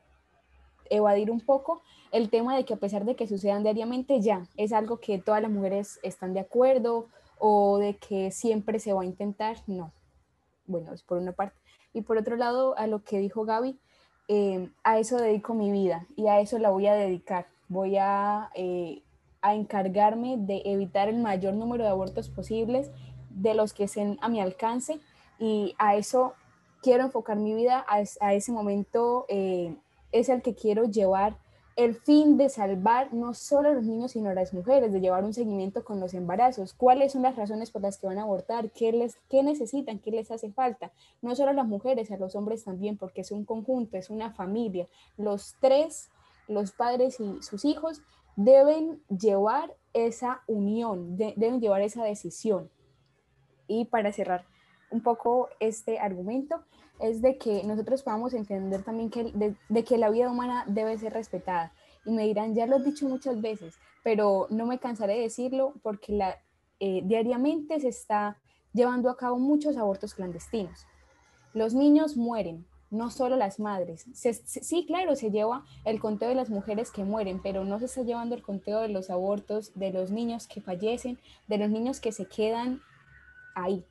evadir 0.90 1.30
un 1.30 1.40
poco 1.40 1.82
el 2.12 2.30
tema 2.30 2.56
de 2.56 2.64
que 2.64 2.74
a 2.74 2.78
pesar 2.78 3.04
de 3.04 3.16
que 3.16 3.26
sucedan 3.26 3.64
diariamente, 3.64 4.20
ya 4.20 4.46
es 4.56 4.72
algo 4.72 4.98
que 4.98 5.18
todas 5.18 5.42
las 5.42 5.50
mujeres 5.50 5.98
están 6.02 6.32
de 6.32 6.40
acuerdo 6.40 7.08
o 7.46 7.76
de 7.76 7.98
que 7.98 8.30
siempre 8.30 8.78
se 8.78 8.94
va 8.94 9.02
a 9.02 9.04
intentar, 9.04 9.58
no. 9.66 9.92
Bueno, 10.66 10.94
es 10.94 11.02
por 11.02 11.18
una 11.18 11.32
parte. 11.32 11.58
Y 11.92 12.00
por 12.00 12.16
otro 12.16 12.36
lado, 12.36 12.74
a 12.78 12.86
lo 12.86 13.04
que 13.04 13.18
dijo 13.18 13.44
Gaby, 13.44 13.78
eh, 14.28 14.70
a 14.82 14.98
eso 14.98 15.18
dedico 15.18 15.52
mi 15.52 15.70
vida 15.70 16.06
y 16.16 16.28
a 16.28 16.40
eso 16.40 16.58
la 16.58 16.70
voy 16.70 16.86
a 16.86 16.94
dedicar. 16.94 17.46
Voy 17.68 17.98
a, 17.98 18.48
eh, 18.54 19.02
a 19.42 19.54
encargarme 19.54 20.38
de 20.38 20.62
evitar 20.64 21.10
el 21.10 21.18
mayor 21.18 21.52
número 21.52 21.84
de 21.84 21.90
abortos 21.90 22.30
posibles, 22.30 22.90
de 23.28 23.52
los 23.52 23.74
que 23.74 23.84
estén 23.84 24.16
a 24.22 24.30
mi 24.30 24.40
alcance, 24.40 24.98
y 25.38 25.74
a 25.76 25.96
eso 25.96 26.32
quiero 26.80 27.04
enfocar 27.04 27.36
mi 27.36 27.52
vida, 27.52 27.84
a, 27.88 28.32
ese 28.32 28.52
momento 28.52 29.26
eh, 29.28 29.76
es 30.12 30.30
el 30.30 30.40
que 30.40 30.54
quiero 30.54 30.84
llevar 30.84 31.36
el 31.76 31.96
fin 31.96 32.36
de 32.36 32.48
salvar 32.48 33.12
no 33.12 33.34
solo 33.34 33.68
a 33.68 33.72
los 33.72 33.84
niños, 33.84 34.12
sino 34.12 34.30
a 34.30 34.34
las 34.34 34.54
mujeres, 34.54 34.92
de 34.92 35.00
llevar 35.00 35.24
un 35.24 35.34
seguimiento 35.34 35.84
con 35.84 35.98
los 35.98 36.14
embarazos. 36.14 36.72
¿Cuáles 36.72 37.12
son 37.12 37.22
las 37.22 37.34
razones 37.34 37.70
por 37.72 37.82
las 37.82 37.98
que 37.98 38.06
van 38.06 38.18
a 38.18 38.22
abortar? 38.22 38.70
¿Qué, 38.70 38.92
les, 38.92 39.16
qué 39.28 39.42
necesitan? 39.42 39.98
¿Qué 39.98 40.12
les 40.12 40.30
hace 40.30 40.52
falta? 40.52 40.92
No 41.20 41.34
solo 41.34 41.50
a 41.50 41.54
las 41.54 41.66
mujeres, 41.66 42.12
a 42.12 42.16
los 42.16 42.36
hombres 42.36 42.64
también, 42.64 42.96
porque 42.96 43.22
es 43.22 43.32
un 43.32 43.44
conjunto, 43.44 43.96
es 43.96 44.08
una 44.08 44.32
familia. 44.32 44.86
Los 45.16 45.56
tres, 45.60 46.10
los 46.46 46.70
padres 46.70 47.18
y 47.18 47.42
sus 47.42 47.64
hijos, 47.64 48.02
deben 48.36 49.02
llevar 49.08 49.74
esa 49.92 50.42
unión, 50.46 51.16
deben 51.16 51.60
llevar 51.60 51.82
esa 51.82 52.04
decisión. 52.04 52.70
Y 53.66 53.86
para 53.86 54.12
cerrar 54.12 54.46
un 54.90 55.02
poco 55.02 55.48
este 55.58 55.98
argumento, 55.98 56.62
es 57.00 57.22
de 57.22 57.38
que 57.38 57.64
nosotros 57.64 58.02
podamos 58.02 58.34
entender 58.34 58.82
también 58.82 59.10
que, 59.10 59.56
de, 59.68 59.84
que 59.84 59.98
la 59.98 60.10
vida 60.10 60.30
humana 60.30 60.64
debe 60.66 60.96
ser 60.98 61.12
respetada. 61.12 61.72
Y 62.04 62.12
me 62.12 62.24
dirán, 62.24 62.54
ya 62.54 62.66
lo 62.66 62.76
he 62.76 62.82
dicho 62.82 63.08
muchas 63.08 63.40
veces, 63.40 63.76
pero 64.02 64.46
no 64.50 64.66
me 64.66 64.78
cansaré 64.78 65.14
de 65.14 65.22
decirlo 65.22 65.74
porque 65.82 66.12
la, 66.12 66.38
eh, 66.80 67.02
diariamente 67.04 67.80
se 67.80 67.88
está 67.88 68.38
llevando 68.72 69.10
a 69.10 69.16
cabo 69.16 69.38
muchos 69.38 69.76
abortos 69.76 70.14
clandestinos. 70.14 70.86
Los 71.52 71.74
niños 71.74 72.16
mueren, 72.16 72.66
no 72.90 73.10
solo 73.10 73.36
las 73.36 73.58
madres. 73.58 74.06
sí, 74.12 74.84
claro, 74.86 75.16
se 75.16 75.30
lleva 75.30 75.64
el 75.84 76.00
conteo 76.00 76.28
de 76.28 76.34
las 76.34 76.50
mujeres 76.50 76.90
que 76.90 77.04
mueren, 77.04 77.40
pero 77.42 77.64
no 77.64 77.78
se 77.78 77.86
está 77.86 78.02
llevando 78.02 78.34
el 78.34 78.42
conteo 78.42 78.80
de 78.80 78.88
los 78.88 79.10
abortos, 79.10 79.72
de 79.74 79.92
los 79.92 80.10
niños 80.10 80.46
que 80.46 80.60
fallecen, 80.60 81.18
de 81.48 81.58
los 81.58 81.70
niños 81.70 82.00
que 82.00 82.12
se 82.12 82.26
quedan 82.26 82.80
ahí 83.54 83.84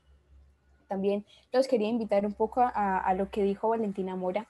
también 0.93 1.25
los 1.51 1.67
quería 1.67 1.87
invitar 1.87 2.23
un 2.23 2.33
poco 2.33 2.61
a, 2.61 3.13
lo 3.15 3.31
que 3.31 3.41
dijo 3.41 3.69
Valentina 3.69 4.15
Mora 4.15 4.47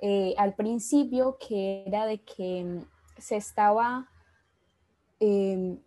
eh, 0.00 0.34
al 0.38 0.54
principio, 0.54 1.36
que 1.44 1.82
era 1.84 2.06
de 2.06 2.18
que 2.22 2.64
mm, 2.64 2.84
se 3.18 3.36
estaba 3.36 4.08
em, 5.18 5.80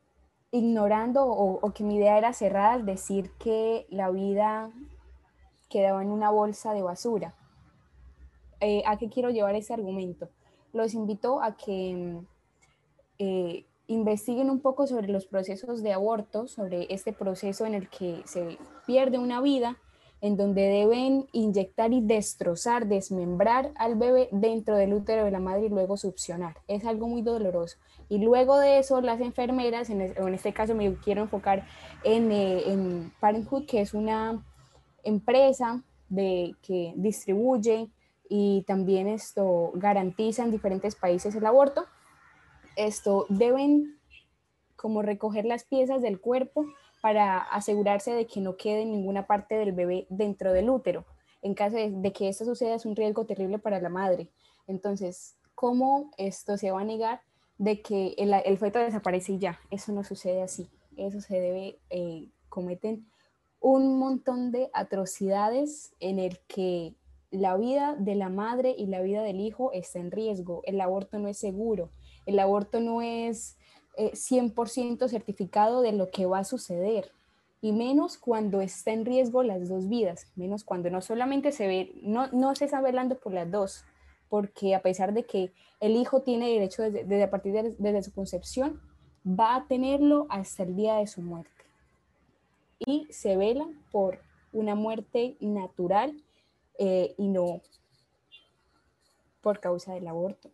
ignorando 0.52 1.26
o, 1.26 1.72
que 1.72 1.86
mi 1.86 1.96
idea 1.96 2.18
era 2.18 2.34
cerrada 2.34 2.74
al 2.74 2.86
decir 2.86 3.32
que 3.40 3.88
la 3.90 4.12
vida 4.12 4.72
quedaba 5.70 6.04
en 6.04 6.10
una 6.10 6.30
bolsa 6.30 6.74
de 6.74 6.84
basura. 6.84 7.34
Eh, 8.60 8.84
¿A 8.86 8.98
qué 8.98 9.10
quiero 9.10 9.30
llevar 9.30 9.56
ese 9.56 9.74
argumento? 9.74 10.30
Los 10.74 10.94
invito 10.94 11.42
a 11.42 11.56
que 11.56 11.96
mm, 11.96 12.28
eh, 13.20 13.66
investiguen 13.88 14.50
un 14.50 14.60
poco 14.60 14.86
sobre 14.86 15.08
los 15.08 15.26
procesos 15.26 15.82
de 15.82 15.94
aborto, 15.94 16.48
sobre 16.48 16.94
este 16.94 17.14
proceso 17.14 17.66
en 17.66 17.74
el 17.74 17.90
que 17.90 18.22
se 18.26 18.58
pierde 18.86 19.18
una 19.18 19.40
vida 19.42 19.78
en 20.24 20.38
donde 20.38 20.62
deben 20.62 21.28
inyectar 21.34 21.92
y 21.92 22.00
destrozar, 22.00 22.88
desmembrar 22.88 23.74
al 23.76 23.96
bebé 23.96 24.30
dentro 24.32 24.78
del 24.78 24.94
útero 24.94 25.26
de 25.26 25.32
la 25.32 25.42
madre 25.42 25.66
y 25.66 25.70
luego 25.70 25.98
succionar. 25.98 26.56
Es 26.70 26.86
algo 26.86 27.10
muy 27.10 27.22
doloroso. 27.22 27.78
Y 28.08 28.20
luego 28.20 28.58
de 28.58 28.80
eso, 28.80 29.02
las 29.02 29.20
enfermeras, 29.20 29.90
en, 29.90 30.00
en 30.00 30.34
este 30.34 30.54
caso 30.54 30.76
me 30.76 30.96
quiero 30.96 31.24
enfocar 31.24 31.68
en, 32.06 32.32
eh, 32.32 32.72
en, 32.72 33.12
Parenthood, 33.20 33.66
que 33.66 33.82
es 33.82 33.94
una 33.94 34.42
empresa 35.04 35.84
de, 36.08 36.56
que 36.62 36.94
distribuye 36.96 37.90
y 38.30 38.64
también 38.66 39.10
esto 39.10 39.72
garantiza 39.76 40.46
en 40.46 40.52
diferentes 40.52 40.96
países 40.96 41.36
el 41.36 41.46
aborto. 41.46 41.84
Esto 42.78 43.26
deben 43.28 44.00
como 44.78 45.02
recoger 45.02 45.44
las 45.44 45.66
piezas 45.66 46.02
del 46.02 46.22
cuerpo 46.22 46.66
para 47.04 47.40
asegurarse 47.40 48.14
de 48.14 48.28
que 48.28 48.40
no 48.40 48.56
quede 48.56 48.86
ninguna 48.86 49.28
parte 49.28 49.56
del 49.56 49.74
bebé 49.74 50.08
dentro 50.10 50.54
del 50.54 50.70
útero. 50.70 51.04
En 51.42 51.54
caso 51.54 51.76
de, 51.76 52.14
que 52.14 52.30
esto 52.30 52.46
suceda 52.46 52.76
es 52.76 52.86
un 52.86 52.96
riesgo 52.96 53.26
terrible 53.26 53.60
para 53.60 53.82
la 53.82 53.90
madre. 53.90 54.30
Entonces, 54.68 55.36
¿cómo 55.54 56.12
esto 56.18 56.58
se 56.58 56.72
va 56.72 56.80
a 56.80 56.86
negar 56.86 57.20
de 57.58 57.82
que 57.82 58.16
el, 58.18 58.58
feto 58.58 58.80
desaparece 58.80 59.34
y 59.34 59.40
ya? 59.40 59.60
Eso 59.70 59.92
no 59.92 60.06
sucede 60.06 60.44
así. 60.44 60.70
Eso 60.96 61.20
se 61.20 61.42
debe, 61.42 61.78
eh, 61.90 62.30
cometen 62.48 63.06
un 63.60 64.00
montón 64.00 64.54
de 64.54 64.70
atrocidades 64.72 65.94
en 66.00 66.20
el 66.20 66.40
que 66.48 66.96
la 67.32 67.58
vida 67.58 67.98
de 68.00 68.16
la 68.16 68.30
madre 68.30 68.76
y 68.78 68.86
la 68.86 69.02
vida 69.02 69.24
del 69.24 69.42
hijo 69.42 69.74
está 69.74 70.00
en 70.00 70.10
riesgo. 70.10 70.62
El 70.64 70.80
aborto 70.80 71.20
no 71.20 71.28
es 71.28 71.38
seguro. 71.38 71.90
El 72.26 72.40
aborto 72.40 72.80
no 72.80 73.02
es 73.02 73.58
100% 73.98 75.06
eh, 75.06 75.10
certificado 75.10 75.82
de 75.82 75.92
lo 75.92 76.10
que 76.10 76.26
va 76.26 76.40
a 76.40 76.44
suceder 76.44 77.12
y 77.62 77.72
menos 77.72 78.18
cuando 78.18 78.60
está 78.60 78.92
en 78.92 79.06
riesgo 79.06 79.42
las 79.42 79.70
dos 79.70 79.88
vidas, 79.88 80.28
menos 80.36 80.66
cuando 80.66 80.90
no 80.90 81.02
solamente 81.02 81.54
se 81.54 81.68
ve, 81.68 81.96
no, 82.02 82.28
no 82.34 82.56
se 82.56 82.66
está 82.66 82.82
velando 82.82 83.18
por 83.18 83.34
las 83.34 83.50
dos, 83.50 83.86
porque 84.28 84.76
a 84.76 84.82
pesar 84.82 85.14
de 85.14 85.26
que 85.26 85.54
el 85.80 85.96
hijo 85.96 86.24
tiene 86.24 86.50
derecho 86.50 86.84
desde, 86.84 87.24
a 87.24 87.30
partir 87.30 87.54
de 87.54 87.76
desde 87.78 88.04
su 88.04 88.14
concepción, 88.14 88.82
va 89.26 89.56
a 89.56 89.68
tenerlo 89.68 90.26
hasta 90.30 90.64
el 90.64 90.76
día 90.76 90.96
de 90.96 91.08
su 91.08 91.22
muerte. 91.22 91.52
Y 92.80 93.08
se 93.10 93.38
vela 93.38 93.66
por 93.92 94.20
una 94.52 94.76
muerte 94.76 95.38
natural 95.40 96.22
eh, 96.78 97.16
y 97.18 97.30
no 97.30 97.62
por 99.42 99.62
causa 99.62 99.94
del 99.94 100.08
aborto 100.08 100.50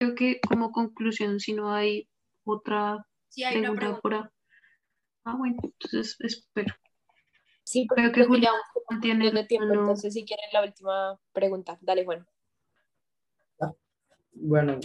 creo 0.00 0.14
que 0.14 0.40
como 0.48 0.72
conclusión, 0.72 1.38
si 1.40 1.52
no 1.52 1.72
hay 1.72 2.08
otra 2.44 3.06
sí, 3.28 3.44
hay 3.44 3.58
pregunta, 3.60 3.70
una 3.70 4.00
pregunta. 4.00 4.00
por 4.02 4.32
Ah, 5.24 5.36
bueno, 5.36 5.56
entonces 5.62 6.16
espero. 6.20 6.74
Sí, 7.62 7.86
creo 7.86 8.10
que 8.10 8.24
Julián 8.24 8.54
tiene 9.02 9.44
tiempo, 9.44 9.74
entonces 9.74 10.14
si 10.14 10.24
quieren 10.24 10.46
la 10.52 10.64
última 10.64 11.20
pregunta, 11.32 11.78
dale 11.82 12.04
Juan. 12.04 12.26
Bueno, 14.32 14.80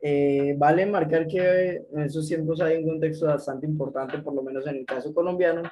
eh, 0.00 0.54
vale 0.56 0.86
marcar 0.86 1.28
que 1.28 1.82
en 1.92 2.00
esos 2.00 2.26
tiempos 2.26 2.60
hay 2.62 2.78
un 2.78 2.88
contexto 2.88 3.26
bastante 3.26 3.66
importante, 3.66 4.18
por 4.18 4.34
lo 4.34 4.42
menos 4.42 4.66
en 4.66 4.76
el 4.76 4.86
caso 4.86 5.12
colombiano, 5.12 5.70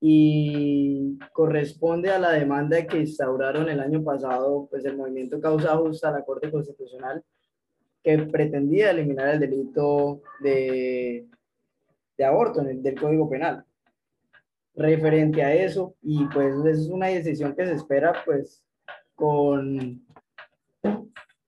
y 0.00 1.18
corresponde 1.32 2.10
a 2.10 2.18
la 2.18 2.32
demanda 2.32 2.86
que 2.86 3.00
instauraron 3.00 3.68
el 3.68 3.80
año 3.80 4.02
pasado, 4.02 4.66
pues 4.70 4.84
el 4.86 4.96
movimiento 4.96 5.38
Causa 5.38 5.76
Justa 5.76 6.08
a 6.08 6.12
la 6.12 6.24
Corte 6.24 6.50
Constitucional, 6.50 7.22
que 8.02 8.18
pretendía 8.18 8.90
eliminar 8.90 9.28
el 9.28 9.40
delito 9.40 10.22
de, 10.40 11.26
aborto 12.24 12.60
en 12.60 12.68
el, 12.68 12.82
del 12.82 13.00
Código 13.00 13.28
Penal. 13.28 13.64
referente 14.74 15.42
a 15.42 15.52
eso 15.52 15.94
y 16.02 16.24
pues 16.26 16.54
es 16.64 16.88
una 16.88 17.08
decisión 17.08 17.54
que 17.54 17.66
se 17.66 17.74
espera 17.74 18.14
pues 18.24 18.64
con, 19.14 20.06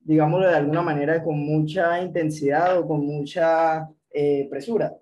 digámoslo 0.01 0.49
de 0.49 0.57
alguna 0.57 0.83
manera, 0.83 1.23
con 1.23 1.39
mucha 1.39 2.03
intensidad 2.03 2.79
o 2.79 2.87
con 2.87 3.07
mucha 3.07 3.89
eh, 4.11 4.47
presura. 4.51 4.95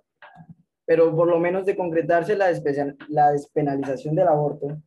Pero 0.84 1.14
por 1.14 1.28
lo 1.28 1.38
menos 1.38 1.66
de 1.66 1.76
concretarse 1.76 2.36
la, 2.36 2.52
la 3.08 3.32
despenalización 3.32 4.14
del 4.14 4.28
aborto, 4.28 4.80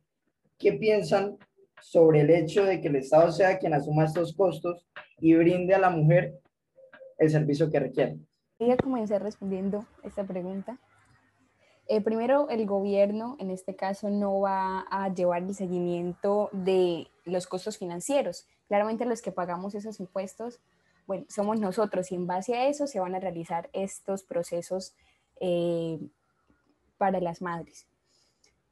¿qué 0.58 0.74
piensan 0.74 1.36
sobre 1.80 2.20
el 2.22 2.30
hecho 2.30 2.64
de 2.64 2.80
que 2.80 2.88
el 2.88 2.96
Estado 2.96 3.30
sea 3.30 3.58
quien 3.58 3.74
asuma 3.74 4.04
estos 4.04 4.34
costos 4.34 4.86
y 5.18 5.34
brinde 5.34 5.74
a 5.74 5.78
la 5.78 5.90
mujer 5.90 6.40
el 7.18 7.30
servicio 7.30 7.70
que 7.70 7.80
requiere? 7.80 8.18
Voy 8.58 8.70
a 8.70 8.76
comenzar 8.76 9.22
respondiendo 9.22 9.86
esta 10.02 10.24
pregunta. 10.24 10.78
Eh, 11.86 12.00
primero, 12.00 12.48
el 12.48 12.66
gobierno 12.66 13.36
en 13.38 13.50
este 13.50 13.76
caso 13.76 14.08
no 14.08 14.40
va 14.40 14.86
a 14.90 15.12
llevar 15.12 15.42
el 15.42 15.54
seguimiento 15.54 16.48
de 16.52 17.08
los 17.24 17.46
costos 17.46 17.76
financieros. 17.76 18.46
Claramente 18.68 19.04
los 19.04 19.20
que 19.20 19.32
pagamos 19.32 19.74
esos 19.74 20.00
impuestos, 20.00 20.60
bueno, 21.06 21.26
somos 21.28 21.60
nosotros 21.60 22.10
y 22.10 22.14
en 22.14 22.26
base 22.26 22.54
a 22.54 22.68
eso 22.68 22.86
se 22.86 23.00
van 23.00 23.14
a 23.14 23.20
realizar 23.20 23.68
estos 23.74 24.22
procesos 24.22 24.94
eh, 25.40 26.00
para 26.96 27.20
las 27.20 27.42
madres. 27.42 27.86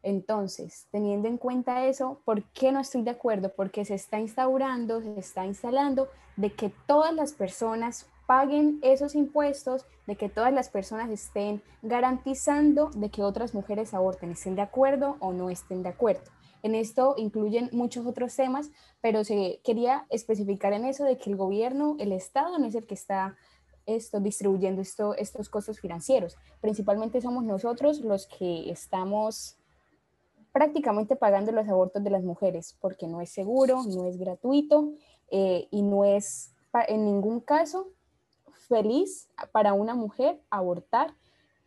Entonces, 0.02 0.88
teniendo 0.90 1.28
en 1.28 1.38
cuenta 1.38 1.86
eso, 1.86 2.22
¿por 2.24 2.42
qué 2.52 2.72
no 2.72 2.80
estoy 2.80 3.02
de 3.02 3.10
acuerdo? 3.10 3.52
Porque 3.54 3.84
se 3.84 3.94
está 3.94 4.18
instaurando, 4.18 5.00
se 5.00 5.18
está 5.18 5.46
instalando 5.46 6.08
de 6.36 6.52
que 6.52 6.72
todas 6.86 7.14
las 7.14 7.32
personas 7.32 8.08
paguen 8.32 8.78
esos 8.80 9.14
impuestos, 9.14 9.84
de 10.06 10.16
que 10.16 10.30
todas 10.30 10.54
las 10.54 10.70
personas 10.70 11.10
estén 11.10 11.62
garantizando 11.82 12.88
de 12.96 13.10
que 13.10 13.22
otras 13.22 13.52
mujeres 13.52 13.92
aborten, 13.92 14.30
estén 14.30 14.54
de 14.54 14.62
acuerdo 14.62 15.16
o 15.20 15.34
no 15.34 15.50
estén 15.50 15.82
de 15.82 15.90
acuerdo. 15.90 16.22
En 16.62 16.74
esto 16.74 17.14
incluyen 17.18 17.68
muchos 17.72 18.06
otros 18.06 18.34
temas, 18.34 18.70
pero 19.02 19.22
se 19.22 19.60
quería 19.62 20.06
especificar 20.08 20.72
en 20.72 20.86
eso 20.86 21.04
de 21.04 21.18
que 21.18 21.28
el 21.28 21.36
gobierno, 21.36 21.96
el 21.98 22.10
Estado 22.10 22.58
no 22.58 22.64
es 22.64 22.74
el 22.74 22.86
que 22.86 22.94
está 22.94 23.36
esto, 23.84 24.18
distribuyendo 24.18 24.80
esto, 24.80 25.14
estos 25.14 25.50
costos 25.50 25.78
financieros. 25.78 26.38
Principalmente 26.62 27.20
somos 27.20 27.44
nosotros 27.44 28.00
los 28.00 28.26
que 28.28 28.70
estamos 28.70 29.58
prácticamente 30.52 31.16
pagando 31.16 31.52
los 31.52 31.68
abortos 31.68 32.02
de 32.02 32.08
las 32.08 32.24
mujeres, 32.24 32.78
porque 32.80 33.06
no 33.06 33.20
es 33.20 33.28
seguro, 33.28 33.82
no 33.82 34.06
es 34.06 34.16
gratuito 34.16 34.94
eh, 35.30 35.68
y 35.70 35.82
no 35.82 36.06
es 36.06 36.54
en 36.88 37.04
ningún 37.04 37.40
caso 37.40 37.88
feliz 38.72 39.28
para 39.52 39.74
una 39.74 39.94
mujer 39.94 40.40
abortar 40.48 41.14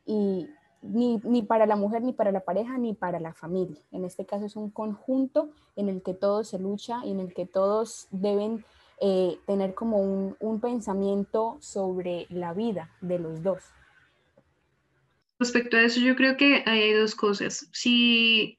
y 0.05 0.47
ni, 0.81 1.17
ni, 1.23 1.43
para 1.43 1.65
la 1.65 1.75
mujer, 1.75 2.01
ni 2.01 2.13
para 2.13 2.31
la 2.31 2.41
pareja, 2.41 2.77
ni 2.77 2.93
para 2.93 3.19
la 3.19 3.33
familia. 3.33 3.81
En 3.91 4.05
este 4.05 4.25
caso 4.25 4.45
es 4.45 4.55
un 4.55 4.71
conjunto 4.71 5.49
en 5.75 5.89
el 5.89 6.01
que 6.01 6.13
todos 6.13 6.49
se 6.49 6.59
lucha 6.59 7.01
y 7.05 7.11
en 7.11 7.19
el 7.19 7.33
que 7.33 7.45
todos 7.45 8.07
deben 8.11 8.65
eh, 9.01 9.37
tener 9.45 9.73
como 9.75 10.01
un, 10.01 10.35
un 10.39 10.59
pensamiento 10.59 11.57
sobre 11.59 12.25
la 12.29 12.53
vida 12.53 12.89
de 13.01 13.19
los 13.19 13.43
dos. 13.43 13.63
Respecto 15.37 15.77
a 15.77 15.81
eso, 15.81 15.99
yo 15.99 16.15
creo 16.15 16.37
que 16.37 16.63
hay 16.65 16.93
dos 16.93 17.13
cosas. 17.13 17.67
Si 17.71 18.57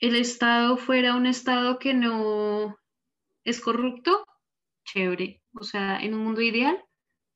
el 0.00 0.16
Estado 0.16 0.76
fuera 0.76 1.14
un 1.14 1.26
Estado 1.26 1.78
que 1.78 1.94
no 1.94 2.76
es 3.44 3.60
corrupto, 3.60 4.26
chévere. 4.84 5.42
O 5.54 5.64
sea, 5.64 5.98
en 6.00 6.14
un 6.14 6.24
mundo 6.24 6.40
ideal, 6.40 6.82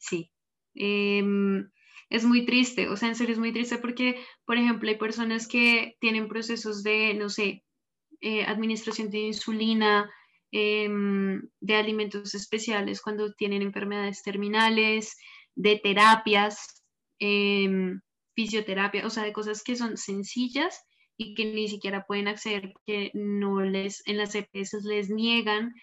sí. 0.00 0.32
Em, 0.74 1.70
es 2.10 2.24
muy 2.24 2.44
triste, 2.46 2.88
o 2.88 2.96
sea, 2.96 3.08
en 3.08 3.14
serio 3.14 3.34
es 3.34 3.38
muy 3.38 3.52
triste 3.52 3.78
porque, 3.78 4.20
por 4.44 4.56
ejemplo, 4.58 4.88
hay 4.88 4.96
personas 4.98 5.46
que 5.46 5.96
tienen 6.00 6.28
procesos 6.28 6.82
de, 6.82 7.14
no 7.14 7.28
sé, 7.28 7.64
eh, 8.20 8.44
administración 8.44 9.10
de 9.10 9.18
insulina, 9.18 10.10
em, 10.52 11.42
de 11.60 11.74
alimentos 11.76 12.34
especiales 12.34 13.00
cuando 13.00 13.32
tienen 13.34 13.62
enfermedades 13.62 14.22
terminales, 14.22 15.16
de 15.54 15.76
terapias, 15.82 16.84
em, 17.20 18.00
fisioterapia, 18.34 19.06
o 19.06 19.10
sea, 19.10 19.24
de 19.24 19.32
cosas 19.32 19.62
que 19.62 19.76
son 19.76 19.96
sencillas 19.96 20.80
y 21.16 21.34
que 21.34 21.44
ni 21.46 21.68
siquiera 21.68 22.06
pueden 22.06 22.28
acceder 22.28 22.72
porque 22.72 23.10
no 23.14 23.60
les, 23.60 24.02
en 24.06 24.16
las 24.18 24.34
EPS 24.34 24.78
les 24.84 25.10
niegan. 25.10 25.74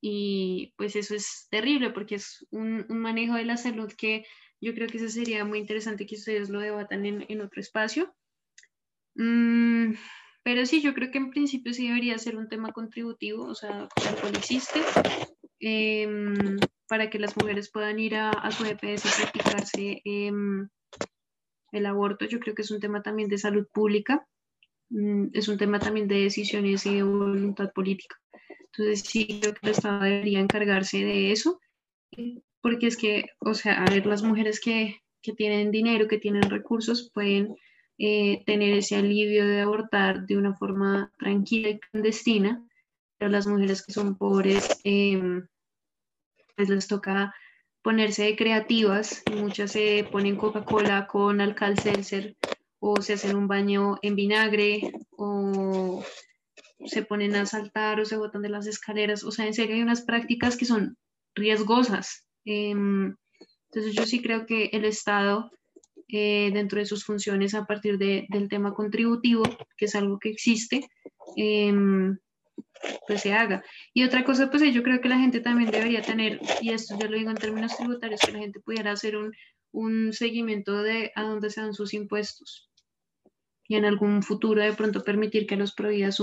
Y 0.00 0.74
pues 0.76 0.96
eso 0.96 1.14
es 1.14 1.48
terrible 1.50 1.90
porque 1.90 2.16
es 2.16 2.46
un, 2.50 2.86
manejo 2.88 3.34
de 3.34 3.44
la 3.44 3.56
salud 3.56 3.92
que 3.92 4.24
yo 4.60 4.74
creo 4.74 4.88
que 4.88 4.98
eso 4.98 5.08
sería 5.08 5.44
muy 5.44 5.58
interesante 5.58 6.06
que 6.06 6.16
ustedes 6.16 6.50
lo 6.50 6.60
debatan 6.60 7.04
en, 7.06 7.40
otro 7.40 7.60
espacio. 7.60 8.14
Mm, 9.14 9.94
pero 10.42 10.66
sí, 10.66 10.80
yo 10.80 10.94
creo 10.94 11.10
que 11.10 11.18
en 11.18 11.30
principio 11.30 11.72
sí 11.72 11.88
debería 11.88 12.18
ser 12.18 12.36
un 12.36 12.48
tema 12.48 12.72
contributivo, 12.72 13.44
o 13.44 13.54
sea, 13.54 13.88
como 14.20 14.36
existe, 14.36 14.80
em, 15.60 16.58
para 16.88 17.10
que 17.10 17.18
las 17.18 17.36
mujeres 17.36 17.70
puedan 17.70 17.98
ir 17.98 18.16
a, 18.16 18.30
a 18.30 18.50
su 18.50 18.64
EPS 18.64 19.04
y 19.04 19.22
practicarse 19.22 20.02
em, 20.04 20.68
el 21.72 21.86
aborto 21.86 22.24
yo 22.24 22.40
creo 22.40 22.54
que 22.54 22.62
es 22.62 22.70
un 22.70 22.80
tema 22.80 23.02
también 23.02 23.28
de 23.28 23.38
salud 23.38 23.66
pública, 23.72 24.26
mm, 24.90 25.28
es 25.32 25.48
un 25.48 25.58
tema 25.58 25.78
también 25.78 26.08
de 26.08 26.20
decisiones 26.20 26.86
y 26.86 26.96
de 26.96 27.02
voluntad 27.02 27.72
política. 27.72 28.16
Entonces 28.78 29.10
sí 29.10 29.40
creo 29.40 29.54
que 29.54 29.60
el 29.62 29.70
Estado 29.70 30.04
debería 30.04 30.38
encargarse 30.38 30.98
de 30.98 31.32
eso, 31.32 31.58
porque 32.60 32.86
es 32.86 32.96
que, 32.96 33.24
o 33.40 33.52
sea, 33.52 33.82
a 33.82 33.90
ver, 33.90 34.06
las 34.06 34.22
mujeres 34.22 34.60
que, 34.60 35.00
que 35.20 35.32
tienen 35.32 35.72
dinero, 35.72 36.06
que 36.06 36.18
tienen 36.18 36.48
recursos, 36.48 37.10
pueden 37.12 37.56
eh, 37.98 38.44
tener 38.46 38.74
ese 38.74 38.94
alivio 38.94 39.44
de 39.44 39.62
abortar 39.62 40.26
de 40.26 40.36
una 40.36 40.54
forma 40.54 41.12
tranquila 41.18 41.70
y 41.70 41.80
clandestina, 41.80 42.64
pero 43.18 43.32
las 43.32 43.48
mujeres 43.48 43.84
que 43.84 43.92
son 43.92 44.16
pobres, 44.16 44.80
em, 44.84 45.48
pues 46.54 46.68
les 46.68 46.86
toca 46.86 47.34
ponerse 47.82 48.36
creativas, 48.36 49.24
muchas 49.34 49.72
se 49.72 50.06
ponen 50.12 50.36
Coca-Cola 50.36 51.08
con 51.08 51.40
alcal 51.40 51.74
o 52.78 53.02
se 53.02 53.14
hacen 53.14 53.36
un 53.36 53.48
baño 53.48 53.98
en 54.02 54.14
vinagre 54.14 54.92
o 55.16 56.04
se 56.84 57.02
ponen 57.02 57.34
a 57.36 57.46
saltar 57.46 58.00
o 58.00 58.04
se 58.04 58.16
botan 58.16 58.42
de 58.42 58.48
las 58.48 58.66
escaleras, 58.66 59.24
o 59.24 59.30
sea, 59.30 59.46
en 59.46 59.54
serio 59.54 59.76
hay 59.76 59.82
unas 59.82 60.02
prácticas 60.02 60.56
que 60.56 60.64
son 60.64 60.96
riesgosas. 61.34 62.24
Em, 62.44 63.14
entonces 63.70 63.94
yo 63.94 64.06
sí 64.06 64.22
creo 64.22 64.46
que 64.46 64.70
el 64.72 64.84
Estado, 64.84 65.50
eh, 66.08 66.50
dentro 66.52 66.78
de 66.78 66.86
sus 66.86 67.04
funciones 67.04 67.54
a 67.54 67.66
partir 67.66 67.98
del 67.98 68.48
tema 68.48 68.72
contributivo, 68.74 69.42
que 69.76 69.86
es 69.86 69.94
algo 69.94 70.18
que 70.18 70.30
existe, 70.30 70.88
em, 71.36 72.16
pues 73.06 73.22
se 73.22 73.32
haga. 73.32 73.62
Y 73.92 74.04
otra 74.04 74.24
cosa, 74.24 74.50
pues 74.50 74.62
yo 74.72 74.82
creo 74.82 75.00
que 75.00 75.08
la 75.08 75.18
gente 75.18 75.40
también 75.40 75.70
debería 75.70 76.02
tener, 76.02 76.40
y 76.62 76.70
esto 76.70 76.96
ya 76.98 77.08
lo 77.08 77.16
digo 77.16 77.30
en 77.30 77.36
términos 77.36 77.76
tributarios, 77.76 78.20
que 78.20 78.32
la 78.32 78.38
gente 78.38 78.60
pudiera 78.60 78.92
hacer 78.92 79.16
un, 79.16 79.32
un 79.72 80.12
seguimiento 80.12 80.82
de 80.82 81.12
a 81.14 81.22
dónde 81.22 81.50
se 81.50 81.60
dan 81.60 81.74
sus 81.74 81.92
impuestos. 81.94 82.67
Y 83.68 83.76
en 83.76 83.84
algún 83.84 84.22
futuro 84.22 84.62
de 84.62 84.72
pronto 84.72 85.04
permitir 85.04 85.46
que 85.46 85.56
los 85.56 85.74
providas 85.74 86.16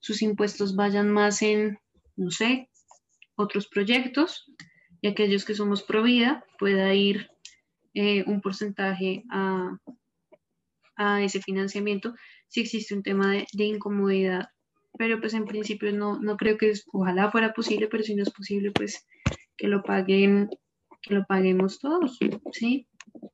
sus 0.00 0.22
impuestos 0.22 0.76
vayan 0.76 1.10
más 1.10 1.42
en, 1.42 1.78
no 2.16 2.30
sé, 2.30 2.68
otros 3.36 3.66
proyectos, 3.68 4.44
y 5.00 5.08
aquellos 5.08 5.44
que 5.44 5.54
somos 5.54 5.82
provida 5.82 6.44
pueda 6.58 6.94
ir 6.94 7.30
eh, 7.94 8.22
un 8.26 8.42
porcentaje 8.42 9.24
a, 9.30 9.78
a, 10.96 11.22
ese 11.22 11.40
financiamiento 11.40 12.14
si 12.48 12.60
existe 12.60 12.94
un 12.94 13.02
tema 13.02 13.32
de, 13.32 13.46
de 13.54 13.64
incomodidad 13.64 14.50
pero 14.98 15.20
pues 15.20 15.34
en 15.34 15.46
principio 15.46 15.92
no, 15.92 16.20
no 16.20 16.36
creo 16.36 16.58
que 16.58 16.70
es, 16.70 16.84
ojalá 16.92 17.30
fuera 17.30 17.52
posible, 17.52 17.88
pero 17.88 18.02
si 18.02 18.14
no 18.14 18.22
es 18.22 18.30
posible, 18.30 18.72
pues 18.72 19.06
que 19.56 19.68
lo 19.68 19.82
paguen, 19.82 20.50
que 21.02 21.14
lo 21.14 21.24
paguemos 21.26 21.78
todos, 21.78 22.18
¿sí? 22.52 22.86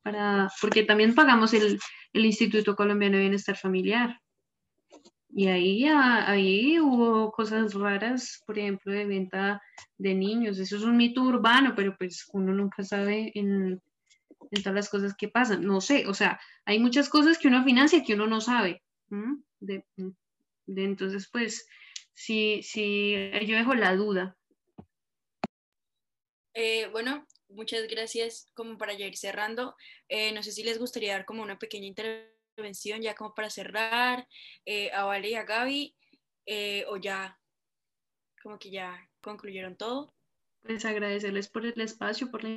Para, 0.03 0.49
porque 0.61 0.85
también 0.85 1.15
pagamos 1.15 1.53
el, 1.55 1.79
el 2.13 2.27
Instituto 2.27 2.77
Colombiano 2.77 3.17
de 3.17 3.23
Bienestar 3.23 3.57
Familiar. 3.57 4.21
Y 5.39 5.49
ahí, 5.49 5.85
ahí 5.87 6.81
hubo 6.81 7.31
cosas 7.31 7.75
raras, 7.75 8.43
por 8.47 8.59
ejemplo, 8.59 8.91
de 8.91 9.05
venta 9.05 9.61
de 9.99 10.15
niños. 10.15 10.59
Eso 10.59 10.77
es 10.77 10.83
un 10.83 10.97
mito 10.97 11.23
urbano, 11.23 11.75
pero 11.77 11.95
pues 11.99 12.25
uno 12.33 12.55
nunca 12.55 12.83
sabe 12.85 13.33
en, 13.35 13.83
en 14.51 14.63
todas 14.63 14.75
las 14.75 14.89
cosas 14.89 15.15
que 15.15 15.29
pasan. 15.29 15.63
No 15.63 15.83
sé, 15.83 16.07
o 16.07 16.15
sea, 16.15 16.41
hay 16.65 16.79
muchas 16.79 17.11
cosas 17.11 17.37
que 17.37 17.49
uno 17.49 17.65
financia 17.65 18.03
que 18.03 18.15
uno 18.15 18.27
no 18.27 18.41
sabe. 18.41 18.83
De, 19.61 19.85
entonces, 20.67 21.29
pues, 21.31 21.69
sí, 22.15 22.61
sí, 22.63 23.15
yo 23.47 23.57
dejo 23.57 23.75
la 23.75 23.95
duda. 23.95 24.37
Eh, 26.55 26.89
bueno, 26.93 27.27
muchas 27.49 27.87
gracias 27.89 28.51
como 28.55 28.79
para 28.79 28.95
ya 28.95 29.07
ir 29.07 29.17
cerrando. 29.17 29.77
Eh, 30.09 30.33
no 30.33 30.43
sé 30.43 30.53
si 30.53 30.63
les 30.63 30.79
gustaría 30.79 31.13
dar 31.13 31.25
como 31.25 31.43
una 31.43 31.59
pequeña 31.59 31.87
intervención 31.87 33.03
ya 33.03 33.15
como 33.15 33.35
para 33.35 33.51
cerrar 33.51 34.27
eh, 34.65 34.91
a 34.93 35.05
Vale 35.05 35.31
y 35.31 35.35
a 35.35 35.45
Gaby 35.45 35.95
o 36.89 36.97
ya 36.97 37.39
como 38.43 38.59
que 38.59 38.71
ya 38.71 39.09
concluyeron 39.21 39.77
todo. 39.77 40.15
Pues 40.63 40.85
agradecerles 40.85 41.49
por 41.49 41.67
el 41.67 41.81
espacio, 41.81 42.31
por 42.31 42.45
la 42.45 42.51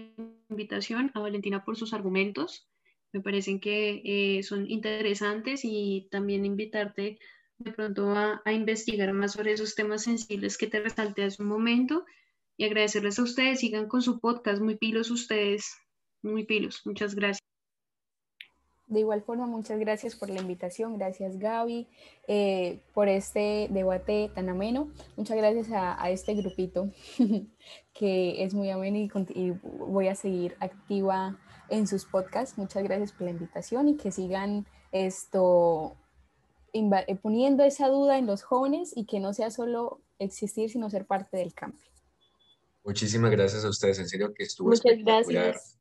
invitación, 0.50 1.12
a 1.14 1.20
Valentina 1.20 1.64
por 1.64 1.76
sus 1.78 1.94
argumentos 1.94 2.70
me 3.12 3.22
parecen 3.22 3.60
que 3.60 4.02
eh, 4.06 4.44
son 4.44 4.70
interesantes 4.70 5.62
y 5.64 6.08
también 6.12 6.46
invitarte 6.46 7.20
de 7.58 7.72
pronto 7.72 8.12
a, 8.12 8.42
a, 8.46 8.54
investigar 8.54 9.12
más 9.14 9.34
sobre 9.34 9.52
esos 9.52 9.76
temas 9.76 10.04
sensibles 10.04 10.58
que 10.58 10.68
te 10.68 10.80
resalté 10.80 11.24
hace 11.24 11.42
un 11.42 11.50
momento 11.50 12.06
y 12.60 12.66
agradecerles 12.66 13.18
a 13.18 13.24
ustedes, 13.24 13.62
sigan 13.62 13.88
con 13.88 14.02
su 14.02 14.20
podcast, 14.20 14.62
muy 14.62 14.76
pilos 14.76 15.12
ustedes, 15.12 15.78
muy 16.22 16.44
pilos, 16.44 16.82
muchas 16.84 17.16
gracias. 17.16 17.40
De 18.86 19.00
igual 19.00 19.22
forma, 19.22 19.48
muchas 19.48 19.80
gracias 19.80 20.18
por 20.18 20.30
la 20.30 20.42
invitación, 20.42 20.98
gracias 20.98 21.40
Gaby 21.40 21.88
eh, 22.28 22.82
por 22.94 23.08
este 23.08 23.70
debate 23.70 24.30
tan 24.36 24.50
ameno, 24.50 24.92
muchas 25.16 25.38
gracias 25.38 25.70
a, 25.72 26.10
este 26.10 26.34
grupito 26.34 26.92
que 27.94 28.44
es 28.44 28.54
muy 28.54 28.70
ameno 28.72 28.98
y, 28.98 29.10
y, 29.36 29.52
voy 29.62 30.10
a 30.10 30.16
seguir 30.16 30.58
activa 30.60 31.40
en 31.70 31.88
sus 31.88 32.04
podcasts. 32.04 32.58
Muchas 32.58 32.84
gracias 32.84 33.14
por 33.14 33.22
la 33.22 33.32
invitación 33.32 33.88
y 33.88 33.96
que 33.96 34.12
sigan 34.12 34.66
esto 34.92 35.96
eh, 36.74 37.16
poniendo 37.22 37.64
esa 37.64 37.88
duda 37.88 38.18
en 38.18 38.26
los 38.26 38.44
jóvenes 38.44 38.92
y 38.98 39.06
que 39.06 39.22
no 39.22 39.34
sea 39.34 39.50
solo 39.50 40.02
existir, 40.18 40.70
sino 40.70 40.90
ser 40.90 41.06
parte 41.06 41.38
del 41.38 41.54
cambio. 41.54 41.90
Muchísimas 42.90 43.30
gracias 43.30 43.64
a 43.64 43.70
ustedes, 43.70 44.00
en 44.00 44.10
serio 44.10 44.34
que 44.34 44.42
estuvo 44.42 44.70
Muchas 44.70 44.98
gracias. 44.98 45.79